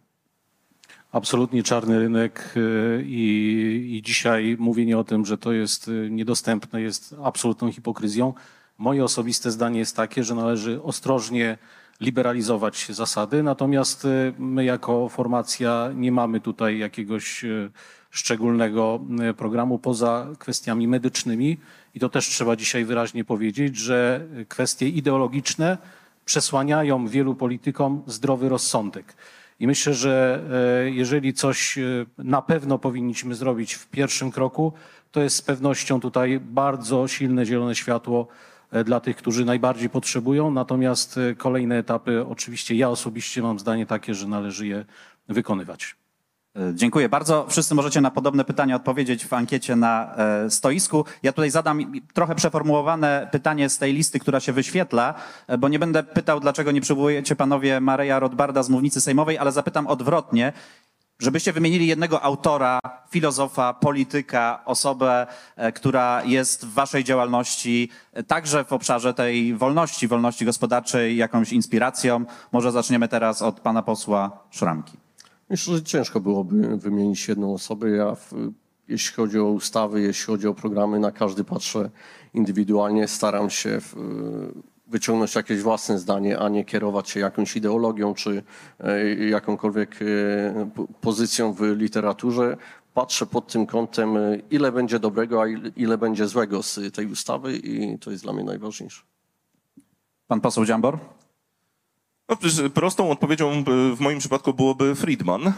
Absolutnie 1.12 1.64
czarny 1.64 2.00
rynek 2.00 2.54
y, 2.58 3.04
i, 3.06 3.96
i 3.98 4.02
dzisiaj 4.02 4.56
mówienie 4.60 4.98
o 4.98 5.04
tym, 5.04 5.26
że 5.26 5.38
to 5.38 5.52
jest 5.52 5.88
y, 5.88 6.08
niedostępne, 6.12 6.82
jest 6.82 7.16
absolutną 7.24 7.72
hipokryzją. 7.72 8.34
Moje 8.78 9.04
osobiste 9.04 9.52
zdanie 9.52 9.80
jest 9.80 9.96
takie, 9.96 10.24
że 10.24 10.36
należy 10.36 10.84
ostrożnie 10.84 11.58
liberalizować 12.00 12.88
zasady, 12.90 13.44
natomiast 13.44 14.06
y, 14.06 14.34
my 14.38 14.66
jako 14.66 15.10
formacja 15.10 15.92
nie 15.96 16.12
mamy 16.12 16.40
tutaj 16.40 16.78
jakiegoś 16.78 17.46
szczególnego 18.10 19.00
programu 19.38 19.80
poza 19.80 20.28
kwestiami 20.40 20.88
medycznymi 20.88 21.58
i 21.96 22.00
to 22.00 22.10
też 22.10 22.28
trzeba 22.28 22.56
dzisiaj 22.56 22.86
wyraźnie 22.86 23.26
powiedzieć, 23.26 23.78
że 23.78 24.28
kwestie 24.50 24.90
ideologiczne 24.90 25.78
przesłaniają 26.26 27.08
wielu 27.08 27.36
politykom 27.36 28.04
zdrowy 28.08 28.50
rozsądek. 28.50 29.16
I 29.62 29.68
myślę, 29.68 29.94
że 29.94 30.44
e, 30.86 30.90
jeżeli 30.90 31.34
coś 31.34 31.78
e, 31.78 31.82
na 32.18 32.42
pewno 32.42 32.80
powinniśmy 32.80 33.36
zrobić 33.36 33.74
w 33.74 33.88
pierwszym 33.88 34.32
kroku, 34.32 34.74
to 35.12 35.22
jest 35.22 35.36
z 35.36 35.42
pewnością 35.42 36.00
tutaj 36.00 36.40
bardzo 36.40 37.08
silne 37.08 37.46
zielone 37.46 37.76
światło 37.76 38.28
e, 38.72 38.84
dla 38.84 39.00
tych, 39.00 39.16
którzy 39.16 39.46
najbardziej 39.46 39.90
potrzebują. 39.90 40.52
Natomiast 40.52 41.20
kolejne 41.38 41.78
etapy, 41.78 42.26
oczywiście 42.26 42.76
ja 42.76 42.90
osobiście 42.90 43.42
mam 43.42 43.60
zdanie 43.60 43.86
takie, 43.86 44.16
że 44.16 44.28
należy 44.28 44.68
je 44.68 44.86
wykonywać. 45.30 45.96
E, 46.56 46.76
Dziękuję 46.76 47.10
bardzo. 47.10 47.46
Wszyscy 47.50 47.76
możecie 47.76 48.02
na 48.02 48.12
podobne 48.12 48.46
pytania 48.46 48.76
odpowiedzieć 48.76 49.26
w 49.26 49.34
ankiecie 49.34 49.76
na 49.76 50.16
e, 50.16 50.50
stoisku. 50.50 51.06
Ja 51.24 51.32
tutaj 51.32 51.50
zadam 51.52 51.92
trochę 52.14 52.36
przeformułowane 52.36 53.30
pytanie 53.32 53.70
z 53.70 53.78
tej 53.78 53.94
listy, 53.94 54.20
która 54.20 54.40
się 54.40 54.54
wyświetla, 54.54 55.14
e, 55.48 55.58
bo 55.58 55.68
nie 55.68 55.80
będę 55.80 56.04
pytał, 56.04 56.40
dlaczego 56.40 56.72
nie 56.72 56.82
przywołujecie 56.82 57.36
panowie 57.36 57.80
Mareja 57.80 58.20
Rodbarda 58.20 58.64
z 58.64 58.70
mównicy 58.70 59.02
sejmowej, 59.02 59.38
ale 59.38 59.52
zapytam 59.52 59.88
odwrotnie, 59.88 60.54
żebyście 61.20 61.54
wymienili 61.54 61.88
jednego 61.88 62.22
autora, 62.22 62.80
filozofa, 63.10 63.74
polityka, 63.74 64.62
osobę, 64.66 65.28
która 65.74 66.24
jest 66.24 66.66
w 66.66 66.74
waszej 66.74 67.04
działalności 67.04 67.90
także 68.28 68.64
w 68.64 68.74
obszarze 68.74 69.14
tej 69.14 69.56
wolności, 69.56 70.08
wolności 70.08 70.46
gospodarczej, 70.46 71.18
jakąś 71.18 71.54
inspiracją. 71.54 72.26
Może 72.52 72.72
zaczniemy 72.72 73.08
teraz 73.08 73.42
od 73.42 73.60
pana 73.60 73.82
posła 73.84 74.32
Szramki. 74.50 74.98
Myślę, 75.52 75.76
że 75.76 75.84
ciężko 75.84 76.20
byłoby 76.20 76.78
wymienić 76.78 77.28
jedną 77.28 77.54
osobę. 77.54 77.90
Ja, 77.90 78.16
w, 78.16 78.34
jeśli 78.88 79.16
chodzi 79.16 79.40
o 79.40 79.46
ustawy, 79.46 80.02
jeśli 80.02 80.26
chodzi 80.26 80.48
o 80.48 80.54
programy, 80.54 81.00
na 81.00 81.12
każdy 81.12 81.44
patrzę 81.44 81.90
indywidualnie. 82.34 83.08
Staram 83.08 83.50
się 83.50 83.82
w, 83.82 83.96
wyciągnąć 84.88 85.36
jakieś 85.36 85.62
własne 85.62 86.00
zdanie, 86.00 86.40
a 86.40 86.50
nie 86.50 86.66
kierować 86.66 87.10
się 87.10 87.20
jakąś 87.20 87.56
ideologią 87.56 88.14
czy 88.14 88.44
e, 88.80 89.14
jakąkolwiek 89.16 90.00
e, 90.02 90.70
pozycją 91.02 91.54
w 91.54 91.62
literaturze. 91.62 92.58
Patrzę 92.94 93.26
pod 93.26 93.48
tym 93.48 93.66
kątem, 93.66 94.18
e, 94.18 94.38
ile 94.52 94.72
będzie 94.72 95.00
dobrego, 95.00 95.42
a 95.42 95.48
ile, 95.48 95.72
ile 95.76 95.98
będzie 95.98 96.28
złego 96.28 96.64
z 96.64 96.80
tej 96.94 97.06
ustawy 97.08 97.58
i 97.58 98.00
to 98.00 98.12
jest 98.12 98.24
dla 98.24 98.34
mnie 98.34 98.44
najważniejsze. 98.44 99.04
Pan 100.28 100.42
poseł 100.42 100.66
Dziambor? 100.66 101.00
No, 102.32 102.38
prostą 102.74 103.12
odpowiedzią 103.12 103.64
by- 103.64 103.96
w 103.96 104.00
moim 104.00 104.20
przypadku 104.20 104.54
byłoby 104.54 104.96
Friedman. 104.96 105.48
E, 105.48 105.54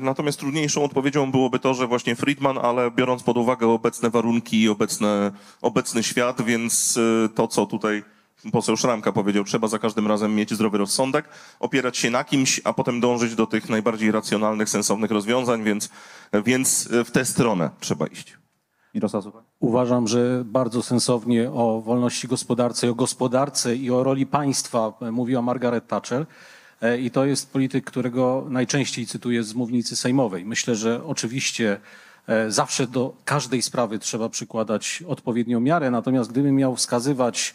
natomiast 0.00 0.38
trudniejszą 0.38 0.84
odpowiedzią 0.84 1.30
byłoby 1.30 1.58
to, 1.58 1.74
że 1.74 1.86
właśnie 1.86 2.16
Friedman, 2.16 2.58
ale 2.58 2.90
biorąc 2.90 3.22
pod 3.22 3.36
uwagę 3.36 3.66
obecne 3.68 4.10
warunki 4.10 4.62
i 4.62 4.68
obecne, 4.68 5.32
obecny 5.62 6.02
świat, 6.02 6.42
więc 6.42 6.98
e, 7.24 7.28
to, 7.28 7.48
co 7.48 7.66
tutaj 7.66 8.02
poseł 8.52 8.76
Szramka 8.76 9.12
powiedział, 9.12 9.44
trzeba 9.44 9.68
za 9.68 9.78
każdym 9.78 10.06
razem 10.06 10.34
mieć 10.34 10.54
zdrowy 10.54 10.78
rozsądek, 10.78 11.28
opierać 11.60 11.96
się 11.96 12.10
na 12.10 12.24
kimś, 12.24 12.60
a 12.64 12.72
potem 12.72 13.00
dążyć 13.00 13.34
do 13.34 13.46
tych 13.46 13.68
najbardziej 13.68 14.10
racjonalnych, 14.10 14.68
sensownych 14.68 15.10
rozwiązań, 15.10 15.64
więc, 15.64 15.90
więc 16.44 16.88
w 17.04 17.10
tę 17.10 17.24
stronę 17.24 17.70
trzeba 17.80 18.06
iść. 18.06 18.43
Mirosław? 18.94 19.24
Uważam, 19.60 20.08
że 20.08 20.42
bardzo 20.44 20.82
sensownie 20.82 21.50
o 21.50 21.80
wolności 21.80 22.28
gospodarczej, 22.28 22.90
o 22.90 22.94
gospodarce 22.94 23.76
i 23.76 23.90
o 23.90 24.02
roli 24.04 24.26
państwa 24.26 24.92
mówiła 25.12 25.42
Margaret 25.42 25.86
Thatcher. 25.86 26.26
E, 26.80 26.98
I 26.98 27.10
to 27.10 27.24
jest 27.24 27.52
polityk, 27.52 27.84
którego 27.84 28.46
najczęściej 28.50 29.06
cytuję 29.06 29.42
z 29.42 29.54
mównicy 29.54 29.96
sejmowej. 29.96 30.44
Myślę, 30.44 30.76
że 30.76 31.04
oczywiście 31.04 31.80
e, 32.26 32.50
zawsze 32.50 32.86
do 32.86 33.14
każdej 33.24 33.62
sprawy 33.62 33.98
trzeba 33.98 34.28
przykładać 34.28 35.04
odpowiednią 35.08 35.60
miarę, 35.60 35.90
natomiast 35.90 36.30
gdybym 36.30 36.56
miał 36.56 36.76
wskazywać 36.76 37.54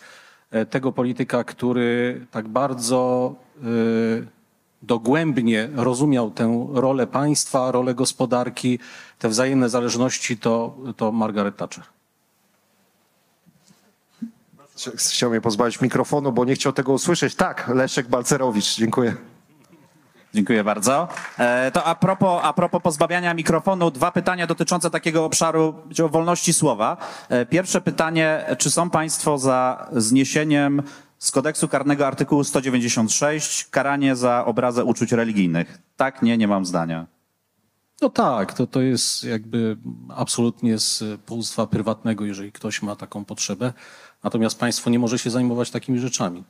e, 0.51 0.65
tego 0.65 0.91
polityka, 0.91 1.43
który 1.43 2.25
tak 2.31 2.47
bardzo 2.47 3.35
dogłębnie 4.81 5.69
rozumiał 5.75 6.31
tę 6.31 6.67
rolę 6.73 7.07
państwa, 7.07 7.71
rolę 7.71 7.95
gospodarki, 7.95 8.79
te 9.19 9.29
wzajemne 9.29 9.69
zależności, 9.69 10.37
to, 10.37 10.77
to 10.97 11.11
Margaret 11.11 11.57
Thatcher. 11.57 11.83
Chciał 14.97 15.29
mnie 15.29 15.41
pozbawić 15.41 15.81
mikrofonu, 15.81 16.31
bo 16.31 16.45
nie 16.45 16.55
chciał 16.55 16.73
tego 16.73 16.93
usłyszeć. 16.93 17.35
Tak, 17.35 17.67
Leszek 17.67 18.07
Balcerowicz, 18.07 18.75
dziękuję. 18.75 19.15
Dziękuję 20.33 20.63
bardzo. 20.63 21.07
E, 21.37 21.71
to 21.71 21.83
a 21.83 21.95
propos, 21.95 22.41
a 22.43 22.53
propos 22.53 22.81
pozbawiania 22.81 23.33
mikrofonu, 23.33 23.91
dwa 23.91 24.11
pytania 24.11 24.47
dotyczące 24.47 24.89
takiego 24.89 25.25
obszaru 25.25 25.73
wolności 26.09 26.53
słowa. 26.53 26.97
E, 27.29 27.45
pierwsze 27.45 27.81
pytanie, 27.81 28.45
czy 28.57 28.71
są 28.71 28.89
Państwo 28.89 29.37
za 29.37 29.87
zniesieniem 29.91 30.81
z 31.19 31.31
kodeksu 31.31 31.67
karnego 31.67 32.07
artykułu 32.07 32.43
196 32.43 33.67
karanie 33.71 34.15
za 34.15 34.45
obrazę 34.45 34.85
uczuć 34.85 35.11
religijnych? 35.11 35.81
Tak, 35.97 36.21
nie, 36.21 36.37
nie 36.37 36.47
mam 36.47 36.65
zdania. 36.65 37.07
No 38.01 38.09
tak, 38.09 38.53
to, 38.53 38.67
to 38.67 38.81
jest 38.81 39.23
jakby 39.23 39.77
absolutnie 40.15 40.79
z 40.79 41.03
półstwa 41.25 41.67
prywatnego, 41.67 42.25
jeżeli 42.25 42.51
ktoś 42.51 42.81
ma 42.81 42.95
taką 42.95 43.25
potrzebę. 43.25 43.73
Natomiast 44.23 44.59
państwo 44.59 44.89
nie 44.89 44.99
może 44.99 45.19
się 45.19 45.29
zajmować 45.29 45.71
takimi 45.71 45.99
rzeczami. 45.99 46.43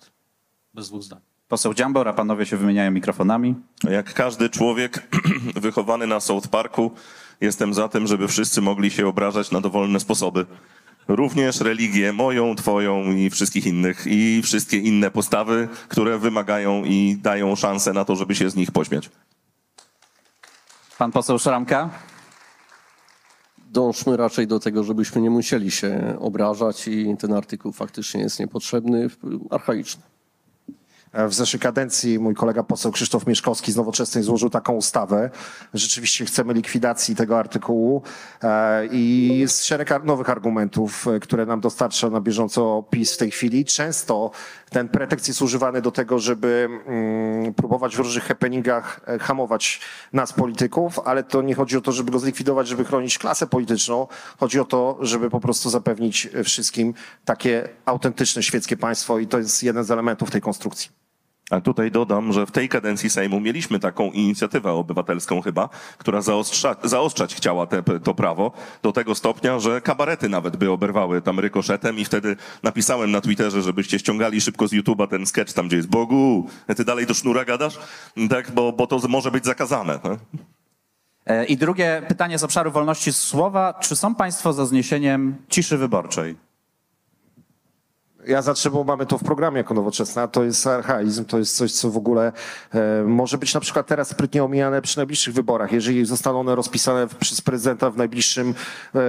Bez 0.73 0.87
dwóch 0.87 1.03
zdań. 1.03 1.19
Poseł 1.47 1.73
Dziambor, 1.73 2.07
a 2.07 2.13
panowie 2.13 2.45
się 2.45 2.57
wymieniają 2.57 2.91
mikrofonami. 2.91 3.55
Jak 3.83 4.13
każdy 4.13 4.49
człowiek 4.49 5.07
wychowany 5.55 6.07
na 6.07 6.19
South 6.19 6.47
Parku, 6.47 6.91
jestem 7.41 7.73
za 7.73 7.87
tym, 7.87 8.07
żeby 8.07 8.27
wszyscy 8.27 8.61
mogli 8.61 8.91
się 8.91 9.07
obrażać 9.07 9.51
na 9.51 9.61
dowolne 9.61 9.99
sposoby. 9.99 10.45
Również 11.09 11.61
religię, 11.61 12.13
moją, 12.13 12.55
twoją 12.55 13.11
i 13.11 13.29
wszystkich 13.29 13.65
innych. 13.65 14.07
I 14.07 14.41
wszystkie 14.41 14.77
inne 14.77 15.11
postawy, 15.11 15.67
które 15.87 16.17
wymagają 16.17 16.83
i 16.85 17.17
dają 17.21 17.55
szansę 17.55 17.93
na 17.93 18.05
to, 18.05 18.15
żeby 18.15 18.35
się 18.35 18.49
z 18.49 18.55
nich 18.55 18.71
pośmiać. 18.71 19.09
Pan 20.97 21.11
poseł 21.11 21.39
Szramka? 21.39 21.89
Dążmy 23.57 24.17
raczej 24.17 24.47
do 24.47 24.59
tego, 24.59 24.83
żebyśmy 24.83 25.21
nie 25.21 25.29
musieli 25.29 25.71
się 25.71 26.15
obrażać 26.19 26.87
i 26.87 27.17
ten 27.17 27.33
artykuł 27.33 27.71
faktycznie 27.71 28.21
jest 28.21 28.39
niepotrzebny, 28.39 29.09
archaiczny. 29.49 30.03
W 31.13 31.33
zeszłej 31.33 31.59
kadencji 31.59 32.19
mój 32.19 32.35
kolega 32.35 32.63
poseł 32.63 32.91
Krzysztof 32.91 33.27
Mieszkowski 33.27 33.71
z 33.71 33.75
Nowoczesnej 33.75 34.23
złożył 34.23 34.49
taką 34.49 34.73
ustawę. 34.73 35.29
Rzeczywiście 35.73 36.25
chcemy 36.25 36.53
likwidacji 36.53 37.15
tego 37.15 37.39
artykułu 37.39 38.01
e, 38.43 38.85
i 38.85 39.37
jest 39.39 39.65
szereg 39.65 40.03
nowych 40.03 40.29
argumentów, 40.29 41.07
e, 41.07 41.19
które 41.19 41.45
nam 41.45 41.61
dostarcza 41.61 42.09
na 42.09 42.21
bieżąco 42.21 42.83
PiS 42.89 43.13
w 43.13 43.17
tej 43.17 43.31
chwili. 43.31 43.65
Często 43.65 44.31
ten 44.69 44.89
pretekst 44.89 45.27
jest 45.27 45.41
używany 45.41 45.81
do 45.81 45.91
tego, 45.91 46.19
żeby 46.19 46.69
mm, 46.85 47.53
próbować 47.53 47.95
w 47.95 47.99
różnych 47.99 48.23
happeningach 48.23 49.01
e, 49.07 49.19
hamować 49.19 49.81
nas 50.13 50.33
polityków, 50.33 50.99
ale 50.99 51.23
to 51.23 51.41
nie 51.41 51.55
chodzi 51.55 51.77
o 51.77 51.81
to, 51.81 51.91
żeby 51.91 52.11
go 52.11 52.19
zlikwidować, 52.19 52.67
żeby 52.67 52.85
chronić 52.85 53.17
klasę 53.17 53.47
polityczną. 53.47 54.07
Chodzi 54.39 54.59
o 54.59 54.65
to, 54.65 54.97
żeby 55.01 55.29
po 55.29 55.39
prostu 55.39 55.69
zapewnić 55.69 56.29
e, 56.33 56.43
wszystkim 56.43 56.93
takie 57.25 57.69
autentyczne 57.85 58.43
świeckie 58.43 58.77
państwo 58.77 59.19
i 59.19 59.27
to 59.27 59.37
jest 59.37 59.63
jeden 59.63 59.83
z 59.83 59.91
elementów 59.91 60.31
tej 60.31 60.41
konstrukcji. 60.41 60.99
A 61.49 61.61
tutaj 61.61 61.91
dodam, 61.91 62.33
że 62.33 62.45
w 62.45 62.51
tej 62.51 62.69
kadencji 62.69 63.09
Sejmu 63.09 63.39
mieliśmy 63.39 63.79
taką 63.79 64.11
inicjatywę 64.11 64.71
obywatelską 64.71 65.41
chyba, 65.41 65.69
która 65.97 66.21
zaostrza, 66.21 66.75
zaostrzać 66.83 67.35
chciała 67.35 67.67
te, 67.67 67.83
to 67.83 68.13
prawo 68.13 68.51
do 68.81 68.91
tego 68.91 69.15
stopnia, 69.15 69.59
że 69.59 69.81
kabarety 69.81 70.29
nawet 70.29 70.57
by 70.57 70.71
oberwały 70.71 71.21
tam 71.21 71.39
rykoszetem 71.39 71.99
i 71.99 72.05
wtedy 72.05 72.35
napisałem 72.63 73.11
na 73.11 73.21
Twitterze, 73.21 73.61
żebyście 73.61 73.99
ściągali 73.99 74.41
szybko 74.41 74.67
z 74.67 74.73
YouTube'a 74.73 75.07
ten 75.07 75.25
sketch 75.25 75.53
tam, 75.53 75.67
gdzie 75.67 75.77
jest 75.77 75.89
Bogu, 75.89 76.49
ty 76.77 76.85
dalej 76.85 77.05
do 77.05 77.13
sznura 77.13 77.45
gadasz? 77.45 77.79
Tak, 78.29 78.51
bo, 78.51 78.71
bo 78.71 78.87
to 78.87 78.99
może 79.09 79.31
być 79.31 79.45
zakazane. 79.45 79.99
tak? 79.99 80.19
E, 81.25 81.45
I 81.45 81.57
drugie 81.57 82.01
pytanie 82.07 82.37
z 82.37 82.43
obszaru 82.43 82.71
wolności 82.71 83.13
słowa. 83.13 83.73
Czy 83.73 83.95
są 83.95 84.15
Państwo 84.15 84.53
za 84.53 84.65
zniesieniem 84.65 85.35
ciszy 85.49 85.77
wyborczej? 85.77 86.48
Ja 88.29 88.41
zawsze, 88.41 88.71
bo 88.71 88.83
mamy 88.83 89.05
to 89.05 89.17
w 89.17 89.23
programie 89.23 89.57
jako 89.57 89.73
nowoczesna, 89.73 90.27
to 90.27 90.43
jest 90.43 90.67
archaizm, 90.67 91.25
to 91.25 91.37
jest 91.37 91.57
coś, 91.57 91.71
co 91.71 91.89
w 91.89 91.97
ogóle 91.97 92.31
e, 92.73 93.03
może 93.03 93.37
być 93.37 93.53
na 93.53 93.59
przykład 93.59 93.87
teraz 93.87 94.09
sprytnie 94.09 94.43
omijane 94.43 94.81
przy 94.81 94.97
najbliższych 94.97 95.33
wyborach. 95.33 95.71
Jeżeli 95.71 96.05
zostaną 96.05 96.39
one 96.39 96.55
rozpisane 96.55 97.07
przez 97.19 97.41
prezydenta 97.41 97.91
w 97.91 97.97
najbliższym 97.97 98.53
e, 98.95 98.99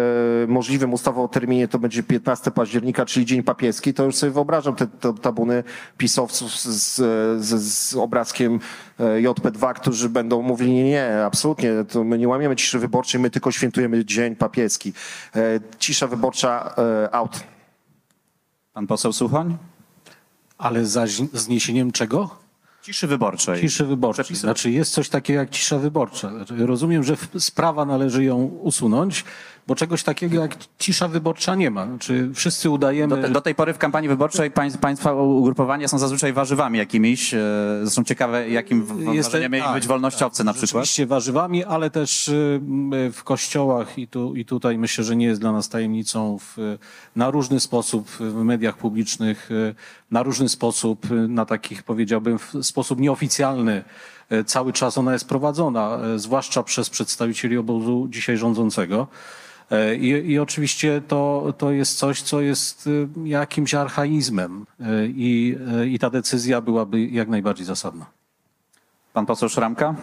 możliwym 0.46 0.92
ustawowo 0.92 1.28
terminie, 1.28 1.68
to 1.68 1.78
będzie 1.78 2.02
15 2.02 2.50
października, 2.50 3.06
czyli 3.06 3.26
Dzień 3.26 3.42
Papieski, 3.42 3.94
to 3.94 4.04
już 4.04 4.16
sobie 4.16 4.33
wyobrażam 4.33 4.76
te, 4.76 4.87
te 4.87 5.14
tabuny 5.14 5.64
pisowców 5.98 6.52
z, 6.52 6.64
z, 6.64 6.96
z, 7.44 7.62
z 7.62 7.94
obrazkiem 7.94 8.61
e, 9.00 9.02
JP2, 9.22 9.74
którzy 9.74 10.09
będą 10.09 10.42
mówili, 10.42 10.72
nie, 10.72 10.85
nie, 10.85 11.24
absolutnie, 11.24 11.70
to 11.88 12.04
my 12.04 12.18
nie 12.18 12.28
łamiemy 12.28 12.56
ciszy 12.56 12.78
wyborczej, 12.78 13.20
my 13.20 13.30
tylko 13.30 13.52
świętujemy 13.52 14.04
Dzień 14.04 14.37
Papieski. 14.37 14.92
E, 15.37 15.61
cisza 15.78 16.06
wyborcza 16.06 16.74
e, 16.78 17.14
out. 17.14 17.40
Pan 18.80 18.86
poseł 18.86 19.12
Suchoń? 19.12 19.56
Ale 20.58 20.86
za 20.86 21.06
zi- 21.06 21.28
zniesieniem 21.32 21.92
czego? 21.92 22.30
Ciszy 22.82 23.06
wyborczej. 23.06 23.60
Ciszy 23.60 23.84
wyborczej. 23.86 24.24
Przepisy. 24.24 24.40
Znaczy 24.40 24.70
jest 24.70 24.92
coś 24.92 25.08
takiego 25.08 25.40
jak 25.40 25.50
cisza 25.50 25.78
wyborcza. 25.78 26.30
Znaczy, 26.30 26.66
rozumiem, 26.66 27.04
że 27.04 27.16
w- 27.16 27.28
z 27.38 27.50
prawa 27.50 27.84
należy 27.84 28.24
ją 28.24 28.38
usunąć, 28.44 29.24
bo 29.70 29.74
czegoś 29.74 30.02
takiego 30.02 30.40
jak 30.40 30.56
cisza 30.78 31.09
wyborcza 31.09 31.54
nie 31.54 31.70
ma. 31.70 31.87
Znaczy 31.87 32.30
wszyscy 32.35 32.70
udajemy... 32.70 33.16
Do, 33.16 33.22
te, 33.22 33.28
do 33.28 33.40
tej 33.40 33.54
pory 33.54 33.74
w 33.74 33.78
kampanii 33.78 34.09
wyborczej 34.09 34.50
pań, 34.50 34.70
państwa 34.80 35.12
ugrupowania 35.14 35.88
są 35.88 35.98
zazwyczaj 35.98 36.33
warzywami 36.33 36.78
jakimiś. 36.78 37.35
e, 37.35 37.38
Zresztą 37.83 38.04
ciekawe, 38.04 38.50
jakim 38.50 38.85
w- 38.85 39.14
Jest- 39.14 39.28
wrażeniem 39.30 39.52
mieli 39.52 39.64
tak, 39.64 39.74
być 39.74 39.87
wolnościowcy 39.87 40.44
na 40.44 40.52
przykład. 40.52 40.68
Rzeczywiście 40.85 41.06
warzywami, 41.06 41.64
ale 41.64 41.90
też 41.90 42.28
y, 42.28 42.61
m, 42.62 42.90
w 43.12 43.24
kościołach 43.24 43.98
i, 43.98 44.09
tu, 44.09 44.35
i 44.37 44.44
tutaj 44.44 44.78
myślę, 44.78 45.04
że 45.04 45.16
nie 45.16 45.26
jest 45.26 45.40
dla 45.40 45.52
nas 45.52 45.68
tajemnicą 45.68 46.38
w, 46.38 46.78
na 47.16 47.30
różny 47.30 47.61
sposób 47.61 48.09
w 48.11 48.35
mediach 48.44 48.76
publicznych, 48.76 49.50
y, 49.50 49.74
na 50.11 50.22
różny 50.22 50.48
sposób, 50.48 51.11
y, 51.11 51.14
na 51.28 51.46
takich 51.46 51.83
powiedziałbym 51.83 52.38
w 52.38 52.54
sposób 52.62 53.00
nieoficjalny 53.00 53.85
y, 54.33 54.44
cały 54.44 54.72
czas 54.72 54.98
ona 54.98 55.12
jest 55.12 55.28
prowadzona, 55.28 55.98
y, 56.14 56.18
zwłaszcza 56.18 56.62
przez 56.62 56.90
przedstawicieli 56.90 57.56
obozu 57.59 58.06
dzisiaj 58.11 58.37
rządzącego. 58.37 59.06
I, 59.98 60.06
I 60.06 60.38
oczywiście 60.38 61.02
to, 61.09 61.52
to 61.59 61.70
jest 61.70 61.98
coś, 61.98 62.22
co 62.22 62.40
jest 62.40 62.87
y, 62.87 63.09
jakimś 63.24 63.74
archaizmem 63.74 64.66
y, 64.80 64.85
i, 65.16 65.56
y, 65.83 65.88
i 65.88 65.98
ta 65.98 66.11
decyzja 66.11 66.61
byłaby 66.61 67.00
jak 67.00 67.28
najbardziej 67.28 67.66
zasadna. 67.66 68.06
Pan 69.12 69.26
poseł 69.26 69.48
Szramka? 69.48 69.94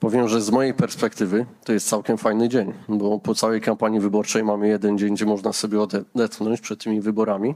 Powiem, 0.00 0.28
że 0.28 0.40
z 0.40 0.50
mojej 0.50 0.74
perspektywy 0.74 1.46
to 1.64 1.72
jest 1.72 1.88
całkiem 1.88 2.18
fajny 2.18 2.48
dzień, 2.48 2.72
bo 2.88 3.18
po 3.18 3.34
całej 3.34 3.60
kampanii 3.60 4.00
wyborczej 4.00 4.44
mamy 4.44 4.68
jeden 4.68 4.98
dzień, 4.98 5.14
gdzie 5.14 5.26
można 5.26 5.52
sobie 5.52 5.80
odetchnąć 5.80 6.60
przed 6.60 6.84
tymi 6.84 7.00
wyborami. 7.00 7.54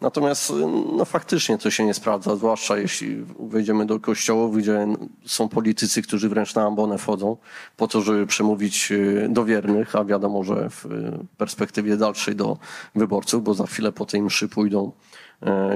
Natomiast 0.00 0.52
no, 0.96 1.04
faktycznie 1.04 1.58
to 1.58 1.70
się 1.70 1.84
nie 1.84 1.94
sprawdza, 1.94 2.36
zwłaszcza 2.36 2.78
jeśli 2.78 3.24
wejdziemy 3.40 3.86
do 3.86 4.00
kościołów, 4.00 4.56
gdzie 4.56 4.86
są 5.26 5.48
politycy, 5.48 6.02
którzy 6.02 6.28
wręcz 6.28 6.54
na 6.54 6.62
ambonę 6.62 6.98
wchodzą 6.98 7.36
po 7.76 7.88
to, 7.88 8.00
żeby 8.00 8.26
przemówić 8.26 8.92
y, 8.92 9.26
do 9.30 9.44
wiernych, 9.44 9.96
a 9.96 10.04
wiadomo, 10.04 10.44
że 10.44 10.70
w 10.70 10.86
y, 10.86 11.18
perspektywie 11.38 11.96
dalszej 11.96 12.36
do 12.36 12.58
wyborców, 12.94 13.44
bo 13.44 13.54
za 13.54 13.66
chwilę 13.66 13.92
po 13.92 14.06
tej 14.06 14.22
mszy 14.22 14.48
pójdą 14.48 14.92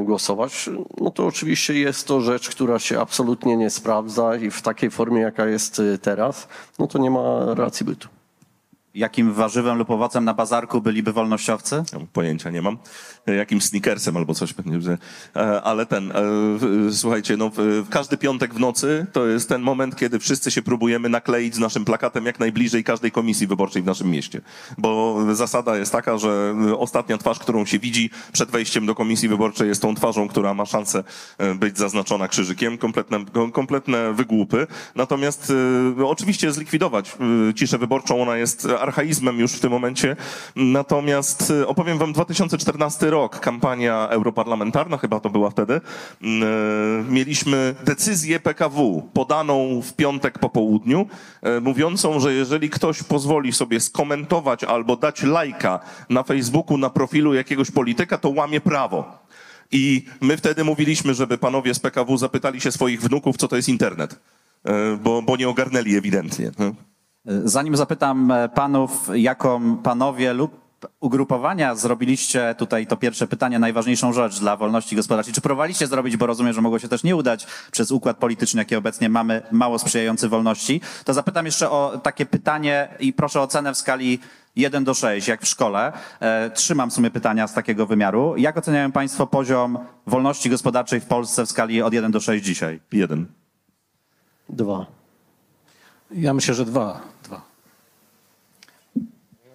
głosować, 0.01 0.71
no 1.01 1.11
to 1.11 1.27
oczywiście 1.27 1.75
jest 1.75 2.07
to 2.07 2.21
rzecz, 2.21 2.49
która 2.51 2.79
się 2.79 3.01
absolutnie 3.01 3.57
nie 3.57 3.71
sprawdza 3.71 4.37
i 4.37 4.51
w 4.51 4.63
takiej 4.63 4.91
formie, 4.91 5.21
jaka 5.21 5.47
jest 5.47 5.81
e, 5.81 5.99
teraz, 5.99 6.49
no 6.79 6.87
to 6.87 6.99
nie 6.99 7.11
ma 7.11 7.55
racji 7.55 7.87
bytu. 7.87 8.09
Jakim 8.95 9.33
warzywem 9.33 9.79
lub 9.79 9.91
owocem 9.91 10.25
na 10.25 10.35
bazarku 10.35 10.81
byliby 10.81 11.13
wolnościowcy? 11.13 11.83
Pojęcia 12.13 12.51
nie 12.51 12.63
mam. 12.63 12.79
Jakimś 13.27 13.65
sneakersem 13.65 14.17
albo 14.17 14.35
coś 14.35 14.53
pewnie. 14.53 14.79
e, 15.37 15.63
Ale 15.63 15.87
ten, 15.87 16.13
e, 16.13 16.15
słuchajcie, 16.93 17.37
no, 17.37 17.51
każdy 17.91 18.17
piątek 18.17 18.55
w 18.55 18.61
nocy 18.61 19.07
to 19.13 19.27
jest 19.27 19.49
ten 19.49 19.63
moment, 19.63 19.97
kiedy 19.97 20.19
wszyscy 20.19 20.51
się 20.51 20.63
próbujemy 20.63 21.09
nakleić 21.09 21.55
z 21.55 21.59
naszym 21.59 21.85
plakatem 21.85 22.27
jak 22.27 22.41
najbliżej 22.41 22.85
każdej 22.85 23.11
komisji 23.13 23.47
wyborczej 23.47 23.83
w 23.83 23.87
naszym 23.87 24.11
mieście. 24.11 24.41
Bo 24.79 25.19
zasada 25.35 25.77
jest 25.77 25.93
taka, 25.93 26.19
że 26.19 26.55
ostatnia 26.79 27.19
twarz, 27.19 27.39
którą 27.39 27.65
się 27.65 27.79
widzi 27.79 28.11
przed 28.33 28.51
wejściem 28.51 28.87
do 28.87 28.95
komisji 28.95 29.29
wyborczej 29.29 29.69
jest 29.69 29.83
tą 29.83 29.95
twarzą, 29.95 30.29
która 30.29 30.55
ma 30.55 30.67
szansę 30.67 31.05
e, 31.39 31.55
być 31.55 31.79
zaznaczona 31.79 32.29
krzyżykiem. 32.29 32.79
Kompletne, 32.79 33.25
kom- 33.33 33.53
kompletne 33.53 34.13
wygłupy. 34.13 34.67
Natomiast 34.95 35.53
oczywiście 36.07 36.53
zlikwidować 36.53 37.17
ciszę 37.55 37.79
wyborczą, 37.79 38.23
ona 38.23 38.37
jest 38.37 38.69
archaizmem 38.81 39.39
już 39.39 39.53
w 39.53 39.61
tym 39.61 39.71
momencie. 39.71 40.17
Natomiast 40.57 41.51
e, 41.51 41.67
opowiem 41.67 41.99
wam 41.99 42.13
2014 42.13 43.11
rok, 43.11 43.41
kampania 43.41 44.09
europarlamentarna, 44.09 44.97
chyba 44.99 45.21
to 45.21 45.31
była 45.31 45.51
wtedy. 45.51 45.81
Mm, 46.23 46.43
e, 46.43 47.13
Mieliśmy 47.13 47.75
decyzję 47.85 48.41
PKW 48.41 49.09
podaną 49.13 49.83
w 49.83 49.93
piątek 49.93 50.39
po 50.39 50.49
południu, 50.49 51.07
e, 51.43 51.61
mówiącą, 51.61 52.21
że 52.21 52.35
jeżeli 52.35 52.71
ktoś 52.71 53.03
pozwoli 53.03 53.53
sobie 53.53 53.81
skomentować 53.81 54.65
albo 54.65 54.97
dać 54.97 55.23
lajka 55.23 55.81
na 56.11 56.23
Facebooku 56.23 56.79
na 56.79 56.91
profilu 56.91 57.35
jakiegoś 57.35 57.71
polityka, 57.71 58.19
to 58.19 58.31
łamie 58.31 58.61
prawo. 58.61 59.19
I 59.73 60.05
my 60.21 60.37
wtedy 60.37 60.65
mówiliśmy, 60.65 61.15
żeby 61.15 61.39
panowie 61.39 61.75
z 61.75 61.79
PKW 61.79 62.17
zapytali 62.17 62.61
się 62.61 62.73
swoich 62.73 63.03
wnuków, 63.03 63.37
co 63.37 63.49
to 63.49 63.57
jest 63.57 63.69
internet, 63.69 64.21
bo, 65.01 65.23
bo 65.23 65.37
nie 65.37 65.49
ogarnęli 65.49 65.97
ewidentnie. 65.97 66.51
No. 67.25 67.33
Zanim 67.45 67.77
zapytam 67.77 68.31
e, 68.31 68.49
panów, 68.49 69.11
jaką 69.15 69.77
panowie 69.77 70.33
lub 70.33 70.69
ugrupowania 71.01 71.75
zrobiliście 71.75 72.55
tutaj 72.59 72.87
to 72.87 72.97
pierwsze 72.97 73.27
pytanie, 73.27 73.59
najważniejszą 73.59 74.13
rzecz 74.13 74.41
dla 74.41 74.57
wolności 74.57 74.97
gospodarczej. 74.97 75.35
Czy 75.35 75.41
próbowaliście 75.41 75.87
zrobić, 75.87 76.17
bo 76.17 76.27
rozumiem, 76.27 76.53
że 76.53 76.61
mogło 76.61 76.79
się 76.79 76.89
też 76.89 77.05
nie 77.05 77.17
udać 77.17 77.47
przez 77.71 77.91
układ 77.91 78.17
polityczny, 78.17 78.61
jaki 78.61 78.77
obecnie 78.77 79.09
mamy, 79.09 79.43
mało 79.51 79.79
sprzyjający 79.79 80.29
wolności, 80.29 80.81
to 81.05 81.15
zapytam 81.15 81.47
jeszcze 81.47 81.71
o 81.71 82.01
takie 82.03 82.27
pytanie 82.27 82.89
i 83.01 83.13
proszę 83.13 83.41
o 83.41 83.43
ocenę 83.43 83.75
w 83.75 83.77
skali 83.77 84.19
1 84.57 84.85
do 84.85 84.95
6, 84.95 85.29
jak 85.29 85.43
w 85.43 85.49
szkole. 85.49 85.93
E, 86.21 86.51
trzymam 86.51 86.91
w 86.91 86.93
sumie 86.93 87.11
pytania 87.11 87.49
z 87.49 87.55
takiego 87.55 87.87
wymiaru. 87.87 88.37
Jak 88.37 88.57
oceniają 88.57 88.93
państwo 88.93 89.27
poziom 89.27 89.79
wolności 90.07 90.51
gospodarczej 90.51 91.01
w 91.01 91.05
Polsce 91.05 91.47
w 91.47 91.49
skali 91.49 91.83
od 91.83 91.93
1 91.93 92.11
do 92.11 92.21
6 92.21 92.45
dzisiaj? 92.45 92.81
Jeden. 92.93 93.27
Dwa. 94.49 94.98
Ja 96.11 96.35
myślę, 96.35 96.55
że 96.55 96.65
dwa. 96.65 97.01
dwa. 97.25 97.41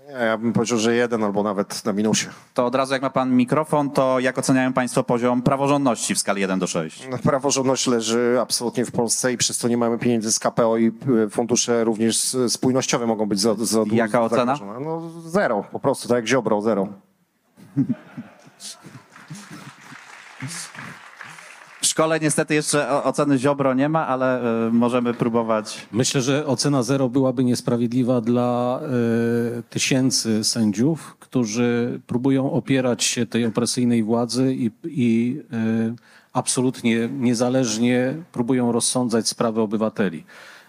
Nie, 0.08 0.20
ja 0.26 0.38
bym 0.38 0.54
powiedział, 0.54 0.78
że 0.78 0.96
jeden 0.96 1.24
albo 1.24 1.44
nawet 1.44 1.86
na 1.86 1.94
minusie. 1.94 2.28
To 2.54 2.66
od 2.66 2.76
razu 2.76 2.94
jak 2.94 3.02
ma 3.02 3.10
pan 3.10 3.36
mikrofon, 3.36 3.90
to 3.90 4.20
jak 4.20 4.38
oceniają 4.38 4.74
państwo 4.74 5.04
poziom 5.04 5.42
praworządności 5.42 6.16
w 6.16 6.20
skali 6.20 6.42
1 6.42 6.60
do 6.60 6.68
6? 6.68 7.08
No, 7.12 7.18
Praworządność 7.18 7.88
leży 7.88 8.38
absolutnie 8.42 8.86
w 8.86 8.92
Polsce 8.92 9.34
i 9.34 9.38
przez 9.38 9.58
to 9.58 9.68
nie 9.68 9.78
mamy 9.78 9.98
pieniędzy 9.98 10.32
z 10.32 10.40
KPO 10.40 10.78
i 10.78 10.92
y, 11.26 11.30
fundusze 11.30 11.84
również 11.84 12.38
spójnościowe 12.48 13.08
mogą 13.08 13.26
być 13.26 13.40
za, 13.40 13.56
za 13.56 13.84
Jaka 13.92 14.22
ocena? 14.22 14.60
No 14.82 15.10
zero, 15.26 15.64
po 15.72 15.80
prostu, 15.80 16.08
tak 16.08 16.16
jak 16.16 16.28
Ziobro, 16.28 16.62
zero. 16.62 16.88
szkole 21.94 22.20
niestety 22.20 22.54
jeszcze 22.54 23.04
oceny 23.04 23.38
Ziobro 23.38 23.74
nie 23.74 23.90
ma, 23.90 24.08
ale 24.08 24.42
y, 24.68 24.72
możemy 24.72 25.14
próbować. 25.14 25.88
Myślę, 25.92 26.22
że 26.22 26.46
ocena 26.46 26.84
zero 26.84 27.10
byłaby 27.10 27.44
niesprawiedliwa 27.44 28.22
dla 28.22 28.80
e, 28.82 29.64
tysięcy 29.70 30.44
sędziów, 30.44 31.16
którzy 31.20 32.00
próbują 32.08 32.52
opierać 32.52 33.04
się 33.04 33.26
tej 33.26 33.46
opresyjnej 33.46 34.04
władzy 34.04 34.56
i, 34.56 34.72
i 34.86 35.42
e, 35.54 35.96
absolutnie 36.34 37.10
niezależnie 37.20 38.16
próbują 38.32 38.72
rozsądzać 38.72 39.28
sprawy 39.28 39.62
obywateli. 39.62 40.24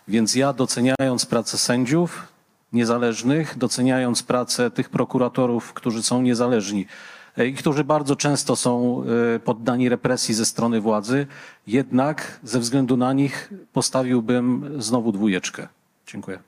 Więc 0.08 0.34
ja 0.34 0.52
doceniając 0.52 1.26
pracę 1.26 1.58
sędziów 1.58 2.28
niezależnych, 2.72 3.58
doceniając 3.58 4.22
pracę 4.22 4.70
tych 4.70 4.88
prokuratorów, 4.88 5.72
którzy 5.72 6.02
są 6.02 6.22
niezależni 6.22 6.86
e, 6.86 7.13
i 7.38 7.54
którzy 7.54 7.84
bardzo 7.84 8.16
często 8.16 8.56
są 8.56 9.02
e, 9.34 9.38
poddani 9.38 9.88
represji 9.88 10.34
ze 10.34 10.46
strony 10.46 10.80
władzy, 10.80 11.26
jednak 11.66 12.40
ze 12.42 12.60
względu 12.60 12.96
na 12.96 13.12
nich 13.12 13.52
postawiłbym 13.72 14.70
znowu 14.82 15.12
dwójeczkę. 15.12 15.68
Dziękuję. 16.06 16.38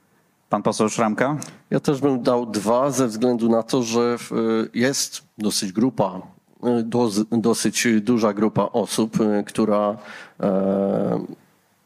Pan 0.49 0.63
poseł 0.63 0.89
Szramka? 0.89 1.37
Ja 1.69 1.79
też 1.79 2.01
bym 2.01 2.23
dał 2.23 2.45
dwa 2.45 2.91
ze 2.91 3.07
względu 3.07 3.49
na 3.49 3.63
to, 3.63 3.83
że 3.83 4.17
y, 4.31 4.69
jest 4.73 5.23
dosyć 5.37 5.71
grupa, 5.71 6.21
dosyć 7.31 7.87
duża 8.01 8.33
grupa 8.33 8.63
osób, 8.63 9.17
która 9.45 9.97
e, 10.39 11.25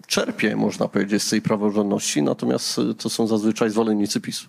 czerpie, 0.08 0.56
można 0.56 0.88
powiedzieć, 0.88 1.24
z 1.24 1.30
tej 1.30 1.42
praworządności, 1.42 2.24
natomiast 2.24 2.82
to 2.98 3.10
są 3.10 3.28
zazwyczaj 3.28 3.70
zwolennicy 3.70 4.22
PiSu. 4.22 4.48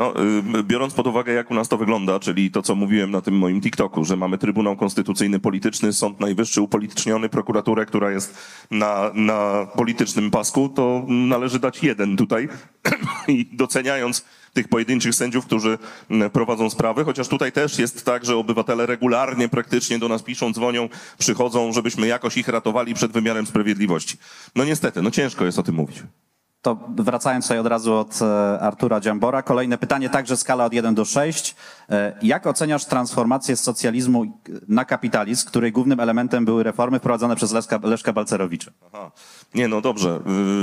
No, 0.00 0.14
y, 0.60 0.62
biorąc 0.62 0.94
pod 0.94 1.06
uwagę, 1.06 1.32
jak 1.32 1.50
u 1.50 1.54
nas 1.54 1.68
to 1.68 1.76
wygląda, 1.76 2.20
czyli 2.20 2.50
to, 2.50 2.62
co 2.62 2.74
mówiłem 2.74 3.10
na 3.10 3.20
tym 3.20 3.38
moim 3.38 3.60
TikToku, 3.60 4.04
że 4.04 4.16
mamy 4.16 4.38
Trybunał 4.38 4.76
Konstytucyjny 4.76 5.38
polityczny, 5.38 5.92
Sąd 5.92 6.20
Najwyższy 6.20 6.62
upolityczniony, 6.62 7.28
prokuraturę, 7.28 7.86
która 7.86 8.10
jest 8.10 8.38
na, 8.70 9.10
na 9.14 9.66
politycznym 9.76 10.30
pasku, 10.30 10.68
to 10.68 11.04
należy 11.08 11.58
dać 11.58 11.82
jeden 11.82 12.16
tutaj 12.16 12.48
i 13.28 13.46
doceniając 13.52 14.24
tych 14.52 14.68
pojedynczych 14.68 15.14
sędziów, 15.14 15.46
którzy 15.46 15.78
mm, 16.10 16.30
prowadzą 16.30 16.70
sprawy, 16.70 17.04
chociaż 17.04 17.28
tutaj 17.28 17.52
też 17.52 17.78
jest 17.78 18.04
tak, 18.04 18.24
że 18.24 18.36
obywatele 18.36 18.86
regularnie 18.86 19.48
praktycznie 19.48 19.98
do 19.98 20.08
nas 20.08 20.22
piszą, 20.22 20.52
dzwonią, 20.52 20.88
przychodzą, 21.18 21.72
żebyśmy 21.72 22.06
jakoś 22.06 22.36
ich 22.36 22.48
ratowali 22.48 22.94
przed 22.94 23.12
wymiarem 23.12 23.46
sprawiedliwości. 23.46 24.16
No 24.56 24.64
niestety, 24.64 25.02
no 25.02 25.10
ciężko 25.10 25.44
jest 25.44 25.58
o 25.58 25.62
tym 25.62 25.74
mówić. 25.74 26.02
To 26.62 26.76
wracając 26.88 27.44
tutaj 27.44 27.58
od 27.58 27.66
razu 27.66 27.94
od 27.94 28.22
e, 28.22 28.60
Artura 28.60 29.00
Dziambora, 29.00 29.42
kolejne 29.42 29.78
pytanie, 29.78 30.10
także 30.10 30.36
skala 30.36 30.64
od 30.64 30.72
1 30.72 30.94
do 30.94 31.04
6. 31.04 31.56
E, 31.90 32.12
Jak 32.22 32.46
oceniasz 32.46 32.84
transformację 32.84 33.56
z 33.56 33.60
socjalizmu 33.60 34.40
na 34.68 34.84
kapitalizm, 34.84 35.46
której 35.48 35.72
głównym 35.72 36.00
elementem 36.00 36.44
były 36.44 36.62
reformy 36.62 36.98
wprowadzone 36.98 37.36
przez 37.36 37.52
Leszka, 37.52 37.80
Leszka 37.82 38.12
Balcerowicza? 38.12 38.70
Aha. 38.92 39.10
Nie, 39.54 39.68
no 39.68 39.80
dobrze. 39.80 40.20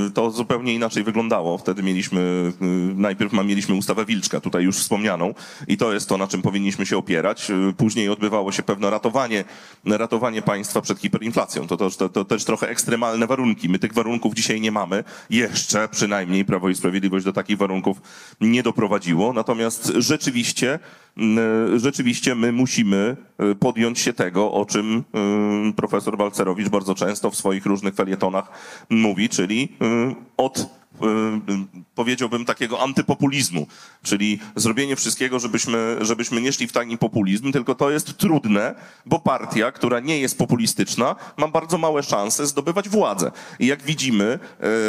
Y, 0.07 0.11
To 0.11 0.31
zupełnie 0.31 0.73
inaczej 0.73 1.03
wyglądało. 1.03 1.57
Wtedy 1.57 1.83
mieliśmy, 1.83 2.19
y, 2.61 2.65
najpierw 2.95 3.33
mieliśmy 3.33 3.75
ustawę 3.75 4.05
Wilczka, 4.05 4.39
tutaj 4.39 4.63
już 4.63 4.77
wspomnianą, 4.77 5.33
i 5.67 5.77
to 5.77 5.93
jest 5.93 6.09
to, 6.09 6.17
na 6.17 6.27
czym 6.27 6.41
powinniśmy 6.41 6.85
się 6.85 6.97
opierać. 6.97 7.51
Y, 7.51 7.73
Później 7.77 8.09
odbywało 8.09 8.51
się 8.51 8.63
pewne 8.63 8.89
ratowanie, 8.89 9.43
ratowanie 9.85 10.41
państwa 10.41 10.81
przed 10.81 10.99
hiperinflacją. 10.99 11.67
To, 11.67 11.77
to, 11.77 11.89
to, 11.89 12.09
to 12.09 12.25
też 12.25 12.45
trochę 12.45 12.69
ekstremalne 12.69 13.27
warunki. 13.27 13.69
My 13.69 13.79
tych 13.79 13.93
warunków 13.93 14.33
dzisiaj 14.33 14.61
nie 14.61 14.71
mamy. 14.71 15.03
Jeszcze 15.29 15.87
przynajmniej 15.89 16.45
Prawo 16.45 16.69
i 16.69 16.75
Sprawiedliwość 16.75 17.25
do 17.25 17.33
takich 17.33 17.57
warunków 17.57 18.01
nie 18.41 18.63
doprowadziło. 18.63 19.33
Natomiast 19.33 19.91
rzeczywiście, 19.95 20.79
rzeczywiście 21.75 22.35
my 22.35 22.51
musimy 22.51 23.17
y, 23.51 23.55
podjąć 23.55 23.99
się 23.99 24.13
tego, 24.13 24.51
o 24.51 24.65
czym 24.65 25.03
y, 25.69 25.73
profesor 25.73 26.17
Balcerowicz 26.17 26.69
bardzo 26.69 26.95
często 26.95 27.29
w 27.31 27.35
swoich 27.35 27.65
różnych 27.65 27.95
felietonach 27.95 28.51
mówi, 28.89 29.29
czyli 29.29 29.69
od 30.37 30.69
powiedziałbym 31.95 32.45
takiego 32.45 32.81
antypopulizmu, 32.81 33.67
czyli 34.03 34.39
zrobienie 34.55 34.95
wszystkiego, 34.95 35.39
żebyśmy, 35.39 35.97
żebyśmy 36.01 36.41
nie 36.41 36.53
szli 36.53 36.67
w 36.67 36.71
taki 36.71 36.97
populizm, 36.97 37.51
tylko 37.51 37.75
to 37.75 37.89
jest 37.91 38.17
trudne, 38.17 38.75
bo 39.05 39.19
partia, 39.19 39.71
która 39.71 39.99
nie 39.99 40.19
jest 40.19 40.37
populistyczna, 40.37 41.15
ma 41.37 41.47
bardzo 41.47 41.77
małe 41.77 42.03
szanse 42.03 42.47
zdobywać 42.47 42.89
władzę. 42.89 43.31
I 43.59 43.67
jak 43.67 43.83
widzimy, 43.83 44.39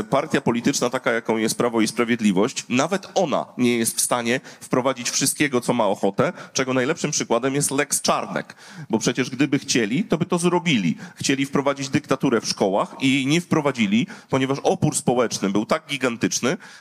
y, 0.01 0.05
partia 0.05 0.41
polityczna 0.41 0.91
taka, 0.91 1.13
jaką 1.13 1.37
jest 1.37 1.59
Prawo 1.59 1.81
i 1.81 1.89
Sprawiedliwość, 1.89 2.65
nawet 2.69 3.09
ona 3.15 3.47
nie 3.59 3.79
jest 3.79 3.97
w 3.97 4.01
stanie 4.01 4.41
wprowadzić 4.61 5.11
wszystkiego, 5.11 5.61
co 5.61 5.73
ma 5.73 5.87
ochotę, 5.87 6.33
czego 6.53 6.75
najlepszym 6.75 7.11
przykładem 7.11 7.55
jest 7.55 7.71
Lex 7.71 8.03
Czarnek, 8.03 8.55
bo 8.91 8.99
przecież 8.99 9.31
gdyby 9.31 9.59
chcieli, 9.59 10.05
to 10.05 10.19
by 10.19 10.27
to 10.27 10.39
zrobili. 10.39 10.97
Chcieli 11.15 11.47
wprowadzić 11.47 11.89
dyktaturę 11.89 12.41
w 12.41 12.49
szkołach 12.49 12.97
i 13.01 13.27
nie 13.27 13.41
wprowadzili, 13.41 14.07
ponieważ 14.31 14.59
opór 14.63 14.97
społeczny 14.97 15.51
był 15.51 15.67
tak 15.67 15.83
gigantyczny, 15.87 15.98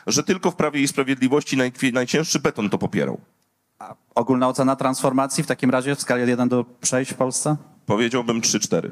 że 0.08 0.24
tylko 0.24 0.52
w 0.52 0.56
Prawie 0.56 0.82
i 0.82 0.88
Sprawiedliwości 0.88 1.58
naj, 1.58 1.72
najcięższy 1.94 2.40
beton 2.40 2.70
to 2.70 2.78
popierał. 2.78 3.22
Ogólna 4.16 4.48
ocena 4.48 4.76
transformacji 4.76 5.44
w 5.44 5.48
takim 5.48 5.70
razie 5.70 5.96
w 5.96 6.02
skali 6.02 6.24
od 6.24 6.30
1 6.30 6.50
do 6.50 6.66
6 6.84 7.12
w 7.12 7.16
Polsce? 7.16 7.56
Powiedziałbym 7.86 8.42
3-4. 8.42 8.90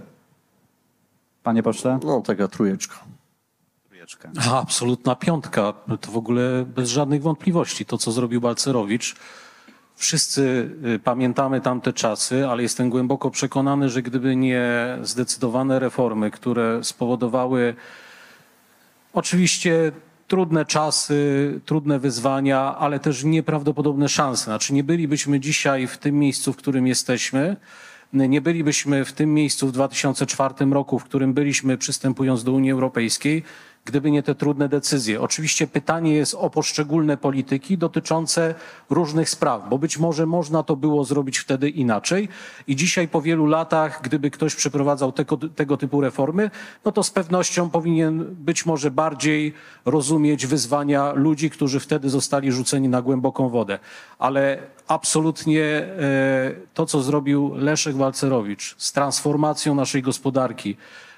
Panie 1.44 1.64
pośle? 1.64 2.00
No, 2.04 2.22
taka 2.22 2.48
trójeczka. 2.48 2.96
Trójeczkę. 3.88 4.32
A, 4.50 4.60
absolutna 4.60 5.16
piątka. 5.16 5.74
To 6.02 6.12
w 6.12 6.18
ogóle 6.18 6.66
bez 6.66 6.90
żadnych 6.90 7.22
wątpliwości. 7.22 7.86
To, 7.86 7.98
co 7.98 8.12
zrobił 8.12 8.42
Balcerowicz. 8.42 9.16
Wszyscy 9.96 10.72
y, 10.86 11.00
pamiętamy 11.00 11.62
tamte 11.62 11.94
czasy, 11.94 12.48
ale 12.48 12.64
jestem 12.64 12.90
głęboko 12.90 13.32
przekonany, 13.32 13.90
że 13.90 14.02
gdyby 14.02 14.36
nie 14.36 14.98
zdecydowane 15.02 15.80
reformy, 15.80 16.32
które 16.32 16.84
spowodowały 16.84 17.76
oczywiście 19.14 19.92
trudne 20.28 20.66
czasy, 20.66 21.62
trudne 21.66 22.00
wyzwania, 22.00 22.76
ale 22.78 23.00
też 23.00 23.24
nieprawdopodobne 23.24 24.10
szanse. 24.10 24.44
Znaczy 24.44 24.74
nie 24.74 24.84
bylibyśmy 24.84 25.40
dzisiaj 25.40 25.88
w 25.88 25.98
tym 25.98 26.20
miejscu, 26.20 26.54
w 26.54 26.58
którym 26.58 26.88
jesteśmy, 26.88 27.56
nie 28.14 28.42
bylibyśmy 28.42 29.06
w 29.06 29.14
tym 29.14 29.34
miejscu 29.34 29.68
w 29.68 29.72
2004 29.72 30.54
roku, 30.72 31.00
w 31.00 31.04
którym 31.04 31.34
byliśmy 31.34 31.78
przystępując 31.78 32.44
do 32.44 32.52
Unii 32.52 32.72
Europejskiej, 32.72 33.44
gdyby 33.86 34.12
nie 34.12 34.24
te 34.24 34.36
trudne 34.36 34.70
decyzje. 34.70 35.22
Oczywiście 35.22 35.68
pytanie 35.68 36.14
jest 36.14 36.36
o 36.36 36.50
poszczególne 36.50 37.18
polityki 37.18 37.78
dotyczące 37.78 38.56
różnych 38.90 39.30
spraw, 39.30 39.70
bo 39.70 39.78
być 39.78 39.98
może 39.98 40.26
można 40.26 40.64
to 40.64 40.76
było 40.76 41.04
zrobić 41.04 41.38
wtedy 41.38 41.70
inaczej 41.70 42.30
i 42.68 42.76
dzisiaj 42.76 43.08
po 43.08 43.22
wielu 43.22 43.46
latach, 43.46 44.02
gdyby 44.04 44.32
ktoś 44.32 44.56
przeprowadzał 44.56 45.12
tego, 45.12 45.38
tego 45.38 45.78
typu 45.78 46.02
reformy, 46.02 46.52
no 46.86 46.92
to 46.92 47.04
z 47.04 47.12
pewnością 47.12 47.70
powinien 47.70 48.26
być 48.40 48.66
może 48.66 48.92
bardziej 48.92 49.54
rozumieć 49.86 50.48
wyzwania 50.48 51.14
ludzi, 51.14 51.50
którzy 51.50 51.80
wtedy 51.80 52.10
zostali 52.10 52.52
rzuceni 52.52 52.90
na 52.90 53.02
głęboką 53.02 53.50
wodę. 53.50 53.80
Ale 54.20 54.58
absolutnie 54.88 55.64
e, 55.64 55.88
to, 56.74 56.86
co 56.86 57.02
zrobił 57.02 57.52
Leszek 57.56 57.96
Walcerowicz 57.96 58.76
z 58.78 58.92
transformacją 58.92 59.76
naszej 59.76 60.02
gospodarki, 60.02 60.78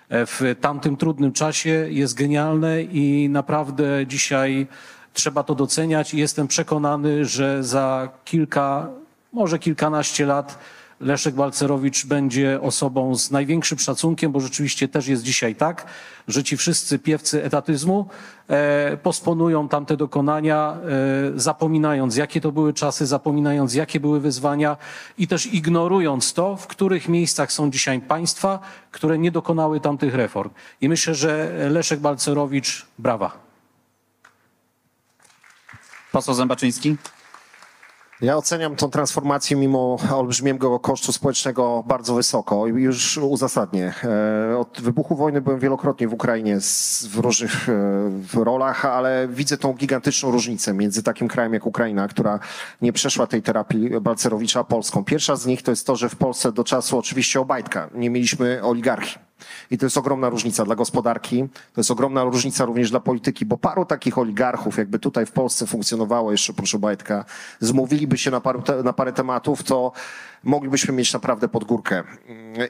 w 0.10 0.56
tamtym 0.62 0.98
trudnym 0.98 1.32
czasie 1.32 1.88
jest 1.90 2.18
genialne 2.18 2.84
i 2.84 3.30
naprawdę 3.30 4.08
dzisiaj 4.08 4.68
trzeba 5.14 5.44
to 5.44 5.56
doceniać. 5.56 6.14
I 6.14 6.18
jestem 6.18 6.48
przekonany, 6.48 7.26
że 7.26 7.64
za 7.64 8.10
kilka, 8.26 8.88
może 9.34 9.60
kilkanaście 9.60 10.26
lat 10.26 10.60
Leszek 11.00 11.36
Balcerowicz 11.36 12.06
będzie 12.06 12.62
osobą 12.62 13.16
z 13.16 13.32
największym 13.32 13.80
szacunkiem, 13.80 14.32
bo 14.32 14.40
rzeczywiście 14.40 14.88
też 14.88 15.08
jest 15.08 15.24
dzisiaj 15.24 15.56
tak, 15.56 15.86
że 16.28 16.44
ci 16.44 16.58
wszyscy 16.58 17.00
piewcy 17.00 17.44
etatyzmu 17.44 18.08
e, 18.48 18.98
posponują 18.98 19.70
tamte 19.70 19.98
dokonania, 19.98 20.78
e, 21.36 21.40
zapominając 21.40 22.16
jakie 22.16 22.42
to 22.42 22.52
były 22.52 22.74
czasy, 22.74 23.06
zapominając 23.06 23.74
jakie 23.74 24.00
były 24.00 24.20
wyzwania 24.20 24.78
i 25.18 25.28
też 25.28 25.46
ignorując 25.46 26.34
to, 26.34 26.56
w 26.56 26.68
których 26.68 27.10
miejscach 27.10 27.52
są 27.52 27.72
dzisiaj 27.72 28.02
państwa, 28.02 28.60
które 28.92 29.18
nie 29.18 29.32
dokonały 29.32 29.80
tamtych 29.80 30.16
reform. 30.16 30.50
I 30.82 30.90
myślę, 30.90 31.16
że 31.16 31.52
Leszek 31.70 32.00
Balcerowicz, 32.00 32.86
brawa. 33.00 33.32
Poseł 36.12 36.34
Zębaczyński. 36.34 36.98
Ja 38.22 38.38
oceniam 38.38 38.76
tą 38.76 38.90
transformację 38.90 39.58
mimo 39.58 39.98
olbrzymiego 40.14 40.80
kosztu 40.80 41.12
społecznego 41.12 41.84
bardzo 41.88 42.16
wysoko 42.16 42.68
i 42.68 42.72
już 42.72 43.18
uzasadnię. 43.18 43.94
E, 44.52 44.58
Od 44.58 44.82
wybuchu 44.82 45.16
wojny 45.16 45.42
byłem 45.42 45.60
wielokrotnie 45.60 46.08
w 46.08 46.14
Ukrainie 46.14 46.58
w 47.10 47.18
różnych 47.18 47.70
e, 47.70 48.44
rolach, 48.44 48.86
ale 48.86 49.28
widzę 49.28 49.58
tą 49.58 49.74
gigantyczną 49.74 50.32
różnicę 50.32 50.74
między 50.74 51.04
takim 51.04 51.28
krajem 51.28 51.54
jak 51.54 51.66
Ukraina, 51.66 52.08
która 52.08 52.40
nie 52.82 52.94
przeszła 52.94 53.28
tej 53.28 53.42
terapii 53.42 53.90
Balcerowicza, 54.02 54.60
a 54.60 54.64
Polską. 54.64 55.04
Pierwsza 55.04 55.36
z 55.36 55.46
nich 55.46 55.64
to 55.64 55.72
jest 55.72 55.88
to, 55.88 55.96
że 55.96 56.10
w 56.10 56.16
Polsce 56.16 56.52
do 56.52 56.64
czasu 56.64 56.98
oczywiście 56.98 57.40
Obajtka 57.42 57.90
nie 57.94 58.10
mieliśmy 58.10 58.64
oligarchii. 58.64 59.27
I 59.72 59.78
to 59.78 59.86
jest 59.86 59.98
ogromna 59.98 60.30
różnica 60.30 60.66
dla 60.66 60.76
gospodarki, 60.76 61.48
to 61.74 61.82
jest 61.82 61.92
ogromna 61.92 62.24
różnica 62.24 62.66
również 62.66 62.90
dla 62.90 63.00
polityki, 63.00 63.46
bo 63.46 63.58
paru 63.58 63.86
takich 63.86 64.18
oligarchów, 64.18 64.78
jakby 64.78 65.00
tutaj 65.00 65.26
w 65.26 65.32
Polsce 65.32 65.68
funkcjonowało 65.68 66.32
jeszcze, 66.32 66.54
proszę 66.54 66.80
Bajtka, 66.80 67.26
zmówiliby 67.60 68.18
się 68.18 68.32
na, 68.32 68.42
paru 68.42 68.62
te, 68.62 68.84
na 68.84 68.94
parę 68.94 69.14
tematów, 69.14 69.64
to 69.64 69.92
moglibyśmy 70.44 70.94
mieć 70.94 71.14
naprawdę 71.14 71.48
pod 71.48 71.64
górkę. 71.64 72.04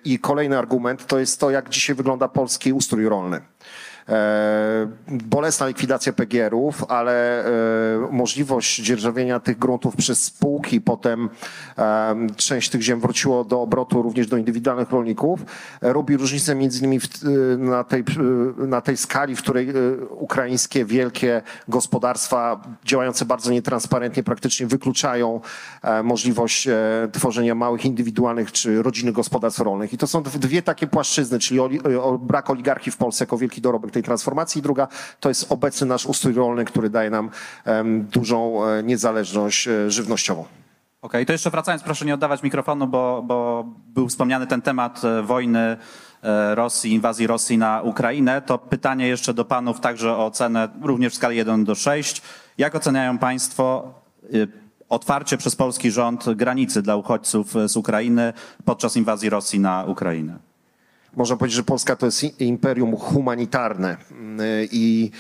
I 0.05 0.20
kolejny 0.20 0.57
argument 0.57 1.07
to 1.07 1.20
jest 1.20 1.39
to, 1.39 1.51
jak 1.51 1.70
dzisiaj 1.70 1.95
wygląda 1.95 2.28
polski 2.28 2.74
ustrój 2.74 3.09
rolny. 3.09 3.41
E, 4.10 4.88
bolesna 5.08 5.68
likwidacja 5.68 6.14
PGR-ów, 6.14 6.84
ale 6.88 7.45
e, 7.45 7.49
możliwość 8.12 8.82
dzierżawienia 8.82 9.39
tych 9.39 9.60
gruntów 9.60 9.95
przez 9.95 10.24
spółki, 10.24 10.82
potem 10.82 11.30
e, 11.78 12.16
część 12.36 12.70
tych 12.70 12.82
ziem 12.82 12.99
wróciło 12.99 13.43
do 13.43 13.62
obrotu 13.62 14.01
również 14.01 14.28
do 14.28 14.38
indywidualnych 14.38 14.91
rolników, 14.91 15.39
robi 15.82 16.18
różnicę 16.18 16.55
między 16.55 16.80
innymi 16.80 16.99
na, 17.58 17.84
tej, 17.84 18.03
na 18.58 18.82
tej 18.82 18.97
skali, 18.97 19.36
w 19.36 19.41
której 19.41 19.68
ukraińskie 20.10 20.86
wielkie 20.86 21.41
gospodarstwa 21.68 22.62
działające 22.86 23.26
bardzo 23.26 23.51
nietransparentnie 23.51 24.24
praktycznie 24.24 24.68
wykluczają 24.68 25.41
możliwość 26.03 26.68
tworzenia 27.12 27.55
małych 27.55 27.86
indywidualnych 27.86 28.51
czy 28.51 28.84
rodzinnych 28.84 29.16
gospodarstw 29.16 29.60
rolnych. 29.60 29.93
I 29.93 29.97
to 29.97 30.08
są 30.08 30.24
dw- 30.24 30.39
dwie 30.39 30.62
takie 30.62 30.88
płaszczyzny, 30.88 31.39
czyli 31.39 31.60
brak 32.20 32.49
oligarchii 32.49 32.91
w 32.91 32.97
Polsce 32.97 33.24
jako 33.24 33.38
wielki 33.38 33.62
dorobek 33.62 33.97
tej 33.98 34.04
transformacji. 34.04 34.62
Druga 34.62 34.88
to 35.20 35.30
jest 35.30 35.52
obecny 35.52 35.88
nasz 35.88 36.06
ustrój 36.06 36.34
rolny, 36.34 36.66
który 36.66 36.89
daje 36.89 37.10
nam 37.10 37.30
dużą 38.12 38.66
e, 38.66 38.84
niezależność 38.84 39.68
e, 39.68 39.91
żywnościową. 39.91 40.45
Okej, 41.02 41.26
to 41.26 41.32
jeszcze 41.32 41.50
wracając, 41.50 41.84
proszę 41.84 42.06
nie 42.06 42.14
oddawać 42.14 42.43
mikrofonu, 42.43 42.88
bo, 42.88 43.24
bo 43.26 43.66
był 43.88 44.08
wspomniany 44.08 44.48
ten 44.48 44.62
temat 44.62 45.04
e, 45.04 45.22
wojny 45.22 45.78
Rosji, 46.54 46.93
inwazji 46.93 47.28
Rosji 47.28 47.58
na 47.58 47.82
Ukrainę. 47.82 48.41
To 48.41 48.58
pytanie 48.58 49.08
jeszcze 49.08 49.34
do 49.34 49.45
panów 49.45 49.80
także 49.80 50.12
o 50.12 50.26
ocenę 50.26 50.70
również 50.82 51.14
w 51.14 51.16
skali 51.16 51.38
1 51.38 51.64
do 51.64 51.76
6. 51.76 52.22
Jak 52.58 52.76
oceniają 52.76 53.18
państwo 53.18 53.93
otwarcie 54.89 55.38
przez 55.38 55.56
polski 55.56 55.91
rząd 55.91 56.34
granicy 56.36 56.82
dla 56.82 56.95
uchodźców 56.95 57.54
z 57.66 57.78
Ukrainy 57.78 58.34
podczas 58.66 58.95
inwazji 58.95 59.30
Rosji 59.30 59.60
na 59.60 59.84
Ukrainę? 59.84 60.47
Można 61.18 61.38
powiedzieć, 61.38 61.55
że 61.55 61.63
Polska 61.63 61.95
to 61.95 62.05
jest 62.05 62.41
imperium 62.41 62.95
humanitarne 62.95 63.97
Mm, 64.11 64.68
i 64.72 65.11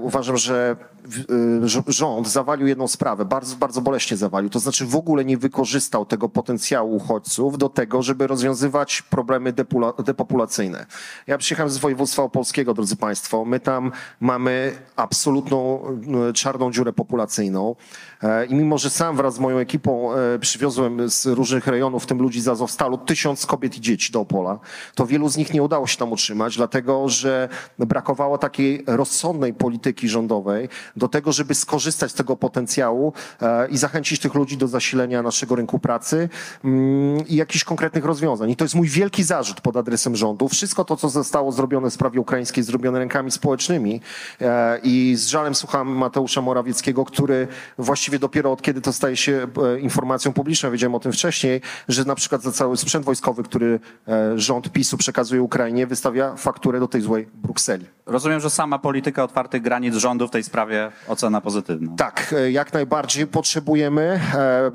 uważam, 0.00 0.36
że 0.36 0.76
w- 1.04 1.20
e, 1.20 1.66
rz- 1.66 1.82
rząd 1.92 2.28
zawalił 2.28 2.66
jedną 2.66 2.88
sprawę, 2.88 3.24
bardzo, 3.24 3.56
bardzo 3.56 3.80
boleśnie 3.80 4.16
zawalił, 4.16 4.50
to 4.50 4.58
znaczy 4.58 4.86
w 4.86 4.96
ogóle 4.96 5.24
nie 5.24 5.38
wykorzystał 5.38 6.06
tego 6.06 6.28
potencjału 6.28 6.96
uchodźców 6.96 7.58
do 7.58 7.68
tego, 7.68 8.02
żeby 8.02 8.26
rozwiązywać 8.26 9.02
problemy 9.02 9.52
depopulacyjne. 10.04 10.86
Ja 11.26 11.38
przyjechałem 11.38 11.70
z 11.70 11.78
województwa 11.78 12.22
opolskiego, 12.22 12.74
drodzy 12.74 12.96
Państwo, 12.96 13.44
my 13.44 13.60
tam 13.60 13.92
mamy 14.20 14.72
absolutną 14.96 15.80
e, 16.28 16.32
czarną 16.32 16.72
dziurę 16.72 16.92
populacyjną. 16.92 17.76
E, 18.22 18.46
i 18.46 18.54
mimo, 18.54 18.78
że 18.78 18.90
sam 18.90 19.16
wraz 19.16 19.34
z 19.34 19.38
moją 19.38 19.58
ekipą 19.58 20.14
e, 20.14 20.38
przywiozłem 20.38 21.10
z 21.10 21.26
różnych 21.26 21.66
rejonów, 21.66 22.02
w 22.02 22.06
tym 22.06 22.18
ludzi 22.18 22.40
z 22.40 22.48
Azowstalu, 22.48 22.98
tysiąc 22.98 23.46
kobiet 23.46 23.76
i 23.76 23.80
dzieci 23.80 24.12
do 24.12 24.20
Opola, 24.20 24.58
to 24.94 25.06
wielu 25.06 25.28
z 25.28 25.36
nich 25.36 25.54
nie 25.54 25.62
udało 25.62 25.86
się 25.86 25.96
tam 25.96 26.12
utrzymać, 26.12 26.56
dlatego 26.56 27.08
że 27.08 27.48
brakowało 27.78 28.38
takiej 28.38 28.84
rozsądnej 28.86 29.53
polityki 29.54 30.08
rządowej 30.08 30.68
do 30.96 31.08
tego, 31.08 31.32
żeby 31.32 31.54
skorzystać 31.54 32.10
z 32.10 32.14
tego 32.14 32.36
potencjału 32.36 33.12
e, 33.42 33.68
i 33.68 33.78
zachęcić 33.78 34.20
tych 34.20 34.34
ludzi 34.34 34.56
do 34.56 34.68
zasilenia 34.68 35.22
naszego 35.22 35.56
rynku 35.56 35.78
pracy 35.78 36.28
mm, 36.64 37.26
i 37.26 37.36
jakichś 37.36 37.64
konkretnych 37.64 38.04
rozwiązań. 38.04 38.50
I 38.50 38.56
to 38.56 38.64
jest 38.64 38.74
mój 38.74 38.88
wielki 38.88 39.22
zarzut 39.22 39.60
pod 39.60 39.76
adresem 39.76 40.16
rządu. 40.16 40.48
Wszystko 40.48 40.84
to, 40.84 40.96
co 40.96 41.08
zostało 41.08 41.52
zrobione 41.52 41.90
w 41.90 41.94
sprawie 41.94 42.20
ukraińskiej, 42.20 42.64
zrobione 42.64 42.98
rękami 42.98 43.30
społecznymi 43.30 44.00
e, 44.40 44.78
i 44.82 45.14
z 45.16 45.26
żalem 45.26 45.54
słucham 45.54 45.88
Mateusza 45.88 46.40
Morawieckiego, 46.40 47.04
który 47.04 47.48
właściwie 47.78 48.18
dopiero 48.18 48.52
od 48.52 48.62
kiedy 48.62 48.80
to 48.80 48.92
staje 48.92 49.16
się 49.16 49.46
e, 49.74 49.80
informacją 49.80 50.32
publiczną, 50.32 50.70
wiedziałem 50.70 50.94
o 50.94 51.00
tym 51.00 51.12
wcześniej, 51.12 51.60
że 51.88 52.04
na 52.04 52.14
przykład 52.14 52.42
za 52.42 52.52
cały 52.52 52.76
sprzęt 52.76 53.04
wojskowy, 53.04 53.42
który 53.42 53.80
rząd 54.36 54.72
PiSu 54.72 54.96
przekazuje 54.96 55.42
Ukrainie, 55.42 55.86
wystawia 55.86 56.36
fakturę 56.36 56.80
do 56.80 56.88
tej 56.88 57.00
złej 57.00 57.28
Brukseli. 57.34 57.86
Rozumiem, 58.06 58.40
że 58.40 58.50
sama 58.50 58.78
polityka 58.78 59.22
otwartych 59.44 59.62
granic 59.62 59.94
rządu 59.94 60.28
w 60.28 60.30
tej 60.30 60.42
sprawie 60.42 60.92
ocena 61.08 61.40
pozytywna. 61.40 61.92
Tak, 61.96 62.34
e, 62.38 62.50
jak 62.50 62.72
najbardziej 62.72 63.26
potrzebujemy 63.26 64.20
e, 64.34 64.70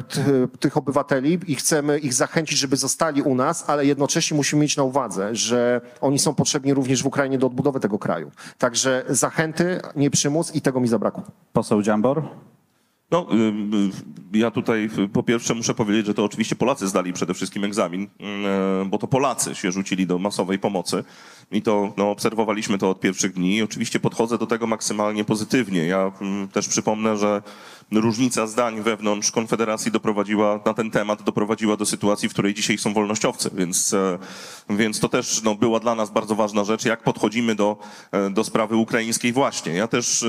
tych 0.60 0.78
obywateli 0.78 1.40
i 1.48 1.56
chcemy 1.56 2.00
ich 2.00 2.14
zachęcić, 2.14 2.60
żeby 2.60 2.76
zostali 2.76 3.22
u 3.22 3.36
nas, 3.36 3.70
ale 3.70 3.86
jednocześnie 3.86 4.38
musimy 4.38 4.62
mieć 4.62 4.78
na 4.78 4.84
uwadze, 4.84 5.36
że 5.36 5.82
oni 6.02 6.20
są 6.20 6.36
potrzebni 6.36 6.74
również 6.74 7.04
w 7.04 7.06
Ukrainie 7.06 7.38
do 7.38 7.48
odbudowy 7.48 7.80
tego 7.80 8.00
kraju. 8.00 8.32
Także 8.58 9.04
zachęty, 9.10 9.82
nie 9.96 10.10
przymus 10.10 10.56
i 10.56 10.62
tego 10.62 10.80
mi 10.80 10.88
zabrakło. 10.88 11.24
Poseł 11.54 11.82
Dziambor? 11.82 12.24
No, 13.12 13.28
y, 13.34 13.36
y, 14.36 14.38
ja 14.38 14.52
tutaj 14.52 14.90
y, 15.00 15.08
po 15.08 15.24
pierwsze 15.24 15.54
muszę 15.54 15.74
powiedzieć, 15.74 16.06
że 16.06 16.14
to 16.14 16.24
oczywiście 16.24 16.56
Polacy 16.56 16.88
zdali 16.88 17.14
przede 17.14 17.34
wszystkim 17.34 17.64
egzamin, 17.64 18.08
bo 18.86 18.98
to 18.98 19.08
Polacy 19.08 19.56
się 19.56 19.72
rzucili 19.72 20.08
do 20.08 20.20
masowej 20.20 20.60
pomocy 20.60 21.04
i 21.52 21.62
to 21.62 21.94
no, 21.98 22.12
obserwowaliśmy 22.12 22.78
to 22.78 22.90
od 22.90 23.00
pierwszych 23.00 23.34
dni. 23.34 23.62
Oczywiście 23.62 24.00
podchodzę 24.00 24.38
do 24.38 24.48
tego 24.48 24.68
maksymalnie 24.68 25.26
pozytywnie. 25.26 25.86
Ja 25.86 26.12
mm, 26.22 26.48
też 26.48 26.68
przypomnę, 26.68 27.18
że 27.18 27.42
różnica 27.92 28.48
zdań 28.48 28.82
wewnątrz 28.82 29.32
Konfederacji 29.32 29.92
doprowadziła 29.92 30.60
na 30.66 30.74
ten 30.74 30.92
temat, 30.92 31.24
doprowadziła 31.24 31.78
do 31.78 31.86
sytuacji, 31.86 32.30
w 32.30 32.34
której 32.34 32.54
dzisiaj 32.54 32.78
są 32.78 32.94
wolnościowcy, 32.94 33.50
więc, 33.54 33.94
e, 33.94 34.18
więc 34.70 35.00
to 35.00 35.10
też 35.10 35.44
no, 35.44 35.56
była 35.56 35.80
dla 35.80 35.96
nas 35.96 36.12
bardzo 36.12 36.36
ważna 36.36 36.64
rzecz, 36.64 36.86
jak 36.86 37.04
podchodzimy 37.04 37.56
do, 37.56 37.78
e, 38.12 38.30
do 38.30 38.44
sprawy 38.44 38.76
ukraińskiej 38.76 39.34
właśnie. 39.34 39.74
Ja 39.74 39.88
też 39.88 40.24
e, 40.24 40.28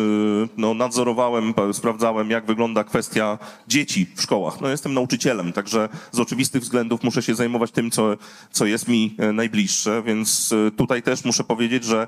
no, 0.57 0.75
nadzorowałem, 0.75 1.55
sprawdzałem, 1.73 2.31
jak 2.31 2.47
wygląda 2.47 2.85
kwestia 2.85 3.39
dzieci 3.69 4.07
w 4.17 4.23
szkołach. 4.23 4.61
No 4.61 4.69
jestem 4.69 4.95
nauczycielem, 4.95 5.53
także 5.53 5.89
z 6.13 6.21
oczywistych 6.21 6.63
względów 6.63 7.03
muszę 7.03 7.23
się 7.23 7.35
zajmować 7.35 7.71
tym, 7.71 7.91
co, 7.91 8.17
co 8.51 8.67
jest 8.67 8.89
mi 8.89 9.17
najbliższe, 9.33 10.03
więc 10.03 10.55
tutaj 10.77 11.03
też 11.03 11.10
muszę 11.25 11.45
powiedzieć, 11.45 11.85
że 11.85 12.07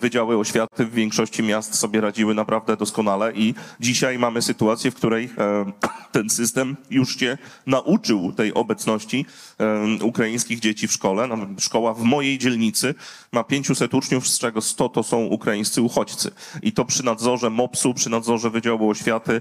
Wydziały 0.00 0.38
Oświaty 0.38 0.86
w 0.86 0.94
większości 0.94 1.42
miast 1.42 1.74
sobie 1.74 2.00
radziły 2.00 2.34
naprawdę 2.34 2.76
doskonale 2.76 3.32
i 3.32 3.54
dzisiaj 3.80 4.18
mamy 4.18 4.42
sytuację, 4.42 4.90
w 4.90 4.94
której 4.94 5.30
e, 5.38 5.72
ten 6.12 6.30
system 6.30 6.76
już 6.90 7.16
się 7.16 7.38
nauczył 7.66 8.32
tej 8.32 8.54
obecności 8.54 9.26
e, 9.58 10.04
ukraińskich 10.04 10.60
dzieci 10.60 10.88
w 10.88 10.92
szkole. 10.92 11.26
Nawet 11.26 11.62
Szkoła 11.62 11.94
w 11.94 12.02
mojej 12.02 12.38
dzielnicy 12.38 12.94
ma 13.32 13.44
500 13.44 13.94
uczniów, 13.94 14.28
z 14.28 14.38
czego 14.38 14.60
100 14.60 14.88
to 14.88 15.02
są 15.02 15.24
ukraińscy 15.24 15.82
uchodźcy. 15.82 16.30
I 16.62 16.72
to 16.72 16.84
przy 16.84 17.04
nadzorze 17.04 17.50
MOPS-u, 17.50 17.94
przy 17.94 18.10
nadzorze 18.10 18.50
Wydziału 18.50 18.90
Oświaty 18.90 19.40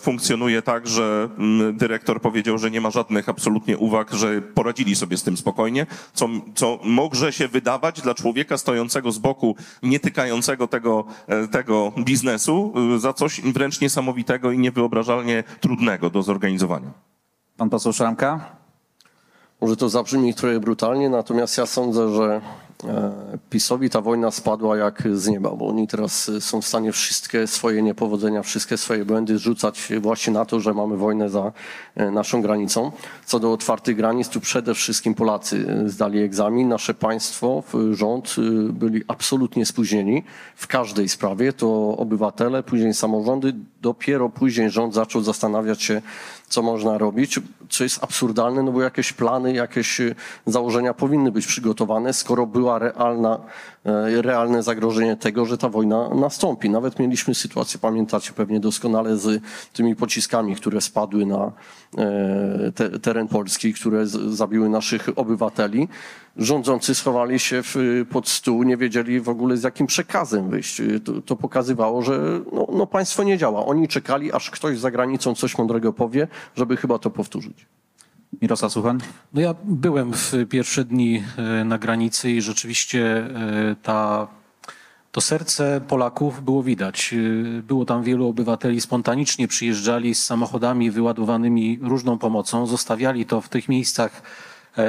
funkcjonuje 0.00 0.62
tak, 0.62 0.88
że 0.88 1.28
dyrektor 1.72 2.20
powiedział, 2.20 2.58
że 2.58 2.70
nie 2.70 2.80
ma 2.80 2.90
żadnych 2.90 3.28
absolutnie 3.28 3.78
uwag, 3.78 4.14
że 4.14 4.42
poradzili 4.42 4.96
sobie 4.96 5.16
z 5.16 5.22
tym 5.22 5.36
spokojnie, 5.36 5.86
co, 6.14 6.28
co 6.54 6.78
może 6.84 7.32
się 7.32 7.48
wydawać 7.48 8.00
dla 8.00 8.11
człowieka 8.14 8.58
stojącego 8.58 9.12
z 9.12 9.18
boku, 9.18 9.56
nie 9.82 10.00
tykającego 10.00 10.66
tego, 10.66 11.04
e, 11.26 11.48
tego 11.48 11.92
biznesu, 11.98 12.72
e, 12.96 12.98
za 12.98 13.12
coś 13.12 13.40
wręcz 13.40 13.80
niesamowitego 13.80 14.52
i 14.52 14.58
niewyobrażalnie 14.58 15.44
trudnego 15.60 16.10
do 16.10 16.22
zorganizowania. 16.22 16.90
Pan 17.56 17.70
poseł 17.70 17.92
Szramka? 17.92 18.40
Może 19.60 19.76
to 19.76 19.88
zabrzmi 19.88 20.34
trochę 20.34 20.60
brutalnie, 20.60 21.10
natomiast 21.10 21.58
ja 21.58 21.66
sądzę, 21.66 22.14
że 22.14 22.40
PiSowi 23.50 23.90
ta 23.90 24.00
wojna 24.00 24.30
spadła 24.30 24.76
jak 24.76 25.02
z 25.12 25.28
nieba, 25.28 25.50
bo 25.50 25.68
oni 25.68 25.88
teraz 25.88 26.28
e, 26.28 26.40
są 26.40 26.60
w 26.60 26.66
stanie 26.66 26.92
wszystkie 26.92 27.46
swoje 27.46 27.82
niepowodzenia, 27.82 28.42
wszystkie 28.42 28.76
swoje 28.76 29.04
błędy 29.04 29.38
rzucać 29.38 29.92
właśnie 30.00 30.32
na 30.32 30.44
to, 30.44 30.60
że 30.60 30.74
mamy 30.74 30.96
wojnę 30.96 31.28
za 31.28 31.52
e, 31.94 32.10
naszą 32.10 32.42
granicą. 32.42 32.92
Co 33.26 33.38
do 33.38 33.52
otwartych 33.52 33.96
granic, 33.96 34.28
tu 34.28 34.40
przede 34.40 34.74
wszystkim 34.74 35.14
Polacy 35.14 35.66
e, 35.68 35.88
zdali 35.88 36.22
egzamin. 36.22 36.68
Nasze 36.68 36.94
państwo, 36.94 37.62
rząd 37.92 38.36
e, 38.38 38.72
byli 38.72 39.02
absolutnie 39.08 39.66
spóźnieni 39.66 40.22
w 40.56 40.66
każdej 40.66 41.08
sprawie. 41.08 41.52
To 41.52 41.96
obywatele, 41.96 42.62
później 42.62 42.94
samorządy, 42.94 43.54
dopiero 43.82 44.28
później 44.28 44.70
rząd 44.70 44.94
zaczął 44.94 45.22
zastanawiać 45.22 45.82
się, 45.82 46.02
co 46.48 46.62
można 46.62 46.98
robić, 46.98 47.40
co 47.68 47.84
jest 47.84 48.04
absurdalne, 48.04 48.62
no 48.62 48.72
bo 48.72 48.82
jakieś 48.82 49.12
plany, 49.12 49.52
jakieś 49.52 50.00
e, 50.00 50.14
założenia 50.46 50.94
powinny 50.94 51.32
być 51.32 51.46
przygotowane, 51.46 52.12
skoro 52.12 52.46
była 52.46 52.78
realna, 52.78 53.40
realne 54.22 54.62
zagrożenie 54.62 55.16
tego, 55.16 55.46
że 55.46 55.58
ta 55.58 55.68
wojna 55.68 56.08
nastąpi. 56.14 56.70
Nawet 56.70 56.98
mieliśmy 56.98 57.34
sytuację, 57.34 57.80
pamiętacie 57.80 58.32
pewnie 58.32 58.60
doskonale, 58.60 59.16
z 59.16 59.42
tymi 59.72 59.96
pociskami, 59.96 60.56
które 60.56 60.80
spadły 60.80 61.26
na 61.26 61.52
e, 61.98 62.72
te, 62.74 62.98
teren 62.98 63.28
Polski, 63.28 63.74
które 63.74 64.06
z, 64.06 64.12
zabiły 64.34 64.68
naszych 64.68 65.08
obywateli. 65.16 65.88
Rządzący 66.36 66.94
schowali 66.94 67.38
się 67.38 67.62
w, 67.62 67.76
pod 68.10 68.28
stół, 68.28 68.62
nie 68.62 68.76
wiedzieli 68.76 69.20
w 69.20 69.28
ogóle 69.28 69.56
z 69.56 69.62
jakim 69.62 69.86
przekazem 69.86 70.50
wyjść. 70.50 70.80
E, 70.80 71.00
To, 71.00 71.22
to 71.22 71.36
pokazywało, 71.36 72.02
że 72.02 72.40
no, 72.52 72.66
no 72.72 72.86
państwo 72.86 73.22
nie 73.22 73.38
działa. 73.38 73.66
Oni 73.66 73.88
czekali, 73.88 74.32
aż 74.32 74.50
ktoś 74.50 74.78
za 74.78 74.90
granicą 74.90 75.34
coś 75.34 75.58
mądrego 75.58 75.92
powie, 75.92 76.28
żeby 76.56 76.76
chyba 76.76 76.98
to 76.98 77.10
powtórzyć. 77.10 77.66
Mirosław 78.40 78.72
Suchoń? 78.72 78.98
No 79.34 79.40
ja 79.40 79.54
byłem 79.64 80.12
w 80.12 80.32
pierwsze 80.48 80.84
dni 80.84 81.22
e, 81.36 81.64
na 81.64 81.78
granicy 81.78 82.30
i 82.30 82.42
rzeczywiście 82.42 83.16
e, 83.16 83.76
ta, 83.82 84.28
to 85.12 85.20
serce 85.20 85.80
Polaków 85.88 86.44
było 86.44 86.62
widać. 86.62 87.14
E, 87.58 87.62
Było 87.62 87.84
tam 87.84 88.02
wielu 88.02 88.28
obywateli, 88.28 88.80
spontanicznie 88.80 89.48
przyjeżdżali 89.48 90.14
z 90.14 90.24
samochodami 90.24 90.90
wyładowanymi 90.90 91.78
różną 91.82 92.18
pomocą, 92.18 92.66
zostawiali 92.66 93.26
to 93.26 93.40
w 93.40 93.48
tych 93.48 93.68
miejscach, 93.68 94.22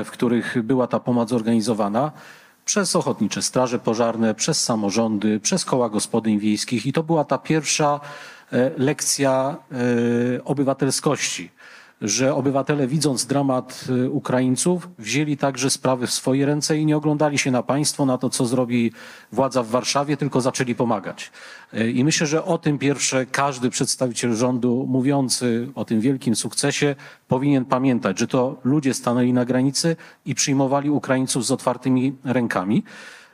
w 0.05 0.11
których 0.11 0.63
była 0.63 0.87
ta 0.87 0.99
pomoc 0.99 1.29
zorganizowana. 1.29 2.11
Przez 2.65 2.95
ochotnicze 2.95 3.41
straże 3.41 3.79
pożarne, 3.79 4.35
przez 4.35 4.63
samorządy, 4.63 5.39
przez 5.39 5.65
koła 5.65 5.89
gospodyń 5.89 6.39
wiejskich 6.39 6.85
i 6.85 6.93
to 6.93 7.03
była 7.03 7.23
ta 7.23 7.37
pierwsza 7.37 7.99
lekcja 8.77 9.55
obywatelskości 10.45 11.49
że 12.03 12.35
obywatele 12.35 12.87
widząc 12.87 13.25
dramat 13.25 13.85
y, 13.89 14.09
Ukraińców 14.09 14.89
wzięli 14.99 15.37
także 15.37 15.69
sprawy 15.69 16.07
w 16.07 16.11
swoje 16.11 16.45
ręce 16.45 16.77
i 16.77 16.85
nie 16.85 16.97
oglądali 16.97 17.37
się 17.37 17.51
na 17.51 17.63
państwo, 17.63 18.05
na 18.05 18.17
to, 18.17 18.29
co 18.29 18.45
zrobi 18.45 18.91
władza 19.31 19.63
w 19.63 19.67
Warszawie, 19.67 20.17
tylko 20.17 20.41
zaczęli 20.41 20.75
pomagać. 20.75 21.31
Y, 21.73 21.91
I 21.91 22.03
myślę, 22.03 22.27
że 22.27 22.45
o 22.45 22.57
tym 22.57 22.77
pierwsze 22.77 23.25
każdy 23.25 23.69
przedstawiciel 23.69 24.35
rządu 24.35 24.85
mówiący 24.89 25.67
o 25.75 25.85
tym 25.85 26.01
wielkim 26.01 26.35
sukcesie 26.35 26.95
powinien 27.27 27.65
pamiętać, 27.65 28.19
że 28.19 28.27
to 28.27 28.55
ludzie 28.63 28.93
stanęli 28.93 29.33
na 29.33 29.45
granicy 29.45 29.95
i 30.25 30.35
przyjmowali 30.35 30.89
Ukraińców 30.89 31.45
z 31.45 31.51
otwartymi 31.51 32.15
rękami. 32.23 32.83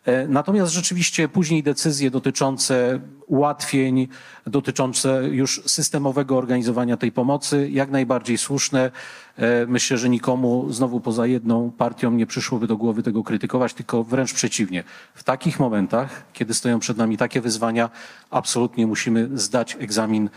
E, 0.06 0.28
Natomiast 0.28 0.74
rzeczywiście 0.74 1.30
później 1.30 1.64
decyzje 1.64 2.12
dotyczące 2.12 3.00
ułatwień, 3.28 4.08
dotyczące 4.47 5.24
już 5.32 5.62
systemowego 5.66 6.38
organizowania 6.38 6.97
tej 6.97 7.12
pomocy, 7.12 7.70
jak 7.72 7.91
najbardziej 7.91 8.38
słuszne. 8.38 8.91
E, 9.38 9.66
Myślę, 9.66 9.97
że 9.97 10.10
nikomu 10.10 10.68
znowu 10.70 11.00
poza 11.00 11.28
jedną 11.28 11.72
partią 11.72 12.12
nie 12.12 12.26
przyszłoby 12.26 12.68
do 12.68 12.78
głowy 12.78 13.04
tego 13.04 13.24
krytykować, 13.24 13.74
tylko 13.74 14.04
wręcz 14.04 14.34
przeciwnie. 14.34 14.84
W 15.16 15.24
takich 15.24 15.60
momentach, 15.60 16.24
kiedy 16.34 16.54
stoją 16.54 16.80
przed 16.80 16.97
nami 16.97 17.18
takie 17.18 17.41
wyzwania, 17.41 17.89
absolutnie 18.30 18.88
musimy 18.88 19.30
zdać 19.34 19.78
egzamin 19.80 20.30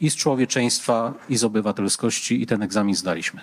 i 0.00 0.10
z 0.10 0.16
człowieczeństwa, 0.16 1.14
i 1.28 1.36
z 1.36 1.44
obywatelskości 1.44 2.42
i 2.42 2.46
ten 2.46 2.62
egzamin 2.62 2.94
zdaliśmy. 2.94 3.40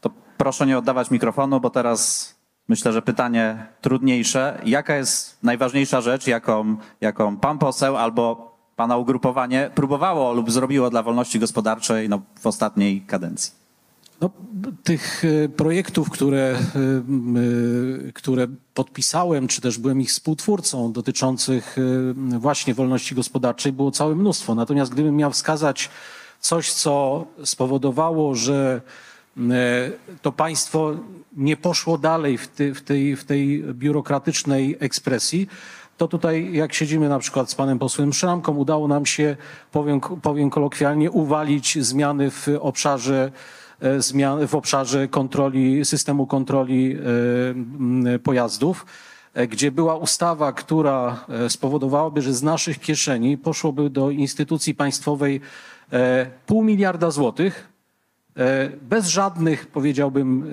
To 0.00 0.10
proszę 0.36 0.66
nie 0.66 0.78
oddawać 0.78 1.10
mikrofonu, 1.10 1.60
bo 1.60 1.70
teraz 1.70 2.34
myślę, 2.68 2.92
że 2.92 3.02
pytanie 3.02 3.66
trudniejsze. 3.80 4.60
Jaka 4.64 4.96
jest 4.96 5.38
najważniejsza 5.42 6.00
rzecz, 6.00 6.26
jaką, 6.26 6.76
jaką 7.00 7.36
pan 7.36 7.58
poseł 7.58 7.96
albo 7.96 8.56
pana 8.76 8.96
ugrupowanie 8.96 9.70
próbowało 9.74 10.32
lub 10.32 10.50
zrobiło 10.50 10.90
dla 10.90 11.02
wolności 11.02 11.38
gospodarczej 11.38 12.08
no, 12.08 12.22
w 12.40 12.46
ostatniej 12.46 13.00
kadencji? 13.00 13.52
No, 14.20 14.30
tych 14.82 15.22
e, 15.24 15.48
projektów, 15.48 16.10
które, 16.10 16.58
m, 16.74 17.36
e, 18.08 18.12
które 18.12 18.46
podpisałem, 18.74 19.48
czy 19.48 19.60
też 19.60 19.78
byłem 19.78 20.00
ich 20.00 20.08
współtwórcą 20.08 20.92
dotyczących 20.92 21.76
właśnie 22.38 22.74
wolności 22.74 23.14
gospodarczej, 23.14 23.72
było 23.72 23.90
całe 23.90 24.14
mnóstwo. 24.14 24.54
Natomiast 24.54 24.92
gdybym 24.92 25.16
miał 25.16 25.30
wskazać 25.30 25.90
coś, 26.40 26.72
co 26.72 27.24
spowodowało, 27.44 28.34
że 28.34 28.80
to 30.22 30.32
państwo 30.32 30.94
nie 31.36 31.56
poszło 31.56 31.98
dalej 31.98 32.38
w, 32.38 32.48
ty, 32.48 32.74
w, 32.74 32.82
tej, 32.82 33.16
w 33.16 33.24
tej 33.24 33.64
biurokratycznej 33.74 34.76
ekspresji, 34.80 35.48
to 35.98 36.08
tutaj, 36.08 36.52
jak 36.52 36.74
siedzimy 36.74 37.08
na 37.08 37.18
przykład 37.18 37.50
z 37.50 37.54
panem 37.54 37.78
posłem 37.78 38.12
Szramką, 38.12 38.56
udało 38.56 38.88
nam 38.88 39.06
się, 39.06 39.36
powiem, 39.72 40.00
powiem 40.00 40.50
kolokwialnie, 40.50 41.10
uwalić 41.10 41.78
zmiany 41.84 42.30
w 42.30 42.48
obszarze 42.60 43.32
e, 43.80 44.02
zmian 44.02 44.46
w 44.46 44.54
obszarze 44.54 45.08
kontroli, 45.08 45.84
systemu 45.84 46.26
kontroli 46.26 46.96
e, 48.14 48.18
pojazdów, 48.18 48.86
e, 49.34 49.46
gdzie 49.46 49.70
była 49.72 49.96
ustawa, 49.96 50.52
która 50.52 51.24
e, 51.28 51.50
spowodowałaby, 51.50 52.22
że 52.22 52.34
z 52.34 52.42
naszych 52.42 52.80
kieszeni 52.80 53.38
poszłoby 53.38 53.90
do 53.90 54.10
instytucji 54.10 54.74
państwowej 54.74 55.40
e, 55.92 56.26
pół 56.46 56.62
miliarda 56.64 57.10
złotych, 57.10 57.68
e, 57.74 57.77
bez 58.82 59.06
żadnych, 59.06 59.66
powiedziałbym, 59.66 60.50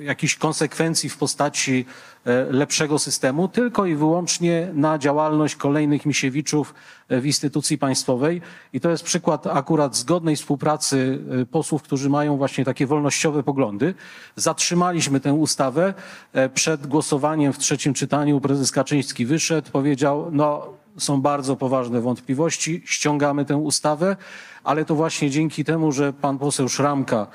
e, 0.00 0.04
jakichś 0.04 0.36
konsekwencji 0.36 1.10
w 1.10 1.16
postaci 1.16 1.84
e, 2.19 2.19
lepszego 2.50 2.98
systemu, 2.98 3.48
tylko 3.48 3.86
i 3.86 3.94
wyłącznie 3.94 4.68
na 4.74 4.98
działalność 4.98 5.56
kolejnych 5.56 6.06
Misiewiczów 6.06 6.74
e, 7.08 7.20
w 7.20 7.26
instytucji 7.26 7.78
państwowej. 7.78 8.40
I 8.72 8.80
to 8.80 8.90
jest 8.90 9.04
przykład 9.04 9.46
akurat 9.46 9.96
zgodnej 9.96 10.36
współpracy 10.36 11.18
e, 11.42 11.46
posłów, 11.46 11.82
którzy 11.82 12.10
mają 12.10 12.36
właśnie 12.36 12.64
takie 12.64 12.86
wolnościowe 12.86 13.42
poglądy. 13.42 13.94
Zatrzymaliśmy 14.36 15.20
tę 15.20 15.34
ustawę. 15.34 15.94
E, 16.32 16.48
Przed 16.48 16.86
głosowaniem 16.86 17.52
w 17.52 17.58
trzecim 17.58 17.94
czytaniu 17.94 18.40
prezes 18.40 18.72
Kaczyński 18.72 19.26
wyszedł, 19.26 19.70
powiedział, 19.70 20.28
no 20.32 20.66
są 20.96 21.20
bardzo 21.20 21.56
poważne 21.56 22.00
wątpliwości, 22.00 22.82
ściągamy 22.84 23.44
tę 23.44 23.56
ustawę, 23.56 24.16
ale 24.64 24.84
to 24.84 24.94
właśnie 24.94 25.30
dzięki 25.30 25.64
temu, 25.64 25.92
że 25.92 26.12
pan 26.12 26.38
poseł 26.38 26.68
Szramka 26.68 27.26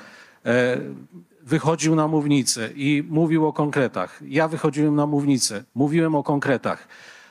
e, 0.44 0.78
wychodził 1.46 1.94
na 1.94 2.08
mównicę 2.08 2.70
i 2.74 3.04
mówił 3.08 3.46
o 3.46 3.52
konkretach. 3.52 4.20
Ja 4.28 4.48
wychodziłem 4.48 4.94
na 4.94 5.06
mównicę, 5.06 5.64
mówiłem 5.74 6.14
o 6.14 6.22
konkretach. 6.22 6.88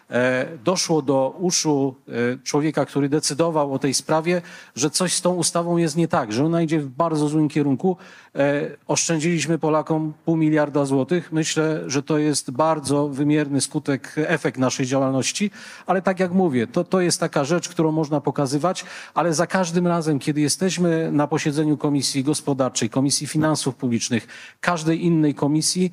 E, 0.10 0.58
doszło 0.64 1.02
do 1.02 1.36
uszu 1.40 1.96
e, 2.08 2.12
człowieka, 2.44 2.86
który 2.86 3.10
decydował 3.10 3.74
o 3.74 3.80
tej 3.80 3.94
sprawie, 3.94 4.42
że 4.76 4.90
coś 4.90 5.14
z 5.14 5.22
tą 5.22 5.36
ustawą 5.36 5.78
jest 5.78 5.98
nie 5.98 6.08
tak, 6.08 6.34
że 6.34 6.46
ona 6.46 6.62
idzie 6.62 6.80
w 6.80 6.90
bardzo 6.90 7.28
złym 7.28 7.50
kierunku. 7.50 7.98
E, 8.36 8.70
Oszczędziliśmy 8.88 9.58
Polakom 9.58 10.14
pół 10.26 10.38
miliarda 10.38 10.86
złotych. 10.86 11.32
Myślę, 11.32 11.84
że 11.88 12.04
to 12.04 12.18
jest 12.18 12.52
bardzo 12.52 13.08
wymierny 13.08 13.62
skutek, 13.62 14.16
efekt 14.16 14.58
naszej 14.58 14.86
działalności, 14.86 15.52
ale 15.86 16.02
tak 16.02 16.20
jak 16.20 16.32
mówię, 16.32 16.68
to, 16.68 16.84
to 16.84 17.02
jest 17.02 17.20
taka 17.20 17.44
rzecz, 17.44 17.70
którą 17.70 17.92
można 17.92 18.22
pokazywać, 18.22 18.86
ale 19.14 19.34
za 19.34 19.48
każdym 19.48 19.88
razem, 19.88 20.20
kiedy 20.20 20.42
jesteśmy 20.42 21.12
na 21.12 21.28
posiedzeniu 21.28 21.78
Komisji 21.78 22.24
Gospodarczej, 22.24 22.90
Komisji 22.90 23.28
Finansów 23.28 23.76
Publicznych, 23.76 24.28
każdej 24.62 25.06
innej 25.06 25.36
komisji, 25.36 25.92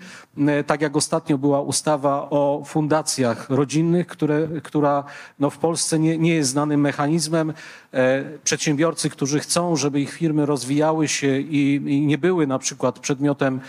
tak 0.66 0.80
jak 0.80 0.96
ostatnio 0.96 1.38
była 1.38 1.60
ustawa 1.60 2.30
o 2.30 2.62
fundacjach 2.66 3.50
rodzinnych, 3.50 4.01
które, 4.04 4.48
która 4.62 5.04
no, 5.38 5.50
w 5.50 5.58
Polsce 5.58 5.98
nie, 5.98 6.18
nie 6.18 6.34
jest 6.34 6.50
znanym 6.50 6.80
mechanizmem. 6.80 7.52
E, 7.94 8.24
Przedsiębiorcy, 8.44 9.10
którzy 9.10 9.40
chcą, 9.40 9.76
żeby 9.76 10.00
ich 10.00 10.12
firmy 10.12 10.46
rozwijały 10.46 11.08
się 11.08 11.38
i, 11.38 11.74
i 11.74 12.06
nie 12.06 12.18
były 12.18 12.46
na 12.46 12.58
przykład 12.58 12.98
przedmiotem 12.98 13.60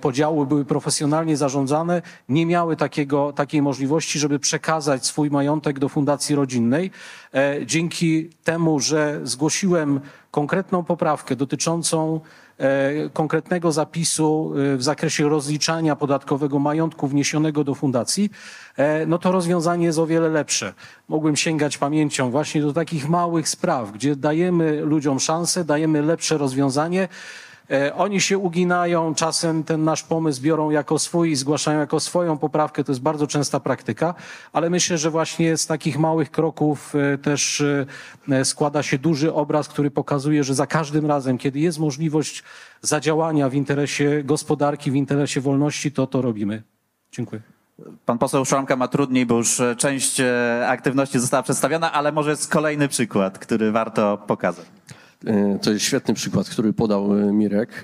podziału, 0.00 0.46
były 0.46 0.64
profesjonalnie 0.64 1.36
zarządzane, 1.36 2.02
nie 2.28 2.46
miały 2.46 2.76
takiego, 2.76 3.32
takiej 3.32 3.62
możliwości, 3.62 4.18
żeby 4.18 4.38
przekazać 4.38 5.06
swój 5.06 5.30
majątek 5.30 5.78
do 5.78 5.88
fundacji 5.88 6.34
rodzinnej. 6.34 6.90
E, 7.34 7.66
Dzięki 7.66 8.30
temu, 8.44 8.80
że 8.80 9.20
zgłosiłem 9.22 10.00
konkretną 10.30 10.84
poprawkę 10.84 11.36
dotyczącą 11.36 12.20
konkretnego 13.12 13.72
zapisu 13.72 14.52
e, 14.74 14.76
w 14.76 14.82
zakresie 14.82 15.28
rozliczania 15.28 15.96
podatkowego 15.96 16.58
majątku 16.58 17.08
wniesionego 17.08 17.64
do 17.64 17.74
fundacji, 17.74 18.30
e, 18.76 19.06
no 19.06 19.18
to 19.18 19.32
rozwiązanie 19.32 19.86
jest 19.86 19.98
o 19.98 20.06
wiele 20.06 20.28
lepsze. 20.28 20.74
Mogłem 21.08 21.36
sięgać 21.36 21.78
pamięcią 21.78 22.30
właśnie 22.30 22.62
do 22.62 22.72
takich 22.72 23.08
małych 23.08 23.48
spraw, 23.48 23.92
gdzie 23.92 24.16
dajemy 24.16 24.80
ludziom 24.80 25.20
szansę, 25.20 25.64
dajemy 25.64 26.02
lepsze 26.02 26.38
rozwiązanie. 26.38 27.08
E, 27.70 27.94
Oni 27.94 28.20
się 28.20 28.38
uginają, 28.38 29.14
czasem 29.14 29.64
ten 29.64 29.84
nasz 29.84 30.02
pomysł 30.02 30.42
biorą 30.42 30.70
jako 30.70 30.98
swój 30.98 31.30
i 31.30 31.36
zgłaszają 31.36 31.80
jako 31.80 32.00
swoją 32.00 32.38
poprawkę. 32.38 32.84
To 32.84 32.92
jest 32.92 33.02
bardzo 33.02 33.26
częsta 33.26 33.60
praktyka, 33.60 34.14
ale 34.52 34.70
myślę, 34.70 34.98
że 34.98 35.10
właśnie 35.10 35.56
z 35.56 35.66
takich 35.66 35.98
małych 35.98 36.30
kroków 36.30 36.94
e, 36.94 37.18
też 37.18 37.62
e, 38.30 38.44
składa 38.44 38.82
się 38.82 38.98
duży 38.98 39.34
obraz, 39.34 39.68
który 39.68 39.90
pokazuje, 39.90 40.44
że 40.44 40.54
za 40.54 40.66
każdym 40.66 41.06
razem, 41.06 41.38
kiedy 41.38 41.58
jest 41.58 41.78
możliwość 41.78 42.42
zadziałania 42.82 43.48
w 43.48 43.54
interesie 43.54 44.24
gospodarki, 44.24 44.90
w 44.90 44.94
interesie 44.94 45.40
wolności, 45.40 45.92
to 45.92 46.06
to 46.06 46.22
robimy. 46.22 46.62
Dziękuję. 47.12 47.42
Pan 48.06 48.18
poseł 48.18 48.44
Szramka 48.44 48.76
ma 48.76 48.88
trudniej, 48.88 49.26
bo 49.26 49.36
już 49.36 49.60
część 49.76 50.20
aktywności 50.66 51.18
została 51.18 51.42
przedstawiona, 51.42 51.92
ale 51.92 52.12
może 52.12 52.30
jest 52.30 52.52
kolejny 52.52 52.88
przykład, 52.88 53.38
który 53.38 53.72
warto 53.72 54.18
pokazać. 54.26 54.66
E, 55.26 55.58
To 55.62 55.70
jest 55.70 55.84
świetny 55.84 56.14
przykład, 56.14 56.48
który 56.48 56.72
podał 56.72 57.18
e, 57.18 57.32
Mirek. 57.32 57.82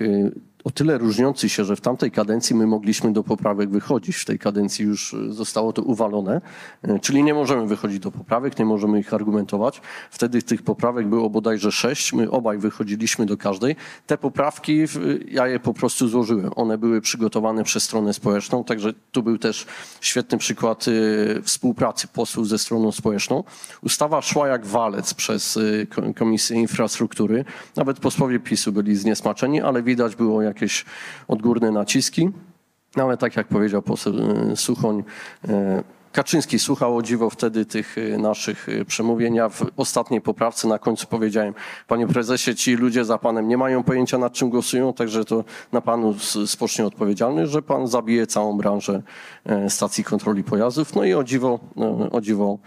O 0.67 0.69
tyle 0.69 0.97
różniący 0.97 1.49
się, 1.49 1.65
że 1.65 1.75
w 1.75 1.81
tamtej 1.81 2.11
kadencji 2.11 2.55
my 2.55 2.67
mogliśmy 2.67 3.13
do 3.13 3.23
poprawek 3.23 3.69
wychodzić. 3.69 4.15
W 4.15 4.25
tej 4.25 4.39
kadencji 4.39 4.85
już 4.85 5.13
e, 5.13 5.33
zostało 5.33 5.73
to 5.73 5.81
uwalone. 5.81 6.41
E, 6.83 6.99
Czyli 6.99 7.23
nie 7.23 7.33
możemy 7.33 7.67
wychodzić 7.67 7.99
do 7.99 8.11
poprawek, 8.11 8.59
nie 8.59 8.65
możemy 8.65 8.99
ich 8.99 9.13
argumentować. 9.13 9.81
Wtedy 10.11 10.41
tych 10.41 10.61
poprawek 10.61 11.07
było 11.07 11.29
bodajże 11.29 11.71
sześć. 11.71 12.13
My 12.13 12.31
obaj 12.31 12.57
wychodziliśmy 12.57 13.25
do 13.25 13.37
każdej. 13.37 13.75
Te 14.07 14.17
poprawki 14.17 14.85
ja 15.27 15.47
je 15.47 15.59
po 15.59 15.73
prostu 15.73 16.07
złożyłem. 16.07 16.49
One 16.55 16.77
były 16.77 17.01
przygotowane 17.01 17.63
przez 17.63 17.83
stronę 17.83 18.13
społeczną, 18.13 18.63
także 18.63 18.93
tu 19.11 19.23
był 19.23 19.37
też 19.37 19.65
świetny 20.01 20.37
przykład 20.37 20.85
e, 20.87 21.41
współpracy 21.41 22.07
posłów 22.07 22.47
ze 22.47 22.57
stroną 22.57 22.91
społeczną. 22.91 23.43
Ustawa 23.83 24.21
szła 24.21 24.47
jak 24.47 24.65
walec 24.65 25.13
przez 25.13 25.59
Ko- 25.89 26.13
Komisję 26.15 26.59
Infrastruktury. 26.59 27.45
Nawet 27.75 27.99
posłowie 27.99 28.39
PiSu 28.39 28.71
byli 28.71 28.95
zniesmaczeni, 28.95 29.61
ale 29.61 29.83
widać 29.83 30.15
było 30.15 30.41
jakieś 30.57 30.85
odgórne 31.27 31.71
naciski. 31.71 32.29
No 32.95 33.03
ale 33.03 33.17
tak 33.17 33.35
jak 33.35 33.47
powiedział 33.47 33.81
poseł 33.81 34.13
e, 34.51 34.55
Suchoń, 34.55 35.03
e, 35.49 35.83
Kaczyński 36.11 36.59
słuchał 36.59 36.97
o 36.97 37.01
dziwo 37.01 37.29
wtedy 37.29 37.65
tych 37.65 37.95
e, 37.97 38.17
naszych 38.17 38.67
przemówień. 38.87 39.35
Ja 39.35 39.49
w 39.49 39.65
ostatniej 39.77 40.21
poprawce 40.21 40.67
na 40.67 40.79
końcu 40.79 41.07
powiedziałem, 41.07 41.53
panie 41.87 42.07
prezesie, 42.07 42.55
ci 42.55 42.75
ludzie 42.75 43.05
za 43.05 43.17
panem 43.17 43.47
nie 43.47 43.57
mają 43.57 43.83
pojęcia 43.83 44.17
nad 44.17 44.33
czym 44.33 44.49
głosują, 44.49 44.93
także 44.93 45.25
to 45.25 45.43
na 45.71 45.81
panu 45.81 46.15
spocznie 46.45 46.85
odpowiedzialny, 46.85 47.47
że 47.47 47.61
pan 47.61 47.87
zabije 47.87 48.27
całą 48.27 48.57
branżę 48.57 49.01
stacji 49.69 50.03
kontroli 50.03 50.43
pojazdów. 50.43 50.95
No 50.95 51.03
i 51.03 51.13
o 51.13 51.23
dziwo, 51.23 51.59
o 52.11 52.21
dziwo 52.21 52.59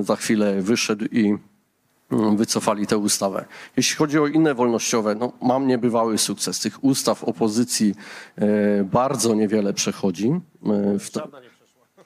za 0.00 0.16
chwilę 0.16 0.62
wyszedł 0.62 1.04
i 1.04 1.38
wycofali 2.10 2.86
tę 2.86 2.98
ustawę. 2.98 3.44
Jeśli 3.76 3.96
chodzi 3.96 4.18
o 4.18 4.26
inne 4.26 4.54
wolnościowe, 4.54 5.14
no, 5.14 5.32
mam 5.42 5.66
niebywały 5.66 6.18
sukces. 6.18 6.60
Tych 6.60 6.84
ustaw 6.84 7.24
opozycji 7.24 7.94
e, 8.36 8.84
bardzo 8.84 9.34
niewiele 9.34 9.72
przechodzi. 9.72 10.28
E, 10.28 10.98
w, 10.98 11.10
ta, 11.10 11.28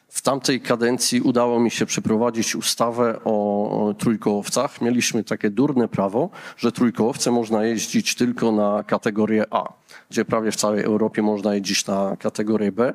w 0.08 0.22
tamtej 0.22 0.60
kadencji 0.60 1.20
udało 1.20 1.60
mi 1.60 1.70
się 1.70 1.86
przeprowadzić 1.86 2.56
ustawę 2.56 3.20
o, 3.24 3.88
o 3.88 3.94
trójkołowcach. 3.94 4.80
Mieliśmy 4.80 5.24
takie 5.24 5.50
durne 5.50 5.88
prawo, 5.88 6.30
że 6.56 6.72
trójkołowce 6.72 7.30
można 7.30 7.64
jeździć 7.64 8.14
tylko 8.14 8.52
na 8.52 8.84
kategorię 8.84 9.44
A, 9.50 9.72
gdzie 10.10 10.24
prawie 10.24 10.50
w 10.50 10.56
całej 10.56 10.84
Europie 10.84 11.22
można 11.22 11.54
jeździć 11.54 11.86
na 11.86 12.16
kategorię 12.16 12.72
B. 12.72 12.94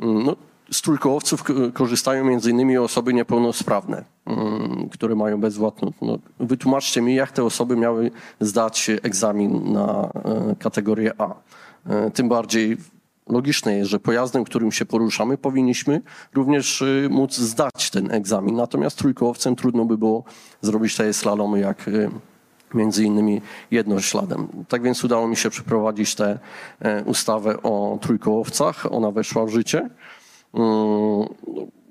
Mm, 0.00 0.24
No, 0.24 0.36
z 0.72 0.82
trójkołowców 0.82 1.44
korzystają 1.74 2.28
innymi 2.28 2.78
osoby 2.78 3.14
niepełnosprawne, 3.14 4.04
mm, 4.26 4.88
które 4.88 5.14
mają 5.14 5.40
bezwładną. 5.40 5.92
No, 6.02 6.18
wytłumaczcie 6.40 7.02
mi, 7.02 7.14
jak 7.14 7.32
te 7.32 7.44
osoby 7.44 7.76
miały 7.76 8.10
zdać 8.40 8.90
egzamin 9.02 9.72
na 9.72 10.10
e, 10.24 10.56
kategorię 10.58 11.12
A. 11.18 11.34
E, 11.86 12.10
Tym 12.10 12.28
bardziej 12.28 12.76
logiczne 13.30 13.76
jest, 13.76 13.90
że 13.90 14.00
pojazdem, 14.00 14.44
którym 14.44 14.72
się 14.72 14.86
poruszamy, 14.86 15.38
powinniśmy 15.38 16.02
również 16.34 16.82
y, 16.82 17.08
móc 17.10 17.36
zdać 17.36 17.90
ten 17.90 18.10
egzamin. 18.10 18.56
Natomiast 18.56 18.98
trójkołowcem 18.98 19.56
trudno 19.56 19.84
by 19.84 19.98
było 19.98 20.24
zrobić 20.62 20.96
takie 20.96 21.12
slalomy 21.12 21.60
jak 21.60 21.88
y, 21.88 22.10
między 22.74 23.04
innymi 23.04 23.40
jednośladem. 23.70 24.48
Tak 24.68 24.82
więc 24.82 25.04
udało 25.04 25.28
mi 25.28 25.36
się 25.36 25.50
przeprowadzić 25.50 26.14
tę 26.14 26.38
e, 26.80 27.04
ustawę 27.04 27.62
o 27.62 27.98
trójkołowcach. 28.00 28.92
Ona 28.92 29.10
weszła 29.10 29.46
w 29.46 29.48
życie. 29.48 29.90
Mm, 30.54 31.28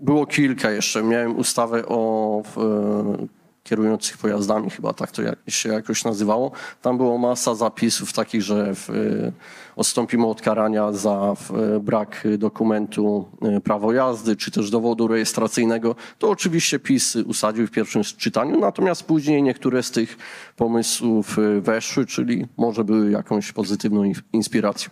Było 0.02 0.26
kilka 0.26 0.72
jeszcze. 0.72 1.04
Miałem 1.04 1.38
ustawę 1.38 1.86
o 1.86 2.42
e, 2.58 3.28
kierujących 3.64 4.18
pojazdami, 4.18 4.70
chyba 4.70 4.94
tak 4.94 5.12
to 5.12 5.22
się 5.48 5.70
jakoś 5.70 6.04
nazywało. 6.04 6.52
Tam 6.82 6.98
było 6.98 7.18
masa 7.18 7.56
zapisów 7.56 8.14
takich, 8.14 8.42
że 8.42 8.70
e, 8.90 9.32
odstąpimy 9.76 10.26
od 10.28 10.42
karania 10.42 10.92
za 10.92 11.34
e, 11.76 11.80
brak 11.80 12.28
dokumentu 12.38 13.26
prawo 13.64 13.94
jazdy, 13.94 14.36
czy 14.36 14.52
też 14.52 14.70
dowodu 14.72 15.08
rejestracyjnego. 15.08 15.96
To 16.20 16.30
oczywiście 16.30 16.80
PiS 16.80 17.16
usadził 17.16 17.68
w 17.68 17.72
pierwszym 17.72 18.04
czytaniu, 18.04 18.60
natomiast 18.60 19.04
później 19.04 19.44
niektóre 19.44 19.84
z 19.84 19.92
tych 19.92 20.18
pomysłów 20.58 21.38
weszły, 21.62 22.06
czyli 22.06 22.48
może 22.58 22.84
były 22.84 23.12
jakąś 23.12 23.52
pozytywną 23.52 24.04
in- 24.04 24.14
inspiracją. 24.34 24.92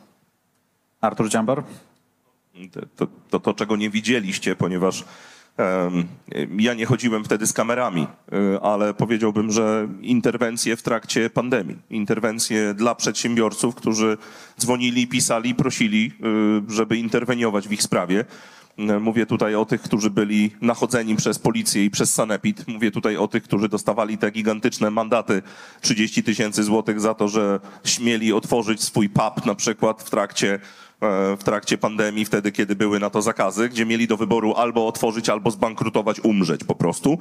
Artur 1.02 1.30
Dziambor? 1.30 1.64
To, 2.96 3.08
to, 3.30 3.40
to, 3.40 3.54
czego 3.54 3.76
nie 3.76 3.90
widzieliście, 3.90 4.56
ponieważ 4.56 5.06
ja 6.58 6.74
nie 6.74 6.86
chodziłem 6.86 7.24
wtedy 7.24 7.48
z 7.48 7.54
kamerami, 7.54 8.08
y, 8.56 8.62
ale 8.62 8.94
powiedziałbym, 8.94 9.52
że 9.52 9.88
interwencje 10.02 10.76
w 10.76 10.82
trakcie 10.82 11.30
pandemii, 11.30 11.78
interwencje 11.90 12.74
dla 12.74 12.96
przedsiębiorców, 12.96 13.76
którzy 13.76 14.18
dzwonili, 14.60 15.08
pisali, 15.08 15.56
prosili, 15.56 16.12
y, 16.70 16.74
żeby 16.74 16.98
interweniować 16.98 17.68
w 17.68 17.72
ich 17.72 17.84
sprawie. 17.84 18.26
Y, 18.80 19.00
Mówię 19.00 19.26
tutaj 19.26 19.56
o 19.56 19.66
tych, 19.66 19.82
którzy 19.82 20.10
byli 20.10 20.52
nachodzeni 20.62 21.16
przez 21.16 21.40
policję 21.40 21.86
i 21.86 21.90
przez 21.90 22.14
sanepid. 22.14 22.68
Mówię 22.68 22.92
tutaj 22.92 23.18
o 23.18 23.28
tych, 23.28 23.44
którzy 23.44 23.70
dostawali 23.70 24.18
te 24.18 24.32
gigantyczne 24.32 24.92
mandaty 24.92 25.42
30 25.82 26.24
tysięcy 26.24 26.64
złotych 26.64 27.00
za 27.00 27.14
to, 27.14 27.28
że 27.28 27.60
śmieli 27.84 28.34
otworzyć 28.34 28.84
swój 28.84 29.10
pub 29.10 29.46
na 29.46 29.56
przykład 29.56 30.04
w 30.04 30.10
trakcie 30.10 30.60
w 31.40 31.44
trakcie 31.44 31.78
pandemii, 31.78 32.26
wtedy 32.26 32.52
kiedy 32.52 32.76
były 32.76 33.00
na 33.00 33.10
to 33.10 33.22
zakazy, 33.22 33.70
gdzie 33.70 33.86
mieli 33.86 34.08
do 34.08 34.18
wyboru 34.18 34.54
albo 34.54 34.88
otworzyć, 34.88 35.30
albo 35.30 35.52
zbankrutować, 35.52 36.20
umrzeć 36.20 36.64
po 36.64 36.76
prostu, 36.76 37.18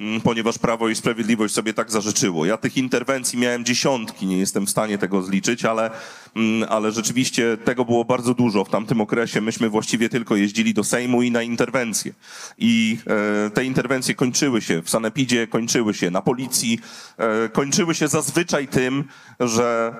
mm, 0.00 0.20
ponieważ 0.20 0.58
Prawo 0.58 0.88
i 0.88 0.94
Sprawiedliwość 0.94 1.54
sobie 1.54 1.74
tak 1.74 1.90
zażyczyło. 1.90 2.46
Ja 2.46 2.56
tych 2.56 2.76
interwencji 2.76 3.38
miałem 3.38 3.64
dziesiątki, 3.64 4.26
nie 4.26 4.38
jestem 4.38 4.66
w 4.66 4.70
stanie 4.70 4.98
tego 4.98 5.22
zliczyć, 5.22 5.64
ale, 5.64 5.90
mm, 6.36 6.68
ale 6.70 6.92
rzeczywiście 6.92 7.56
tego 7.64 7.84
było 7.84 8.04
bardzo 8.04 8.34
dużo. 8.34 8.64
W 8.64 8.70
tamtym 8.70 9.00
okresie 9.00 9.40
myśmy 9.40 9.68
właściwie 9.68 10.08
tylko 10.08 10.36
jeździli 10.36 10.74
do 10.74 10.84
Sejmu 10.84 11.22
i 11.22 11.30
na 11.30 11.42
interwencje. 11.42 12.12
I 12.58 12.98
e, 13.46 13.50
te 13.50 13.64
interwencje 13.64 14.14
kończyły 14.14 14.62
się 14.62 14.82
w 14.82 14.90
Sanepidzie, 14.90 15.46
kończyły 15.46 15.94
się 15.94 16.10
na 16.10 16.22
policji, 16.22 16.80
e, 17.16 17.48
kończyły 17.48 17.94
się 17.94 18.08
zazwyczaj 18.08 18.68
tym, 18.68 19.04
że, 19.40 19.94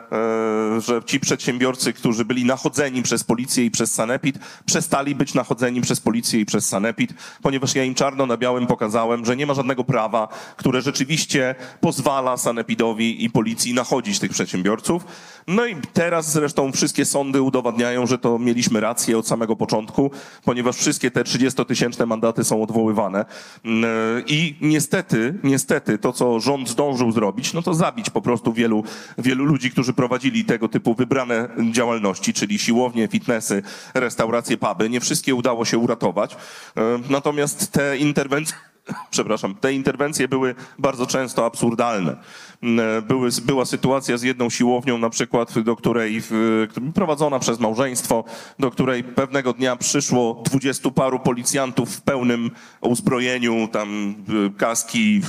e, 0.77 0.81
że 0.81 1.03
ci 1.07 1.21
przedsiębiorcy, 1.21 1.93
którzy 1.93 2.25
byli 2.25 2.45
nachodzeni 2.45 3.03
przez 3.03 3.20
przez 3.21 3.25
policję 3.25 3.65
i 3.65 3.71
przez 3.71 3.95
sanepid, 3.95 4.39
przestali 4.67 5.15
być 5.15 5.35
nachodzeni 5.35 5.81
przez 5.81 6.01
policję 6.01 6.41
i 6.41 6.47
przez 6.47 6.69
sanepid, 6.69 7.15
ponieważ 7.43 7.75
ja 7.75 7.85
im 7.85 7.95
czarno 7.95 8.27
na 8.27 8.37
białym 8.37 8.67
pokazałem, 8.67 9.25
że 9.25 9.37
nie 9.37 9.47
ma 9.47 9.55
żadnego 9.55 9.85
prawa, 9.85 10.29
które 10.57 10.83
rzeczywiście 10.83 11.55
pozwala 11.81 12.37
sanepidowi 12.37 13.25
i 13.25 13.31
policji 13.31 13.75
nachodzić 13.75 14.19
tych 14.19 14.31
przedsiębiorców. 14.31 15.05
No 15.47 15.67
i 15.67 15.77
teraz 15.93 16.33
zresztą 16.33 16.73
wszystkie 16.73 17.05
sądy 17.05 17.43
udowadniają, 17.43 18.07
że 18.07 18.19
to 18.19 18.39
mieliśmy 18.39 18.81
rację 18.81 19.19
od 19.19 19.27
samego 19.27 19.57
początku, 19.57 20.11
ponieważ 20.45 20.77
wszystkie 20.77 21.11
te 21.11 21.23
30-tysięczne 21.23 22.07
mandaty 22.07 22.45
są 22.45 22.63
odwoływane. 22.63 23.25
Mm, 23.65 23.89
I 24.27 24.55
niestety, 24.61 25.35
niestety 25.43 25.99
to, 25.99 26.13
co 26.13 26.41
rząd 26.41 26.69
zdążył 26.69 27.13
zrobić, 27.13 27.53
no 27.53 27.63
to 27.63 27.75
zabić 27.75 28.11
po 28.11 28.23
prostu 28.23 28.53
wielu, 28.53 28.85
wielu 29.19 29.45
ludzi, 29.45 29.71
którzy 29.71 29.93
prowadzili 29.93 30.45
tego 30.45 30.69
typu 30.69 30.95
wybrane 30.95 31.49
działalności, 31.73 32.33
czyli 32.33 32.59
siłownie, 32.59 33.09
fitnessy, 33.11 33.63
restauracje, 33.95 34.57
puby. 34.57 34.91
Nie 34.91 35.01
wszystkie 35.01 35.35
udało 35.35 35.65
się 35.65 35.79
uratować. 35.79 36.37
E, 36.77 36.81
Natomiast 37.09 37.73
te 37.73 37.97
interwencje 37.97 38.57
przepraszam, 39.11 39.55
te 39.55 39.73
interwencje 39.73 40.29
były 40.29 40.55
bardzo 40.79 41.07
często 41.07 41.47
absurdalne. 41.47 42.17
Mm, 42.63 43.03
Były, 43.03 43.29
była 43.45 43.65
sytuacja 43.65 44.19
z 44.19 44.23
jedną 44.23 44.51
siłownią, 44.51 44.99
na 44.99 45.11
przykład, 45.11 45.59
do 45.59 45.77
której 45.77 46.21
w, 46.21 46.67
prowadzona 46.95 47.39
przez 47.39 47.61
małżeństwo, 47.61 48.25
do 48.59 48.71
której 48.71 49.05
pewnego 49.05 49.53
dnia 49.53 49.77
przyszło 49.77 50.43
dwudziestu 50.45 50.93
paru 50.93 51.19
policjantów 51.19 51.97
w 51.97 52.01
pełnym 52.01 52.51
uzbrojeniu, 52.81 53.69
tam 53.73 54.15
y, 54.47 54.59
kaski, 54.59 55.21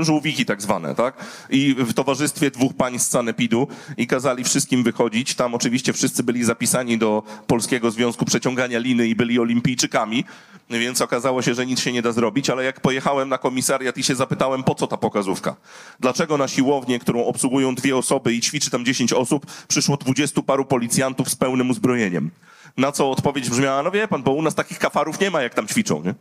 żółwiki 0.00 0.44
tak 0.44 0.62
zwane, 0.62 0.94
tak? 0.94 1.24
I 1.50 1.74
w 1.78 1.94
towarzystwie 1.94 2.50
dwóch 2.50 2.74
pań 2.74 2.98
z 2.98 3.08
Sanepidu 3.08 3.68
i 3.96 4.06
kazali 4.06 4.44
wszystkim 4.44 4.82
wychodzić. 4.82 5.34
Tam 5.34 5.54
oczywiście 5.54 5.92
wszyscy 5.92 6.22
byli 6.22 6.44
zapisani 6.44 6.98
do 6.98 7.22
Polskiego 7.46 7.90
Związku 7.90 8.24
Przeciągania 8.24 8.78
Liny 8.78 9.08
i 9.08 9.14
byli 9.14 9.38
olimpijczykami, 9.38 10.24
więc 10.70 11.00
okazało 11.00 11.42
się, 11.42 11.54
że 11.54 11.66
nic 11.66 11.80
się 11.80 11.92
nie 11.92 12.02
da 12.02 12.12
zrobić, 12.12 12.50
ale 12.50 12.64
jak 12.64 12.80
pojechałem 12.92 13.28
na 13.28 13.38
komisariat 13.38 13.98
i 13.98 14.02
się 14.02 14.14
zapytałem, 14.14 14.62
po 14.62 14.74
co 14.74 14.86
ta 14.86 14.96
pokazówka? 14.96 15.56
Dlaczego 16.00 16.38
na 16.38 16.48
siłownię, 16.48 16.98
którą 16.98 17.24
obsługują 17.24 17.74
dwie 17.74 17.96
osoby 17.96 18.34
i 18.34 18.40
ćwiczy 18.40 18.70
tam 18.70 18.84
10 18.84 19.12
osób, 19.12 19.46
przyszło 19.68 19.96
dwudziestu 19.96 20.42
paru 20.42 20.64
policjantów 20.64 21.28
z 21.28 21.36
pełnym 21.36 21.70
uzbrojeniem? 21.70 22.30
Na 22.76 22.92
co 22.92 23.10
odpowiedź 23.10 23.50
brzmiała, 23.50 23.82
no 23.82 23.90
wie 23.90 24.08
pan, 24.08 24.22
bo 24.22 24.32
u 24.32 24.42
nas 24.42 24.54
takich 24.54 24.78
kafarów 24.78 25.20
nie 25.20 25.30
ma, 25.30 25.42
jak 25.42 25.54
tam 25.54 25.66
ćwiczą, 25.66 26.02
nie? 26.02 26.14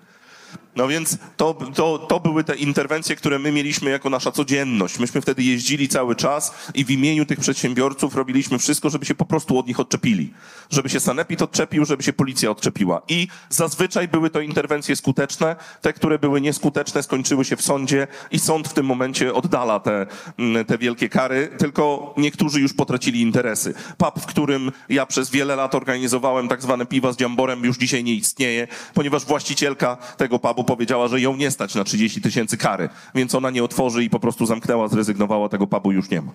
No 0.76 0.88
więc 0.88 1.18
to, 1.38 1.54
to, 1.76 2.00
to 2.00 2.20
były 2.20 2.44
te 2.44 2.56
interwencje, 2.56 3.16
które 3.16 3.40
my 3.40 3.52
mieliśmy 3.52 3.90
jako 3.90 4.10
nasza 4.10 4.32
codzienność. 4.32 5.00
Myśmy 5.00 5.22
wtedy 5.22 5.44
jeździli 5.44 5.88
cały 5.88 6.16
czas 6.16 6.54
i 6.74 6.86
w 6.86 6.92
imieniu 6.92 7.26
tych 7.26 7.40
przedsiębiorców 7.40 8.16
robiliśmy 8.16 8.60
wszystko, 8.60 8.90
żeby 8.90 9.06
się 9.06 9.16
po 9.16 9.26
prostu 9.26 9.60
od 9.60 9.68
nich 9.68 9.80
odczepili. 9.80 10.34
Żeby 10.70 10.90
się 10.90 11.00
sanepid 11.00 11.42
odczepił, 11.42 11.86
żeby 11.86 12.04
się 12.04 12.14
policja 12.14 12.52
odczepiła. 12.52 13.02
I 13.08 13.28
zazwyczaj 13.50 14.08
były 14.08 14.30
to 14.30 14.42
interwencje 14.42 14.96
skuteczne. 14.96 15.56
Te, 15.82 15.94
które 15.94 16.20
były 16.20 16.42
nieskuteczne, 16.42 17.04
skończyły 17.04 17.46
się 17.46 17.56
w 17.56 17.62
sądzie 17.62 18.08
i 18.32 18.40
sąd 18.40 18.68
w 18.68 18.74
tym 18.74 18.86
momencie 18.86 19.34
oddala 19.34 19.80
te, 19.80 20.06
mm, 20.38 20.66
te 20.66 20.78
wielkie 20.78 21.10
kary. 21.10 21.50
Tylko 21.58 22.14
niektórzy 22.18 22.62
już 22.62 22.74
potracili 22.74 23.22
interesy. 23.22 23.74
Pub, 23.98 24.20
w 24.20 24.26
którym 24.26 24.72
ja 24.90 25.06
przez 25.06 25.30
wiele 25.30 25.56
lat 25.56 25.76
organizowałem 25.76 26.48
tak 26.48 26.62
zwane 26.62 26.86
piwa 26.86 27.14
z 27.14 27.18
dziamborem, 27.18 27.64
już 27.64 27.78
dzisiaj 27.78 28.04
nie 28.04 28.14
istnieje, 28.14 28.68
ponieważ 28.94 29.26
właścicielka 29.26 29.98
tego 30.18 30.40
pubu 30.40 30.61
powiedziała, 30.64 31.08
że 31.08 31.22
ją 31.22 31.36
nie 31.36 31.52
stać 31.52 31.76
na 31.76 31.84
30 31.84 32.22
tysięcy 32.22 32.58
kary, 32.58 32.90
więc 33.16 33.36
ona 33.36 33.50
nie 33.50 33.64
otworzy 33.64 34.04
i 34.04 34.10
po 34.10 34.20
prostu 34.20 34.46
zamknęła, 34.46 34.88
zrezygnowała, 34.88 35.50
tego 35.50 35.68
pubu 35.68 35.92
już 35.92 36.10
nie 36.10 36.22
ma. 36.22 36.32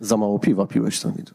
Za 0.00 0.16
mało 0.16 0.38
piwa 0.38 0.66
piłeś 0.66 1.00
tam. 1.00 1.12
widzę. 1.12 1.32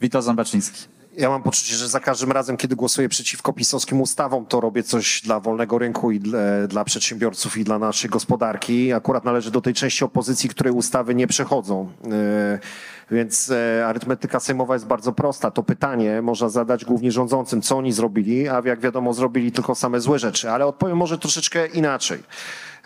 Witold 0.00 0.24
Zambaczyński. 0.24 0.96
Ja 1.16 1.28
mam 1.28 1.42
poczucie, 1.42 1.76
że 1.76 1.88
za 1.88 2.00
każdym 2.00 2.32
razem, 2.32 2.56
kiedy 2.56 2.76
głosuję 2.76 3.08
przeciwko 3.08 3.52
pisowskim 3.52 4.00
ustawom, 4.00 4.46
to 4.46 4.60
robię 4.60 4.82
coś 4.82 5.22
dla 5.22 5.40
wolnego 5.40 5.78
rynku 5.78 6.10
i 6.10 6.20
dla, 6.20 6.38
dla 6.68 6.84
przedsiębiorców 6.84 7.58
i 7.58 7.64
dla 7.64 7.78
naszej 7.78 8.10
gospodarki. 8.10 8.92
Akurat 8.92 9.24
należy 9.24 9.50
do 9.50 9.60
tej 9.60 9.74
części 9.74 10.04
opozycji, 10.04 10.48
której 10.48 10.72
ustawy 10.72 11.14
nie 11.14 11.26
przechodzą. 11.26 11.92
Yy, 12.04 12.10
Więc 13.10 13.50
e, 13.50 13.86
arytmetyka 13.86 14.40
sejmowa 14.40 14.74
jest 14.74 14.86
bardzo 14.86 15.12
prosta. 15.12 15.50
To 15.50 15.62
pytanie 15.62 16.22
można 16.22 16.48
zadać 16.48 16.84
głównie 16.84 17.12
rządzącym, 17.12 17.62
co 17.62 17.76
oni 17.76 17.92
zrobili, 17.92 18.48
a 18.48 18.62
jak 18.64 18.80
wiadomo, 18.80 19.12
zrobili 19.12 19.52
tylko 19.52 19.74
same 19.74 20.00
złe 20.00 20.18
rzeczy. 20.18 20.50
Ale 20.50 20.66
odpowiem 20.66 20.96
może 20.96 21.18
troszeczkę 21.18 21.66
inaczej. 21.66 22.18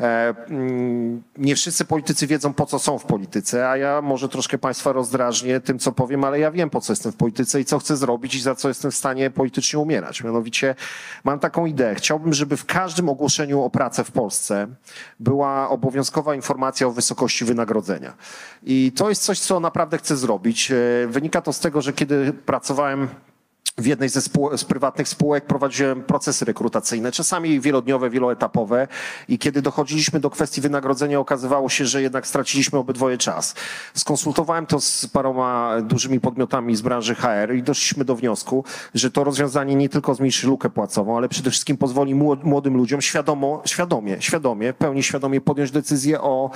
E, 0.01 0.35
mm, 0.49 1.23
Nie 1.37 1.57
wszyscy 1.57 1.85
politycy 1.85 2.27
wiedzą, 2.27 2.55
po 2.55 2.67
co 2.67 2.79
są 2.79 2.99
w 2.99 3.05
polityce, 3.05 3.69
a 3.69 3.77
ja 3.77 4.03
może 4.03 4.29
troszkę 4.29 4.59
Państwa 4.59 4.93
rozdrażnię 4.93 5.61
tym, 5.61 5.79
co 5.79 5.93
powiem, 5.93 6.25
ale 6.25 6.39
ja 6.39 6.51
wiem, 6.51 6.71
po 6.71 6.81
co 6.81 6.93
jestem 6.93 7.13
w 7.13 7.17
polityce 7.17 7.61
i 7.61 7.65
co 7.65 7.79
chcę 7.79 7.97
zrobić 7.97 8.35
i 8.35 8.41
za 8.41 8.55
co 8.55 8.69
jestem 8.69 8.91
w 8.91 8.97
stanie 8.97 9.31
politycznie 9.31 9.79
umierać. 9.79 10.25
Mianowicie 10.25 10.75
mam 11.25 11.39
taką 11.39 11.67
ideę. 11.67 11.95
Chciałbym, 11.95 12.33
żeby 12.33 12.57
w 12.57 12.65
każdym 12.65 13.09
ogłoszeniu 13.09 13.63
o 13.63 13.71
pracę 13.71 14.05
w 14.05 14.11
Polsce 14.11 14.67
była 15.21 15.69
obowiązkowa 15.69 16.35
informacja 16.35 16.87
o 16.87 16.91
wysokości 16.91 17.45
wynagrodzenia. 17.45 18.15
I 18.63 18.93
to 18.97 19.09
jest 19.09 19.23
coś, 19.23 19.41
co 19.41 19.61
naprawdę 19.61 19.99
chcę 19.99 20.17
zrobić. 20.17 20.71
E, 20.71 20.77
Wynika 21.09 21.41
to 21.41 21.53
z 21.53 21.61
tego, 21.61 21.83
że 21.83 21.93
kiedy 21.93 22.33
pracowałem 22.33 23.09
w 23.81 23.87
jednej 23.87 24.09
ze 24.09 24.21
spół- 24.21 24.57
z 24.59 24.65
prywatnych 24.65 25.09
spółek 25.09 25.45
prowadziłem 25.45 26.03
procesy 26.03 26.45
rekrutacyjne, 26.45 27.13
czasami 27.13 27.61
wielodniowe, 27.61 28.11
wieloetapowe 28.11 28.89
i 29.29 29.39
kiedy 29.39 29.63
dochodziliśmy 29.63 30.21
do 30.21 30.31
kwestii 30.31 30.61
wynagrodzenia, 30.61 31.19
okazywało 31.21 31.69
się, 31.69 31.87
że 31.87 32.03
jednak 32.03 32.27
straciliśmy 32.27 32.79
obydwoje 32.79 33.19
czas. 33.19 33.55
Skonsultowałem 33.95 34.67
to 34.67 34.81
z 34.81 35.07
paroma 35.07 35.81
dużymi 35.83 36.21
podmiotami 36.21 36.77
z 36.77 36.81
branży 36.81 37.15
HR 37.15 37.55
i 37.55 37.63
doszliśmy 37.63 38.05
do 38.05 38.17
wniosku, 38.17 38.65
że 38.95 39.11
to 39.11 39.25
rozwiązanie 39.25 39.75
nie 39.75 39.89
tylko 39.89 40.15
zmniejszy 40.15 40.47
lukę 40.47 40.71
płacową, 40.71 41.17
ale 41.17 41.29
przede 41.29 41.51
wszystkim 41.51 41.77
pozwoli 41.77 42.15
młod- 42.15 42.45
młodym 42.45 42.77
ludziom 42.77 43.01
świadomo, 43.01 43.63
świadomie, 43.65 44.17
świadomie, 44.23 44.73
pełni 44.73 45.03
świadomie 45.03 45.41
podjąć 45.41 45.71
decyzję 45.71 46.21
o 46.21 46.51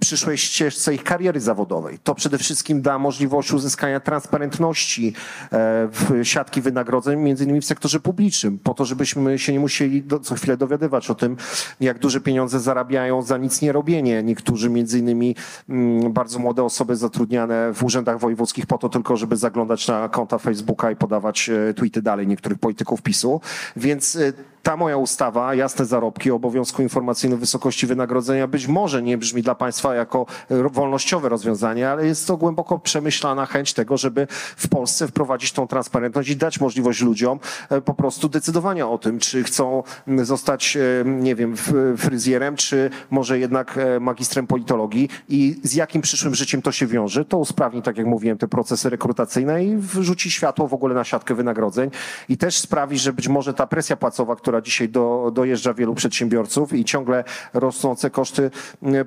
przyszłej 0.00 0.38
ścieżce 0.38 0.94
ich 0.94 1.04
kariery 1.04 1.40
zawodowej. 1.40 1.98
To 2.04 2.14
przede 2.14 2.38
wszystkim 2.38 2.82
da 2.82 2.98
możliwość 2.98 3.52
uzyskania 3.52 4.00
transparentności 4.00 5.12
e, 5.52 5.88
w 5.92 6.20
siatki 6.22 6.60
wynagrodzeń, 6.60 7.20
między 7.20 7.44
innymi 7.44 7.60
w 7.60 7.64
sektorze 7.64 8.00
publicznym, 8.00 8.58
po 8.58 8.74
to, 8.74 8.84
żebyśmy 8.84 9.38
się 9.38 9.52
nie 9.52 9.60
musieli 9.60 10.04
co 10.22 10.34
chwilę 10.34 10.56
dowiadywać 10.56 11.10
o 11.10 11.14
tym, 11.14 11.36
jak 11.80 11.98
duże 11.98 12.20
pieniądze 12.20 12.60
zarabiają 12.60 13.22
za 13.22 13.38
nic 13.38 13.62
nie 13.62 13.72
robienie. 13.72 14.22
Niektórzy, 14.22 14.70
między 14.70 14.98
innymi 14.98 15.36
mm, 15.68 16.12
bardzo 16.12 16.38
młode 16.38 16.64
osoby 16.64 16.96
zatrudniane 16.96 17.74
w 17.74 17.84
urzędach 17.84 18.18
wojewódzkich 18.18 18.66
po 18.66 18.78
to 18.78 18.88
tylko, 18.88 19.16
żeby 19.16 19.36
zaglądać 19.36 19.88
na 19.88 20.08
konta 20.08 20.38
Facebooka 20.38 20.90
i 20.90 20.96
podawać 20.96 21.48
e, 21.48 21.74
tweety 21.74 22.02
dalej 22.02 22.26
niektórych 22.26 22.58
polityków 22.58 23.02
PiSu. 23.02 23.40
Więc 23.76 24.16
e, 24.16 24.32
ta 24.62 24.76
moja 24.76 24.96
ustawa, 24.96 25.54
jasne 25.54 25.84
zarobki, 25.84 26.30
obowiązku 26.30 26.82
informacyjnym 26.82 27.38
wysokości 27.38 27.86
wynagrodzenia 27.86 28.46
być 28.46 28.68
może 28.68 28.89
nie 28.98 29.18
brzmi 29.18 29.42
dla 29.42 29.54
państwa 29.54 29.94
jako 29.94 30.26
e, 30.50 30.68
wolnościowe 30.68 31.28
rozwiązanie, 31.28 31.90
ale 31.90 32.06
jest 32.06 32.26
to 32.26 32.36
głęboko 32.36 32.78
przemyślana 32.78 33.46
chęć 33.46 33.74
tego, 33.74 33.96
żeby 33.96 34.26
w 34.56 34.68
Polsce 34.68 35.08
wprowadzić 35.08 35.52
tą 35.52 35.66
transparentność 35.66 36.28
i 36.28 36.36
dać 36.36 36.60
możliwość 36.60 37.00
ludziom 37.00 37.40
e, 37.70 37.80
po 37.80 37.94
prostu 37.94 38.28
decydowania 38.28 38.88
o 38.88 38.98
tym, 38.98 39.18
czy 39.18 39.44
chcą 39.44 39.82
zostać, 40.22 40.76
e, 40.76 40.80
nie 41.06 41.34
wiem, 41.34 41.56
fryzjerem, 41.96 42.56
czy 42.56 42.90
może 43.10 43.38
jednak 43.38 43.78
magistrem 44.00 44.46
politologii 44.46 45.08
i 45.28 45.60
z 45.62 45.74
jakim 45.74 46.02
przyszłym 46.02 46.34
życiem 46.34 46.62
to 46.62 46.72
się 46.72 46.86
wiąże. 46.86 47.24
To 47.24 47.38
usprawni, 47.38 47.82
tak 47.82 47.96
jak 47.96 48.06
mówiłem, 48.06 48.38
te 48.38 48.48
procesy 48.48 48.90
rekrutacyjne 48.90 49.64
i 49.64 49.76
wrzuci 49.76 50.30
światło 50.30 50.68
w 50.68 50.74
ogóle 50.74 50.94
na 50.94 51.04
siatkę 51.04 51.34
wynagrodzeń 51.34 51.90
i 52.28 52.36
też 52.36 52.58
sprawi, 52.58 52.98
że 52.98 53.12
być 53.12 53.28
może 53.28 53.54
ta 53.54 53.66
presja 53.66 53.96
płacowa, 53.96 54.36
która 54.36 54.60
dzisiaj 54.60 54.88
do, 54.88 55.30
dojeżdża 55.34 55.74
wielu 55.74 55.94
przedsiębiorców 55.94 56.72
i 56.72 56.84
ciągle 56.84 57.24
rosnące 57.54 58.10
koszty 58.10 58.50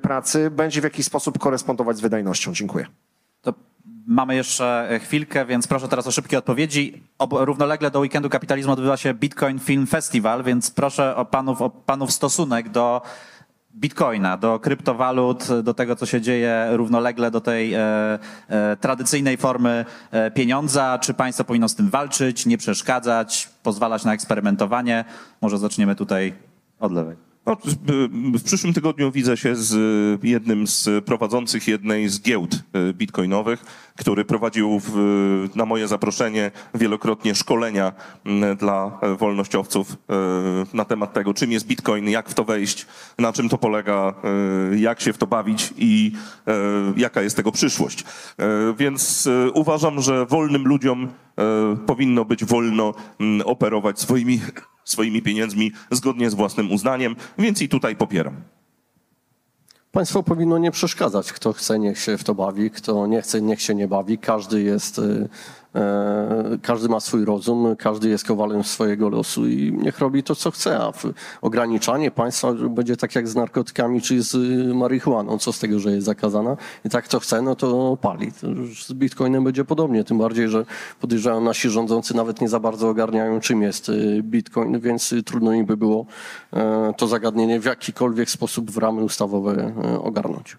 pracy, 0.01 0.51
będzie 0.51 0.82
w 0.82 0.84
jakiś 0.84 1.05
sposób 1.05 1.39
korespondować 1.39 1.97
z 1.97 2.01
wydajnością. 2.01 2.53
Dziękuję. 2.53 2.86
To 3.41 3.53
mamy 4.07 4.36
jeszcze 4.36 4.89
e, 4.89 4.99
chwilkę, 4.99 5.45
więc 5.45 5.67
proszę 5.67 5.88
teraz 5.88 6.07
o 6.07 6.11
szybkie 6.11 6.38
odpowiedzi. 6.38 7.03
Równolegle 7.32 7.91
do 7.91 7.99
weekendu 7.99 8.30
kapitalizmu 8.30 8.74
odbywa 8.74 8.97
się 8.97 9.13
Bitcoin 9.13 9.59
Film 9.59 9.88
Festival, 9.88 10.43
więc 10.43 10.71
proszę 10.71 11.15
o 11.15 11.26
panów, 11.26 11.61
o 11.61 11.69
panów 11.69 12.11
stosunek 12.11 12.69
do 12.69 13.01
Bitcoina, 13.76 14.38
do 14.38 14.59
kryptowalut, 14.59 15.47
do 15.63 15.74
tego, 15.74 15.95
co 15.95 16.05
się 16.05 16.21
dzieje 16.21 16.67
równolegle 16.71 17.32
do 17.32 17.41
tej 17.41 17.74
e, 17.74 17.80
e, 18.47 18.78
tradycyjnej 18.78 19.38
formy 19.38 19.86
e, 20.11 20.32
pieniądza. 20.32 20.99
Czy 21.01 21.13
państwo 21.13 21.43
powinno 21.43 21.69
z 21.69 21.76
tym 21.76 21.89
walczyć, 21.89 22.45
nie 22.45 22.57
przeszkadzać, 22.57 23.49
pozwalać 23.63 24.05
na 24.05 24.13
eksperymentowanie? 24.13 25.05
Może 25.41 25.57
zaczniemy 25.57 25.95
tutaj 25.95 26.34
od 26.80 26.91
lewej. 26.91 27.32
No, 27.46 27.58
w- 28.36 28.44
przyszłym 28.44 28.74
tygodniu 28.74 29.12
widzę 29.12 29.38
się 29.38 29.56
z 29.56 29.74
jednym 30.24 30.68
z 30.68 31.06
prowadzących 31.06 31.68
jednej 31.68 32.10
z 32.10 32.22
giełd 32.22 32.64
e, 32.74 32.94
bitcoinowych, 32.94 33.66
który 33.96 34.26
prowadził 34.26 34.82
w, 34.84 35.50
na 35.56 35.66
moje 35.66 35.88
zaproszenie 35.88 36.52
wielokrotnie 36.74 37.36
szkolenia 37.36 37.94
m, 38.26 38.58
dla 38.58 39.00
e, 39.02 39.16
wolnościowców 39.16 39.91
e, 39.91 40.16
na 40.74 40.86
temat 40.86 41.14
tego, 41.14 41.34
czym 41.34 41.52
jest 41.52 41.68
bitcoin, 41.68 42.10
jak 42.10 42.30
w 42.30 42.34
to 42.34 42.44
wejść, 42.44 42.86
na 43.18 43.34
czym 43.34 43.50
to 43.50 43.58
polega, 43.58 44.14
e, 44.72 44.80
jak 44.80 45.02
się 45.02 45.14
w 45.14 45.18
to 45.18 45.28
bawić 45.28 45.74
i 45.78 46.12
jaka 46.98 47.22
jest 47.22 47.36
tego 47.36 47.52
przyszłość. 47.52 48.04
Więc 48.78 49.30
uważam, 49.54 50.02
że 50.02 50.26
wolnym 50.26 50.68
ludziom 50.68 51.08
powinno 51.86 52.26
być 52.26 52.46
wolno 52.46 52.94
m, 53.20 53.41
operować 53.46 54.00
swoimi 54.00 54.41
swoimi 54.84 55.22
pieniędzmi 55.22 55.72
zgodnie 55.91 56.30
z 56.30 56.34
własnym 56.34 56.72
uznaniem, 56.72 57.16
więc 57.38 57.62
i 57.62 57.70
tutaj 57.70 57.96
popieram. 57.96 58.36
Państwo 59.94 60.24
powinno 60.24 60.58
nie 60.58 60.72
przeszkadzać. 60.72 61.34
Kto 61.34 61.54
chce, 61.54 61.80
niech 61.80 62.00
się 62.00 62.18
w 62.18 62.24
to 62.24 62.36
bawi, 62.36 62.72
kto 62.72 63.08
nie 63.08 63.22
chce, 63.22 63.41
niech 63.41 63.62
się 63.62 63.76
nie 63.76 63.88
bawi. 63.88 64.18
Każdy 64.18 64.62
jest, 64.62 65.00
e, 65.00 65.28
każdy 66.61 66.89
ma 66.89 66.99
swój 66.99 67.26
rozum, 67.26 67.76
każdy 67.78 68.09
jest 68.09 68.28
kowalem 68.28 68.63
swojego 68.63 69.09
losu 69.09 69.47
i 69.47 69.74
niech 69.82 69.99
robi 69.99 70.24
to, 70.24 70.36
co 70.36 70.51
chce. 70.51 70.80
A 70.80 70.91
ograniczanie 71.41 72.11
państwa 72.11 72.53
będzie 72.53 72.97
tak 72.97 73.15
jak 73.15 73.28
z 73.28 73.36
narkotykami 73.36 74.01
czy 74.01 74.24
z 74.24 74.36
y, 74.36 74.74
marihuaną. 74.74 75.38
Co 75.38 75.53
z 75.53 75.59
tego, 75.59 75.80
że 75.80 75.91
jest 75.91 76.05
zakazana? 76.05 76.57
I 76.86 76.89
tak 76.89 77.05
kto 77.05 77.19
chce, 77.19 77.41
no 77.41 77.55
to 77.55 77.97
pali. 78.01 78.32
Z 78.88 78.93
bitcoinem 78.93 79.43
będzie 79.43 79.65
podobnie. 79.65 80.03
Tym 80.03 80.17
bardziej, 80.17 80.49
że 80.49 80.65
podejrzewam 81.01 81.43
nasi 81.43 81.69
rządzący 81.69 82.15
nawet 82.15 82.41
nie 82.41 82.49
za 82.49 82.59
bardzo 82.59 82.89
ogarniają, 82.89 83.39
czym 83.39 83.61
jest 83.61 83.89
y, 83.89 84.21
bitcoin, 84.24 84.80
więc 84.80 85.11
y, 85.11 85.24
trudno 85.24 85.53
im 85.53 85.65
by 85.65 85.78
było 85.78 86.05
e, 86.53 86.93
to 86.97 87.07
zagadnienie 87.07 87.59
w 87.59 87.65
jakikolwiek 87.65 88.30
sposób 88.30 88.71
w 88.71 88.78
ramy 88.78 89.03
ustawowe 89.03 89.74
e, 89.84 90.01
ogarnąć. 90.01 90.57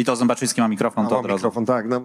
Witold 0.00 0.18
Zębaczyński 0.18 0.60
ma 0.60 0.68
mikrofon, 0.68 1.06
to 1.06 1.18
od 1.18 1.26
razu. 1.26 1.34
mikrofon, 1.36 1.66
tak. 1.66 1.88
No, 1.88 1.96
e, 1.96 2.00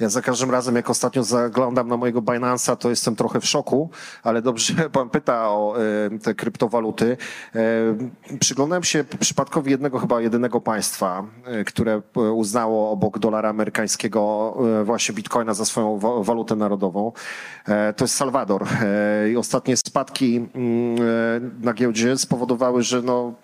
ja 0.00 0.08
za 0.08 0.22
każdym 0.22 0.50
razem, 0.50 0.76
jak 0.76 0.90
ostatnio 0.90 1.22
zaglądam 1.24 1.88
na 1.88 1.96
mojego 1.96 2.22
Binance'a, 2.22 2.76
to 2.76 2.90
jestem 2.90 3.16
trochę 3.16 3.40
w 3.40 3.46
szoku, 3.46 3.90
ale 4.22 4.42
dobrze, 4.42 4.74
pan 4.92 5.10
pyta 5.10 5.48
o 5.50 5.76
e, 6.14 6.18
te 6.18 6.34
kryptowaluty. 6.34 7.16
E, 7.54 8.38
Przyglądałem 8.40 8.82
się 8.84 9.04
przypadkowi 9.20 9.70
jednego, 9.70 9.98
chyba 9.98 10.20
jedynego 10.20 10.60
państwa, 10.60 11.24
które 11.66 12.02
uznało 12.34 12.90
obok 12.90 13.18
dolara 13.18 13.48
amerykańskiego 13.48 14.54
właśnie 14.84 15.14
bitcoina 15.14 15.54
za 15.54 15.64
swoją 15.64 15.98
wa- 15.98 16.22
walutę 16.22 16.56
narodową. 16.56 17.12
To 17.96 18.04
jest 18.04 18.14
Salwador. 18.14 18.66
I 19.32 19.36
ostatnie 19.36 19.76
spadki 19.76 20.36
mm, 20.54 21.60
na 21.62 21.72
giełdzie 21.74 22.18
spowodowały, 22.18 22.82
że 22.82 23.02
no, 23.02 23.34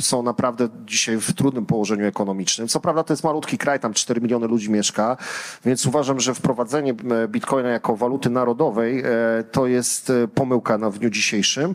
są 0.00 0.22
naprawdę 0.22 0.68
dzisiaj 0.84 1.16
w 1.20 1.32
trudnym 1.32 1.66
położeniu 1.66 2.06
ekonomicznym. 2.06 2.68
Co 2.68 2.80
prawda 2.80 2.91
to 3.04 3.12
jest 3.12 3.24
malutki 3.24 3.58
kraj, 3.58 3.80
tam 3.80 3.94
4 3.94 4.20
miliony 4.20 4.46
ludzi 4.46 4.70
mieszka, 4.70 5.16
więc 5.64 5.86
uważam, 5.86 6.20
że 6.20 6.34
wprowadzenie 6.34 6.94
e, 7.24 7.28
bitcoina 7.28 7.68
jako 7.68 7.96
waluty 7.96 8.30
narodowej 8.30 9.00
e, 9.00 9.04
to 9.52 9.66
jest 9.66 10.10
e, 10.10 10.28
pomyłka 10.28 10.78
na 10.78 10.90
w 10.90 10.98
dniu 10.98 11.10
dzisiejszym, 11.10 11.74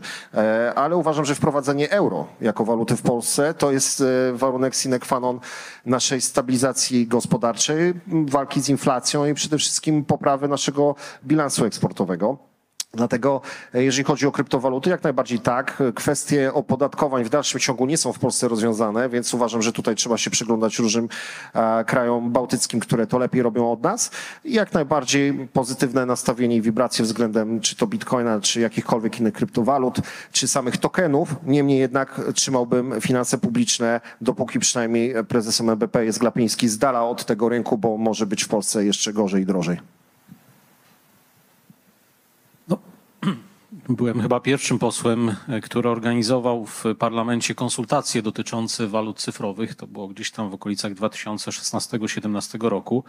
ale 0.74 0.96
uważam, 0.96 1.24
że 1.24 1.34
wprowadzenie 1.34 1.90
euro 1.90 2.26
jako 2.40 2.64
waluty 2.64 2.96
w 2.96 3.02
Polsce 3.02 3.54
to 3.54 3.72
jest 3.72 4.04
warunek 4.32 4.74
sine 4.74 4.98
qua 4.98 5.20
non 5.20 5.40
naszej 5.86 6.20
stabilizacji 6.20 7.06
gospodarczej, 7.06 7.94
walki 8.26 8.60
z 8.60 8.68
inflacją 8.68 9.26
i 9.26 9.34
przede 9.34 9.58
wszystkim 9.58 10.04
poprawy 10.04 10.48
naszego 10.48 10.94
bilansu 11.24 11.64
eksportowego. 11.64 12.47
Dlatego 12.92 13.40
e, 13.74 13.84
jeżeli 13.84 14.04
chodzi 14.04 14.26
o 14.26 14.32
kryptowaluty, 14.32 14.90
jak 14.90 15.02
najbardziej 15.02 15.40
tak. 15.40 15.82
Kwestie 15.94 16.54
opodatkowań 16.54 17.24
w 17.24 17.28
dalszym 17.28 17.60
ciągu 17.60 17.86
nie 17.86 17.96
są 17.96 18.12
w 18.12 18.18
Polsce 18.18 18.48
rozwiązane, 18.48 19.08
więc 19.08 19.34
uważam, 19.34 19.62
że 19.62 19.72
tutaj 19.72 19.94
trzeba 19.94 20.18
się 20.18 20.30
przyglądać 20.30 20.78
różnym 20.78 21.08
e, 21.54 21.84
krajom 21.84 22.32
bałtyckim, 22.32 22.80
które 22.80 23.06
to 23.06 23.18
lepiej 23.18 23.42
robią 23.42 23.72
od 23.72 23.82
nas. 23.82 24.10
I 24.44 24.54
jak 24.54 24.72
najbardziej 24.72 25.48
pozytywne 25.52 26.06
nastawienie 26.06 26.56
i 26.56 26.62
wibracje 26.62 27.04
względem 27.04 27.60
czy 27.60 27.76
to 27.76 27.86
bitcoina, 27.86 28.40
czy 28.40 28.60
jakichkolwiek 28.60 29.20
innych 29.20 29.34
kryptowalut, 29.34 29.96
czy 30.32 30.48
samych 30.48 30.76
tokenów. 30.76 31.34
Niemniej 31.46 31.78
jednak 31.78 32.20
trzymałbym 32.34 33.00
finanse 33.00 33.38
publiczne, 33.38 34.00
dopóki 34.20 34.58
przynajmniej 34.58 35.14
prezesem 35.24 35.70
NBP 35.70 36.04
jest 36.04 36.18
Glapiński 36.18 36.68
z 36.68 36.78
dala 36.78 37.04
od 37.04 37.24
tego 37.24 37.48
rynku, 37.48 37.78
bo 37.78 37.96
może 37.96 38.26
być 38.26 38.44
w 38.44 38.48
Polsce 38.48 38.84
jeszcze 38.84 39.12
gorzej 39.12 39.42
i 39.42 39.46
drożej. 39.46 39.97
Byłem 43.88 44.22
chyba 44.22 44.40
pierwszym 44.40 44.78
posłem, 44.78 45.34
e, 45.48 45.60
który 45.60 45.88
organizował 45.88 46.66
w 46.66 46.84
parlamencie 46.98 47.54
konsultacje 47.54 48.22
dotyczące 48.22 48.86
walut 48.86 49.20
cyfrowych. 49.20 49.74
To 49.74 49.86
było 49.86 50.08
gdzieś 50.08 50.30
tam 50.30 50.50
w 50.50 50.54
okolicach 50.54 50.94
2016-2017 50.94 52.68
roku. 52.68 53.04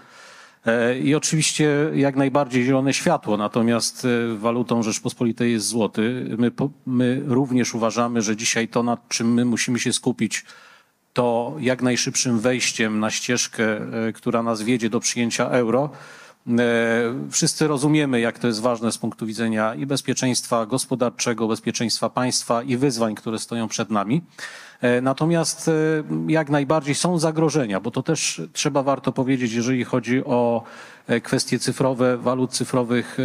E, 0.65 0.99
I 0.99 1.15
oczywiście 1.15 1.91
jak 1.95 2.15
najbardziej 2.15 2.65
zielone 2.65 2.93
światło, 2.93 3.37
natomiast 3.37 4.05
e, 4.05 4.37
walutą 4.37 4.83
Rzeczpospolitej 4.83 5.51
jest 5.51 5.67
złoty. 5.67 6.35
My, 6.37 6.51
my 6.85 7.21
również 7.25 7.75
uważamy, 7.75 8.21
że 8.21 8.35
dzisiaj 8.35 8.67
to, 8.67 8.83
nad 8.83 9.07
czym 9.07 9.33
my 9.33 9.45
musimy 9.45 9.79
się 9.79 9.93
skupić, 9.93 10.45
to 11.13 11.55
jak 11.59 11.81
najszybszym 11.81 12.39
wejściem 12.39 12.99
na 12.99 13.11
ścieżkę, 13.11 13.79
która 14.13 14.43
nas 14.43 14.61
wiedzie 14.61 14.89
do 14.89 14.99
przyjęcia 14.99 15.49
euro. 15.49 15.89
E, 16.49 17.29
Wszyscy 17.31 17.67
rozumiemy, 17.67 18.19
jak 18.19 18.39
to 18.39 18.47
jest 18.47 18.61
ważne 18.61 18.91
z 18.91 18.97
punktu 18.97 19.25
widzenia 19.25 19.75
i 19.75 19.85
bezpieczeństwa 19.85 20.65
gospodarczego, 20.65 21.47
bezpieczeństwa 21.47 22.09
państwa 22.09 22.63
i 22.63 22.77
wyzwań, 22.77 23.15
które 23.15 23.39
stoją 23.39 23.67
przed 23.67 23.89
nami. 23.89 24.21
E, 24.81 25.01
Natomiast 25.01 25.67
e, 25.67 25.71
jak 26.27 26.49
najbardziej 26.49 26.95
są 26.95 27.19
zagrożenia, 27.19 27.79
bo 27.79 27.91
to 27.91 28.03
też 28.03 28.41
trzeba 28.53 28.83
warto 28.83 29.11
powiedzieć, 29.11 29.53
jeżeli 29.53 29.83
chodzi 29.83 30.25
o 30.25 30.63
kwestie 31.23 31.59
cyfrowe, 31.59 32.17
walut 32.17 32.51
cyfrowych. 32.51 33.17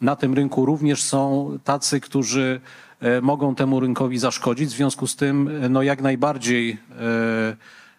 Na 0.00 0.16
tym 0.16 0.34
rynku 0.34 0.66
również 0.66 1.02
są 1.02 1.50
tacy, 1.64 2.00
którzy 2.00 2.60
mogą 3.22 3.54
temu 3.54 3.80
rynkowi 3.80 4.18
zaszkodzić. 4.18 4.68
W 4.68 4.76
związku 4.76 5.06
z 5.06 5.16
tym, 5.16 5.50
no 5.70 5.82
jak 5.82 6.02
najbardziej 6.02 6.78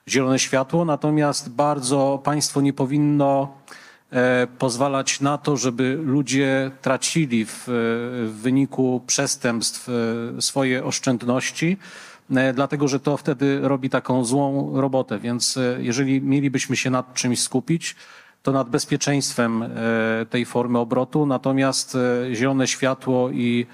zielone 0.08 0.40
światło, 0.40 0.86
natomiast 0.86 1.50
bardzo 1.50 2.22
państwo 2.24 2.62
nie 2.62 2.74
powinno 2.74 3.54
pozwalać 4.58 5.22
na 5.22 5.38
to, 5.38 5.58
żeby 5.58 6.00
ludzie 6.04 6.72
tracili 6.82 7.46
w, 7.46 7.64
w 8.28 8.40
wyniku 8.42 9.02
przestępstw 9.08 9.90
e, 9.90 10.42
swoje 10.42 10.86
oszczędności, 10.86 11.78
e, 12.36 12.54
dlatego 12.54 12.88
że 12.88 13.00
to 13.00 13.18
wtedy 13.18 13.60
robi 13.62 13.90
taką 13.90 14.26
złą 14.26 14.72
robotę. 14.82 15.20
Więc 15.20 15.58
e, 15.58 15.78
jeżeli 15.80 16.22
mielibyśmy 16.22 16.76
się 16.76 16.90
nad 16.90 17.14
czymś 17.14 17.42
skupić, 17.42 17.96
to 18.46 18.52
nad 18.52 18.70
bezpieczeństwem 18.70 19.64
e, 19.64 19.70
tej 20.30 20.46
formy 20.46 20.80
obrotu, 20.80 21.26
natomiast 21.26 21.96
e, 21.96 22.36
zielone 22.36 22.68
światło 22.68 23.30
i 23.30 23.66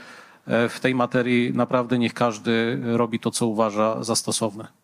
e, 0.47 0.69
w 0.69 0.79
tej 0.79 0.95
materii 0.95 1.53
naprawdę 1.53 1.99
niech 1.99 2.13
każdy 2.13 2.79
robi 2.83 3.19
to, 3.19 3.31
co 3.31 3.47
uważa 3.47 4.03
za 4.03 4.15
stosowne. 4.15 4.80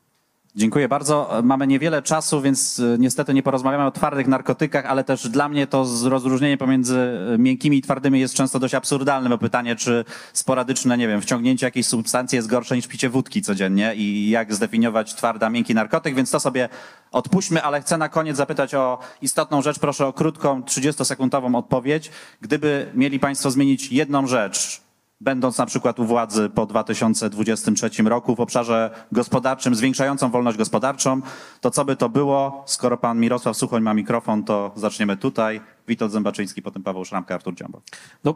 Dziękuję 0.57 0.87
bardzo. 0.87 1.29
Mamy 1.43 1.67
niewiele 1.67 2.01
czasu, 2.01 2.41
więc 2.41 2.79
y, 2.79 2.97
niestety 2.99 3.33
nie 3.33 3.43
porozmawiamy 3.43 3.85
o 3.85 3.91
twardych 3.91 4.27
narkotykach, 4.27 4.85
ale 4.85 5.03
też 5.03 5.29
dla 5.29 5.49
mnie 5.49 5.67
to 5.67 5.87
rozróżnienie 6.05 6.57
pomiędzy 6.57 6.99
y, 7.35 7.37
miękkimi 7.37 7.77
i 7.77 7.81
twardymi 7.81 8.19
jest 8.19 8.33
często 8.33 8.59
dość 8.59 8.73
absurdalne, 8.73 9.29
bo 9.29 9.37
pytanie, 9.37 9.75
czy 9.75 10.05
sporadyczne, 10.33 10.97
nie 10.97 11.07
wiem, 11.07 11.21
wciągnięcie 11.21 11.65
jakiejś 11.65 11.87
substancji 11.87 12.35
jest 12.35 12.47
gorsze 12.47 12.75
niż 12.75 12.87
picie 12.87 13.09
wódki 13.09 13.41
codziennie 13.41 13.95
i 13.95 14.29
jak 14.29 14.53
zdefiniować 14.53 15.15
twardy, 15.15 15.45
a 15.45 15.49
miękki 15.49 15.75
narkotyk, 15.75 16.15
więc 16.15 16.31
to 16.31 16.39
sobie 16.39 16.69
odpuśćmy, 17.11 17.63
ale 17.63 17.81
chcę 17.81 17.97
na 17.97 18.09
koniec 18.09 18.37
zapytać 18.37 18.75
o 18.75 18.99
istotną 19.21 19.61
rzecz. 19.61 19.79
Proszę 19.79 20.07
o 20.07 20.13
krótką, 20.13 20.61
30-sekundową 20.61 21.57
odpowiedź. 21.57 22.11
Gdyby 22.41 22.91
mieli 22.93 23.19
Państwo 23.19 23.51
zmienić 23.51 23.91
jedną 23.91 24.27
rzecz, 24.27 24.86
będąc 25.21 25.57
na 25.57 25.65
przykład 25.65 25.99
u 25.99 26.05
władzy 26.05 26.49
po 26.49 26.65
2023 26.65 28.03
roku 28.03 28.35
w 28.35 28.39
obszarze 28.39 28.91
gospodarczym, 29.11 29.75
zwiększającą 29.75 30.29
wolność 30.31 30.57
gospodarczą, 30.57 31.21
to 31.61 31.71
co 31.71 31.85
by 31.85 31.95
to 31.95 32.09
było? 32.09 32.63
Skoro 32.65 32.97
pan 32.97 33.19
Mirosław 33.19 33.57
Suchoń 33.57 33.83
ma 33.83 33.93
mikrofon, 33.93 34.43
to 34.43 34.71
zaczniemy 34.75 35.17
tutaj. 35.17 35.61
Witold 35.87 36.11
Zębaczyński, 36.11 36.61
potem 36.61 36.83
Paweł 36.83 37.05
Szramka, 37.05 37.35
Artur 37.35 37.55
Dziambor. 37.55 37.81
No, 38.23 38.35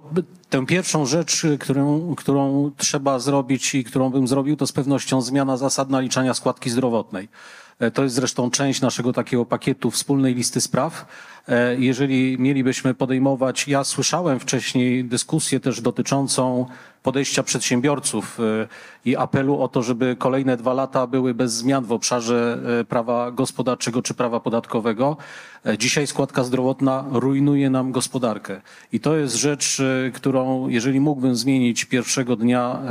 tę 0.49 0.65
pierwszą 0.65 1.05
rzecz, 1.05 1.43
którą, 1.59 2.15
którą 2.15 2.71
trzeba 2.77 3.19
zrobić 3.19 3.75
i 3.75 3.83
którą 3.83 4.09
bym 4.09 4.27
zrobił, 4.27 4.57
to 4.57 4.67
z 4.67 4.71
pewnością 4.71 5.21
zmiana 5.21 5.57
zasad 5.57 5.89
naliczania 5.89 6.33
składki 6.33 6.69
zdrowotnej. 6.69 7.29
E, 7.81 7.91
To 7.91 8.03
jest 8.03 8.15
zresztą 8.15 8.51
część 8.51 8.81
naszego 8.81 9.13
takiego 9.13 9.45
pakietu 9.45 9.91
wspólnej 9.91 10.35
listy 10.35 10.61
spraw. 10.61 11.05
E, 11.47 11.75
Jeżeli 11.79 12.37
mielibyśmy 12.39 12.93
podejmować, 12.93 13.67
ja 13.67 13.83
słyszałem 13.83 14.39
wcześniej 14.39 15.05
dyskusję 15.05 15.59
też 15.59 15.81
dotyczącą 15.81 16.65
podejścia 17.03 17.43
przedsiębiorców 17.43 18.39
e, 18.39 18.67
i 19.05 19.15
apelu 19.15 19.61
o 19.61 19.67
to, 19.67 19.83
żeby 19.83 20.15
kolejne 20.19 20.57
dwa 20.57 20.73
lata 20.73 21.07
były 21.07 21.33
bez 21.33 21.53
zmian 21.53 21.85
w 21.85 21.91
obszarze 21.91 22.59
prawa 22.89 23.31
gospodarczego 23.31 24.01
czy 24.01 24.13
prawa 24.13 24.39
podatkowego. 24.39 25.17
Dzisiaj 25.77 26.07
składka 26.07 26.43
zdrowotna 26.43 27.05
rujnuje 27.11 27.69
nam 27.69 27.91
gospodarkę. 27.91 28.61
I 28.91 28.99
to 28.99 29.15
jest 29.15 29.35
rzecz, 29.35 29.81
którą 30.13 30.67
jeżeli 30.67 30.99
mógłbym 30.99 31.35
zmienić 31.35 31.85
pierwszego 31.85 32.35
dnia 32.35 32.81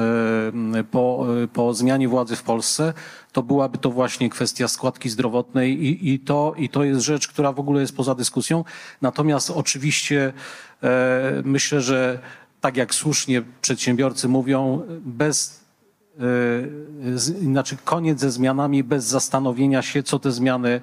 po, 0.90 1.26
po 1.52 1.74
zmianie 1.74 2.08
władzy 2.08 2.36
w 2.36 2.42
Polsce, 2.42 2.92
to 3.32 3.42
byłaby 3.42 3.78
to 3.78 3.90
właśnie 3.90 4.30
kwestia 4.30 4.68
składki 4.68 5.10
zdrowotnej 5.10 5.84
i, 5.86 6.12
i, 6.14 6.18
to, 6.18 6.54
i 6.56 6.68
to 6.68 6.84
jest 6.84 7.00
rzecz, 7.00 7.28
która 7.28 7.52
w 7.52 7.60
ogóle 7.60 7.80
jest 7.80 7.96
poza 7.96 8.14
dyskusją. 8.14 8.64
Natomiast 9.02 9.50
oczywiście 9.50 10.32
e, 10.82 11.42
myślę, 11.44 11.80
że 11.80 12.18
tak 12.60 12.76
jak 12.76 12.94
słusznie 12.94 13.42
przedsiębiorcy 13.62 14.28
mówią, 14.28 14.82
bez 15.00 15.59
znaczy 17.42 17.76
koniec 17.84 18.20
ze 18.20 18.30
zmianami 18.30 18.84
bez 18.84 19.04
zastanowienia 19.04 19.82
się, 19.82 20.02
co 20.02 20.18
te 20.18 20.32
zmiany 20.32 20.70
e, 20.70 20.80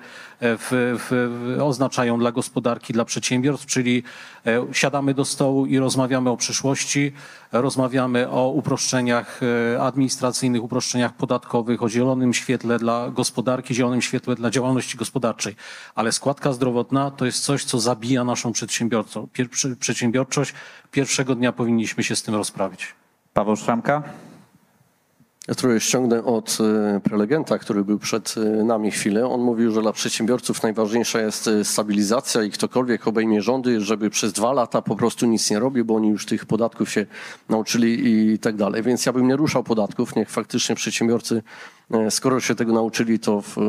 w, 0.57 0.67
w, 0.71 1.57
oznaczają 1.61 2.19
dla 2.19 2.31
gospodarki, 2.31 2.93
dla 2.93 3.05
przedsiębiorstw, 3.05 3.65
czyli 3.65 4.03
e, 4.45 4.65
siadamy 4.71 5.13
do 5.13 5.25
stołu 5.25 5.65
i 5.65 5.79
rozmawiamy 5.79 6.29
o 6.29 6.37
przyszłości, 6.37 7.11
rozmawiamy 7.51 8.29
o 8.29 8.49
uproszczeniach 8.49 9.39
e, 9.75 9.81
administracyjnych, 9.81 10.63
uproszczeniach 10.63 11.13
podatkowych, 11.13 11.83
o 11.83 11.89
zielonym 11.89 12.33
świetle 12.33 12.79
dla 12.79 13.09
gospodarki, 13.09 13.75
zielonym 13.75 14.01
świetle 14.01 14.35
dla 14.35 14.49
działalności 14.49 14.97
gospodarczej. 14.97 15.55
Ale 15.95 16.11
składka 16.11 16.53
zdrowotna 16.53 17.11
to 17.11 17.25
jest 17.25 17.43
coś, 17.43 17.63
co 17.63 17.79
zabija 17.79 18.23
naszą 18.23 18.51
przy- 18.51 19.75
przedsiębiorczość. 19.79 20.53
Pierwszego 20.91 21.35
dnia 21.35 21.51
powinniśmy 21.51 22.03
się 22.03 22.15
z 22.15 22.23
tym 22.23 22.35
rozprawić. 22.35 22.95
Paweł 23.33 23.55
Szramka? 23.55 24.03
Trochę 25.55 25.79
ściągnę 25.79 26.23
od 26.23 26.57
e, 26.61 26.99
prelegenta, 26.99 27.59
który 27.59 27.83
był 27.83 27.99
przed 27.99 28.35
e, 28.37 28.63
nami 28.63 28.91
chwilę. 28.91 29.27
On 29.27 29.41
mówił, 29.41 29.71
że 29.71 29.81
dla 29.81 29.93
przedsiębiorców 29.93 30.63
najważniejsza 30.63 31.21
jest 31.21 31.47
e, 31.47 31.65
stabilizacja 31.65 32.43
i 32.43 32.51
ktokolwiek 32.51 33.07
obejmie 33.07 33.41
rządy, 33.41 33.81
żeby 33.81 34.09
przez 34.09 34.33
dwa 34.33 34.53
lata 34.53 34.81
po 34.81 34.95
prostu 34.95 35.25
nic 35.25 35.51
nie 35.51 35.59
robił, 35.59 35.85
bo 35.85 35.95
oni 35.95 36.09
już 36.09 36.25
tych 36.25 36.45
podatków 36.45 36.91
się 36.91 37.05
nauczyli 37.49 38.07
i 38.33 38.39
tak 38.39 38.55
dalej. 38.55 38.83
Więc 38.83 39.05
ja 39.05 39.13
bym 39.13 39.27
nie 39.27 39.35
ruszał 39.35 39.63
podatków, 39.63 40.15
niech 40.15 40.29
faktycznie 40.29 40.75
przedsiębiorcy, 40.75 41.43
skoro 42.09 42.39
się 42.39 42.55
tego 42.55 42.73
nauczyli, 42.73 43.19
to 43.19 43.41
w, 43.41 43.57
e, 43.57 43.61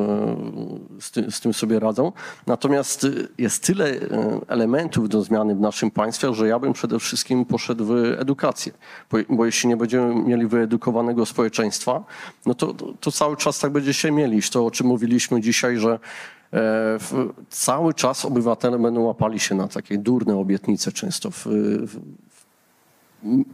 z, 1.01 1.11
ty, 1.11 1.31
z 1.31 1.41
tym 1.41 1.55
sobie 1.55 1.81
radzą. 1.81 2.13
Natomiast 2.47 3.05
e, 3.05 3.09
jest 3.39 3.63
tyle 3.63 3.87
e, 3.87 4.41
elementów 4.49 5.09
do 5.09 5.23
zmiany 5.23 5.55
w 5.55 5.61
naszym 5.61 5.91
państwie, 5.91 6.35
że 6.35 6.49
ja 6.49 6.59
bym 6.59 6.73
przede 6.73 6.99
wszystkim 6.99 7.45
poszedł 7.45 7.85
w 7.85 7.91
edukację. 8.19 8.73
Bo, 9.11 9.19
bo 9.31 9.47
jeśli 9.47 9.69
nie 9.69 9.77
będziemy 9.77 10.15
mieli 10.15 10.47
wyedukowanego 10.47 11.27
społeczeństwa, 11.27 12.05
no 12.47 12.55
to, 12.55 12.75
to, 12.75 12.95
to 13.01 13.13
cały 13.13 13.37
czas 13.37 13.59
tak 13.59 13.73
będzie 13.73 13.95
się 13.95 14.11
mielić. 14.11 14.51
To, 14.51 14.67
o 14.67 14.71
czym 14.71 14.87
mówiliśmy 14.87 15.41
dzisiaj, 15.41 15.77
że 15.77 15.99
e, 16.53 16.99
cały 17.51 17.95
czas 17.95 18.25
obywatele 18.25 18.79
będą 18.79 19.01
łapali 19.01 19.41
się 19.41 19.55
na 19.55 19.69
takie 19.69 19.99
durne 19.99 20.37
obietnice 20.37 20.93
często 20.93 21.31
w, 21.31 21.47
w, 21.47 22.01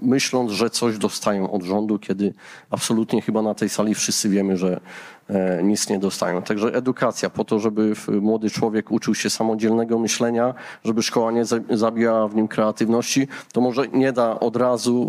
myśląc, 0.03 0.51
że 0.51 0.71
coś 0.71 0.99
dostają 0.99 1.51
od 1.51 1.63
rządu, 1.63 1.99
kiedy 1.99 2.35
absolutnie 2.71 3.23
chyba 3.23 3.43
na 3.43 3.55
tej 3.55 3.69
sali 3.69 3.95
wszyscy 3.95 4.29
wiemy, 4.29 4.57
że 4.57 4.81
e, 5.29 5.63
nic 5.63 5.89
nie 5.89 5.99
dostają. 5.99 6.43
Także 6.43 6.75
edukacja 6.75 7.31
po 7.31 7.45
to, 7.45 7.59
żeby 7.61 7.93
młody 8.21 8.51
człowiek 8.51 8.91
uczył 8.91 9.15
się 9.15 9.31
samodzielnego 9.31 9.99
myślenia, 9.99 10.55
żeby 10.85 11.03
szkoła 11.03 11.33
nie 11.33 11.45
za- 11.45 11.61
zabijała 11.71 12.29
w 12.29 12.35
nim 12.35 12.49
kreatywności, 12.49 13.29
to 13.53 13.61
może 13.61 13.89
nie 13.89 14.13
da 14.13 14.41
od 14.41 14.57
razu 14.57 15.09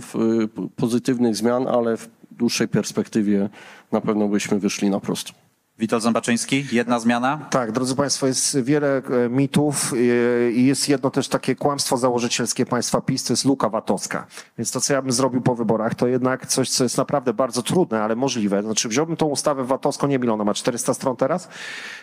pozytywnych 0.75 1.35
zmian, 1.35 1.67
ale 1.67 1.97
w 1.97 2.09
dłuższej 2.31 2.67
perspektywie 2.67 3.49
na 3.91 4.01
pewno 4.01 4.27
byśmy 4.27 4.59
wyszli 4.59 4.89
na 4.89 4.99
prosto. 4.99 5.44
Witold 5.79 6.03
Zębaczyński, 6.03 6.65
jedna 6.71 6.99
zmiana. 6.99 7.37
Tak, 7.49 7.71
drodzy 7.71 7.95
Państwo, 7.95 8.27
jest 8.27 8.59
wiele 8.59 8.97
e, 8.97 9.29
mitów 9.29 9.93
e, 9.93 10.51
i 10.51 10.65
jest 10.65 10.89
jedno 10.89 11.09
też 11.09 11.27
takie 11.27 11.55
kłamstwo 11.55 11.97
założycielskie 11.97 12.65
państwa 12.65 13.01
PiS, 13.01 13.23
to 13.23 13.33
jest 13.33 13.45
luka 13.45 13.69
VAT-owska. 13.69 14.27
Więc 14.57 14.71
to, 14.71 14.81
co 14.81 14.93
ja 14.93 15.01
bym 15.01 15.11
zrobił 15.11 15.41
po 15.41 15.55
wyborach, 15.55 15.95
to 15.95 16.07
jednak 16.07 16.47
coś, 16.47 16.69
co 16.69 16.83
jest 16.83 16.97
naprawdę 16.97 17.33
bardzo 17.33 17.63
trudne, 17.63 18.03
ale 18.03 18.15
możliwe. 18.15 18.63
Znaczy 18.63 18.89
wziąłbym 18.89 19.17
tą 19.17 19.25
ustawę 19.25 19.63
VAT-owską, 19.63 20.07
nie 20.07 20.19
wiem 20.19 20.45
ma, 20.45 20.53
400 20.53 20.93
stron 20.93 21.15
teraz, 21.15 21.49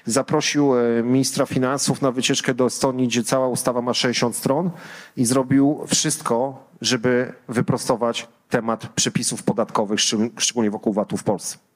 zaprosił 0.07 0.79
e, 0.79 1.03
ministra 1.03 1.47
finansów 1.47 2.03
na 2.03 2.11
wycieczkę 2.11 2.55
do 2.55 2.67
Estonii, 2.67 3.09
gdzie 3.09 3.23
cała 3.23 3.49
ustawa 3.49 3.83
ma 3.83 3.95
60 3.95 4.37
stron 4.37 4.71
i 5.17 5.25
zrobił 5.25 5.81
wszystko, 5.87 6.67
żeby 6.81 7.33
wyprostować 7.49 8.29
temat 8.51 8.87
przepisów 8.87 9.43
podatkowych, 9.43 10.01
szczegól- 10.01 10.31
szczególnie 10.39 10.71
wokół 10.71 10.93
VAT-u 10.93 11.17
w 11.17 11.25
Polsce. 11.25 11.72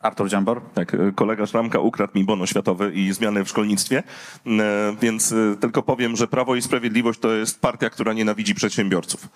Artur 0.00 0.28
Dziambor. 0.28 0.60
Tak, 0.74 0.94
e, 0.94 1.12
kolega 1.14 1.46
Szramka 1.46 1.78
ukradł 1.78 2.12
mi 2.14 2.24
bono 2.24 2.46
światowy 2.46 2.92
i 2.94 3.12
zmiany 3.12 3.44
w 3.44 3.48
szkolnictwie, 3.48 4.02
e, 4.46 4.96
więc 5.02 5.32
e, 5.32 5.56
tylko 5.60 5.82
powiem, 5.82 6.16
że 6.16 6.28
Prawo 6.28 6.56
i 6.56 6.62
Sprawiedliwość 6.62 7.20
to 7.20 7.32
jest 7.32 7.60
partia, 7.60 7.90
która 7.90 8.12
nienawidzi 8.12 8.54
przedsiębiorców. 8.54 9.28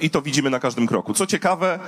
I 0.00 0.10
to 0.10 0.22
widzimy 0.22 0.50
na 0.50 0.60
każdym 0.60 0.86
kroku. 0.86 1.14
Co 1.14 1.26
ciekawe, 1.26 1.78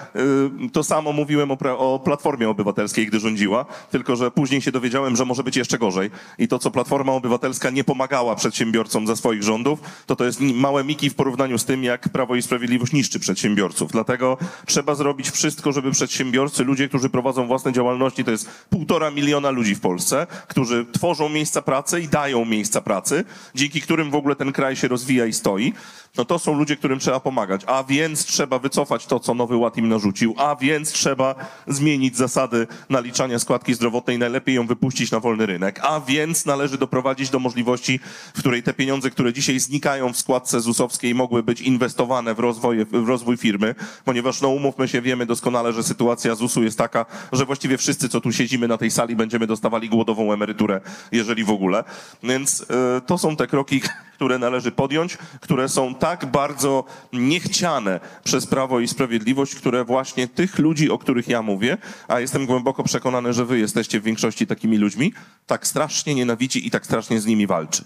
to 0.73 0.85
samo 0.85 1.13
mówiłem 1.13 1.51
o, 1.51 1.57
o 1.79 1.99
Platformie 1.99 2.49
Obywatelskiej, 2.49 3.07
gdy 3.07 3.21
rządziła, 3.21 3.65
tylko 3.91 4.17
że 4.17 4.31
później 4.31 4.61
się 4.61 4.73
dowiedziałem, 4.73 5.17
że 5.17 5.25
może 5.25 5.43
być 5.43 5.57
jeszcze 5.57 5.79
gorzej. 5.79 6.11
I 6.39 6.49
to, 6.49 6.59
co 6.59 6.71
Platforma 6.71 7.13
Obywatelska 7.13 7.71
nie 7.71 7.85
pomagała 7.85 8.35
przedsiębiorcom 8.37 9.07
za 9.07 9.17
swoich 9.17 9.43
rządów, 9.43 9.81
to 10.07 10.17
to 10.17 10.25
jest 10.25 10.41
małe 10.41 10.85
miki 10.85 11.11
w 11.11 11.15
porównaniu 11.15 11.59
z 11.59 11.65
tym, 11.65 11.85
jak 11.85 12.09
Prawo 12.09 12.37
i 12.37 12.43
Sprawiedliwość 12.43 12.93
niszczy 12.93 13.21
przedsiębiorców. 13.21 13.93
Dlatego 13.93 14.37
trzeba 14.67 14.95
zrobić 14.95 15.31
wszystko, 15.31 15.73
żeby 15.73 15.91
przedsiębiorcy, 15.91 16.65
ludzie, 16.65 16.89
którzy 16.89 17.09
prowadzą 17.09 17.47
własne 17.47 17.73
działalności, 17.73 17.80
to 18.25 18.31
jest 18.31 18.49
półtora 18.71 19.11
miliona 19.11 19.51
ludzi 19.51 19.75
w 19.75 19.81
Polsce, 19.81 20.27
którzy 20.49 20.87
tworzą 20.93 21.29
miejsca 21.29 21.63
pracy 21.63 22.01
i 22.01 22.09
dają 22.09 22.45
miejsca 22.45 22.81
pracy, 22.81 23.25
dzięki 23.55 23.81
którym 23.81 24.11
w 24.11 24.15
ogóle 24.15 24.37
ten 24.37 24.53
kraj 24.53 24.77
się 24.77 24.89
rozwija 24.89 25.27
i 25.27 25.33
stoi, 25.33 25.73
no 26.17 26.25
to 26.25 26.39
są 26.39 26.55
ludzie, 26.55 26.77
którym 26.77 26.99
trzeba 26.99 27.21
pomagać. 27.21 27.63
A 27.67 27.85
więc 27.85 28.25
trzeba 28.25 28.59
wycofać 28.59 29.07
to, 29.07 29.21
co 29.21 29.35
Nowy 29.35 29.57
Ład 29.57 29.77
im 29.77 29.89
narzucił, 29.89 30.35
a 30.39 30.57
więc 30.57 30.93
trzeba 30.93 31.35
zmienić 31.67 32.17
zasady 32.17 32.67
naliczania 32.89 33.39
składki 33.39 33.75
zdrowotnej, 33.75 34.19
najlepiej 34.19 34.55
ją 34.55 34.67
wypuścić 34.67 35.11
na 35.11 35.21
wolny 35.21 35.47
rynek, 35.47 35.81
a 35.83 36.01
więc 36.01 36.47
należy 36.47 36.79
doprowadzić 36.79 37.31
do 37.31 37.39
możliwości, 37.39 38.01
w 38.35 38.39
której 38.39 38.63
te 38.63 38.75
pieniądze, 38.75 39.11
które 39.11 39.33
dzisiaj 39.33 39.59
znikają 39.61 40.13
w 40.13 40.17
składce 40.17 40.61
ZUS-owskiej, 40.61 41.15
mogły 41.15 41.43
być 41.43 41.61
inwestowane 41.61 42.35
w 42.35 42.39
rozwój, 42.39 42.85
w 42.85 43.09
rozwój 43.09 43.37
firmy, 43.37 43.75
ponieważ 44.05 44.41
no 44.41 44.49
umówmy 44.49 44.89
się, 44.89 45.03
wiemy 45.03 45.27
doskonale, 45.27 45.73
że 45.73 45.83
sytuacja 45.83 46.35
ZUS-u 46.35 46.63
jest 46.63 46.79
taka, 46.79 47.07
że 47.33 47.47
właściwie 47.47 47.79
wszyscy, 47.79 48.09
co 48.09 48.21
tu 48.21 48.33
siedzimy 48.33 48.69
na 48.69 48.79
tej 48.79 48.91
sali, 48.91 49.17
będziemy 49.17 49.47
dostawali 49.47 49.89
głodową 49.89 50.33
emeryturę, 50.33 50.81
jeżeli 51.13 51.45
w 51.45 51.51
ogóle. 51.51 51.85
Więc 52.23 52.67
e, 52.97 53.01
to 53.01 53.19
są 53.19 53.37
te 53.37 53.47
kroki, 53.47 53.81
które 54.17 54.39
należy 54.39 54.73
podjąć, 54.73 55.19
które 55.41 55.69
są 55.69 55.95
tak 56.01 56.27
bardzo 56.27 56.85
niechciane 57.13 58.01
przez 58.25 58.47
Prawo 58.47 58.81
i 58.81 58.89
Sprawiedliwość, 58.89 59.55
które 59.55 59.85
właśnie 59.85 60.29
tych 60.29 60.59
ludzi, 60.59 60.91
o 60.91 60.99
których 60.99 61.29
ja 61.29 61.43
mówię, 61.43 61.79
a 62.09 62.21
jestem 62.21 62.47
głęboko 62.47 62.83
przekonany, 62.83 63.33
że 63.33 63.45
wy 63.45 63.59
jesteście 63.59 64.01
w 64.01 64.03
większości 64.03 64.47
takimi 64.47 64.79
ludźmi, 64.79 65.13
tak 65.47 65.67
strasznie 65.67 66.15
nienawidzi 66.15 66.67
i 66.67 66.71
tak 66.71 66.87
strasznie 66.87 67.21
z 67.21 67.27
nimi 67.27 67.47
walczy. 67.47 67.85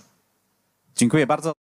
Dziękuję 0.97 1.27
bardzo. 1.27 1.64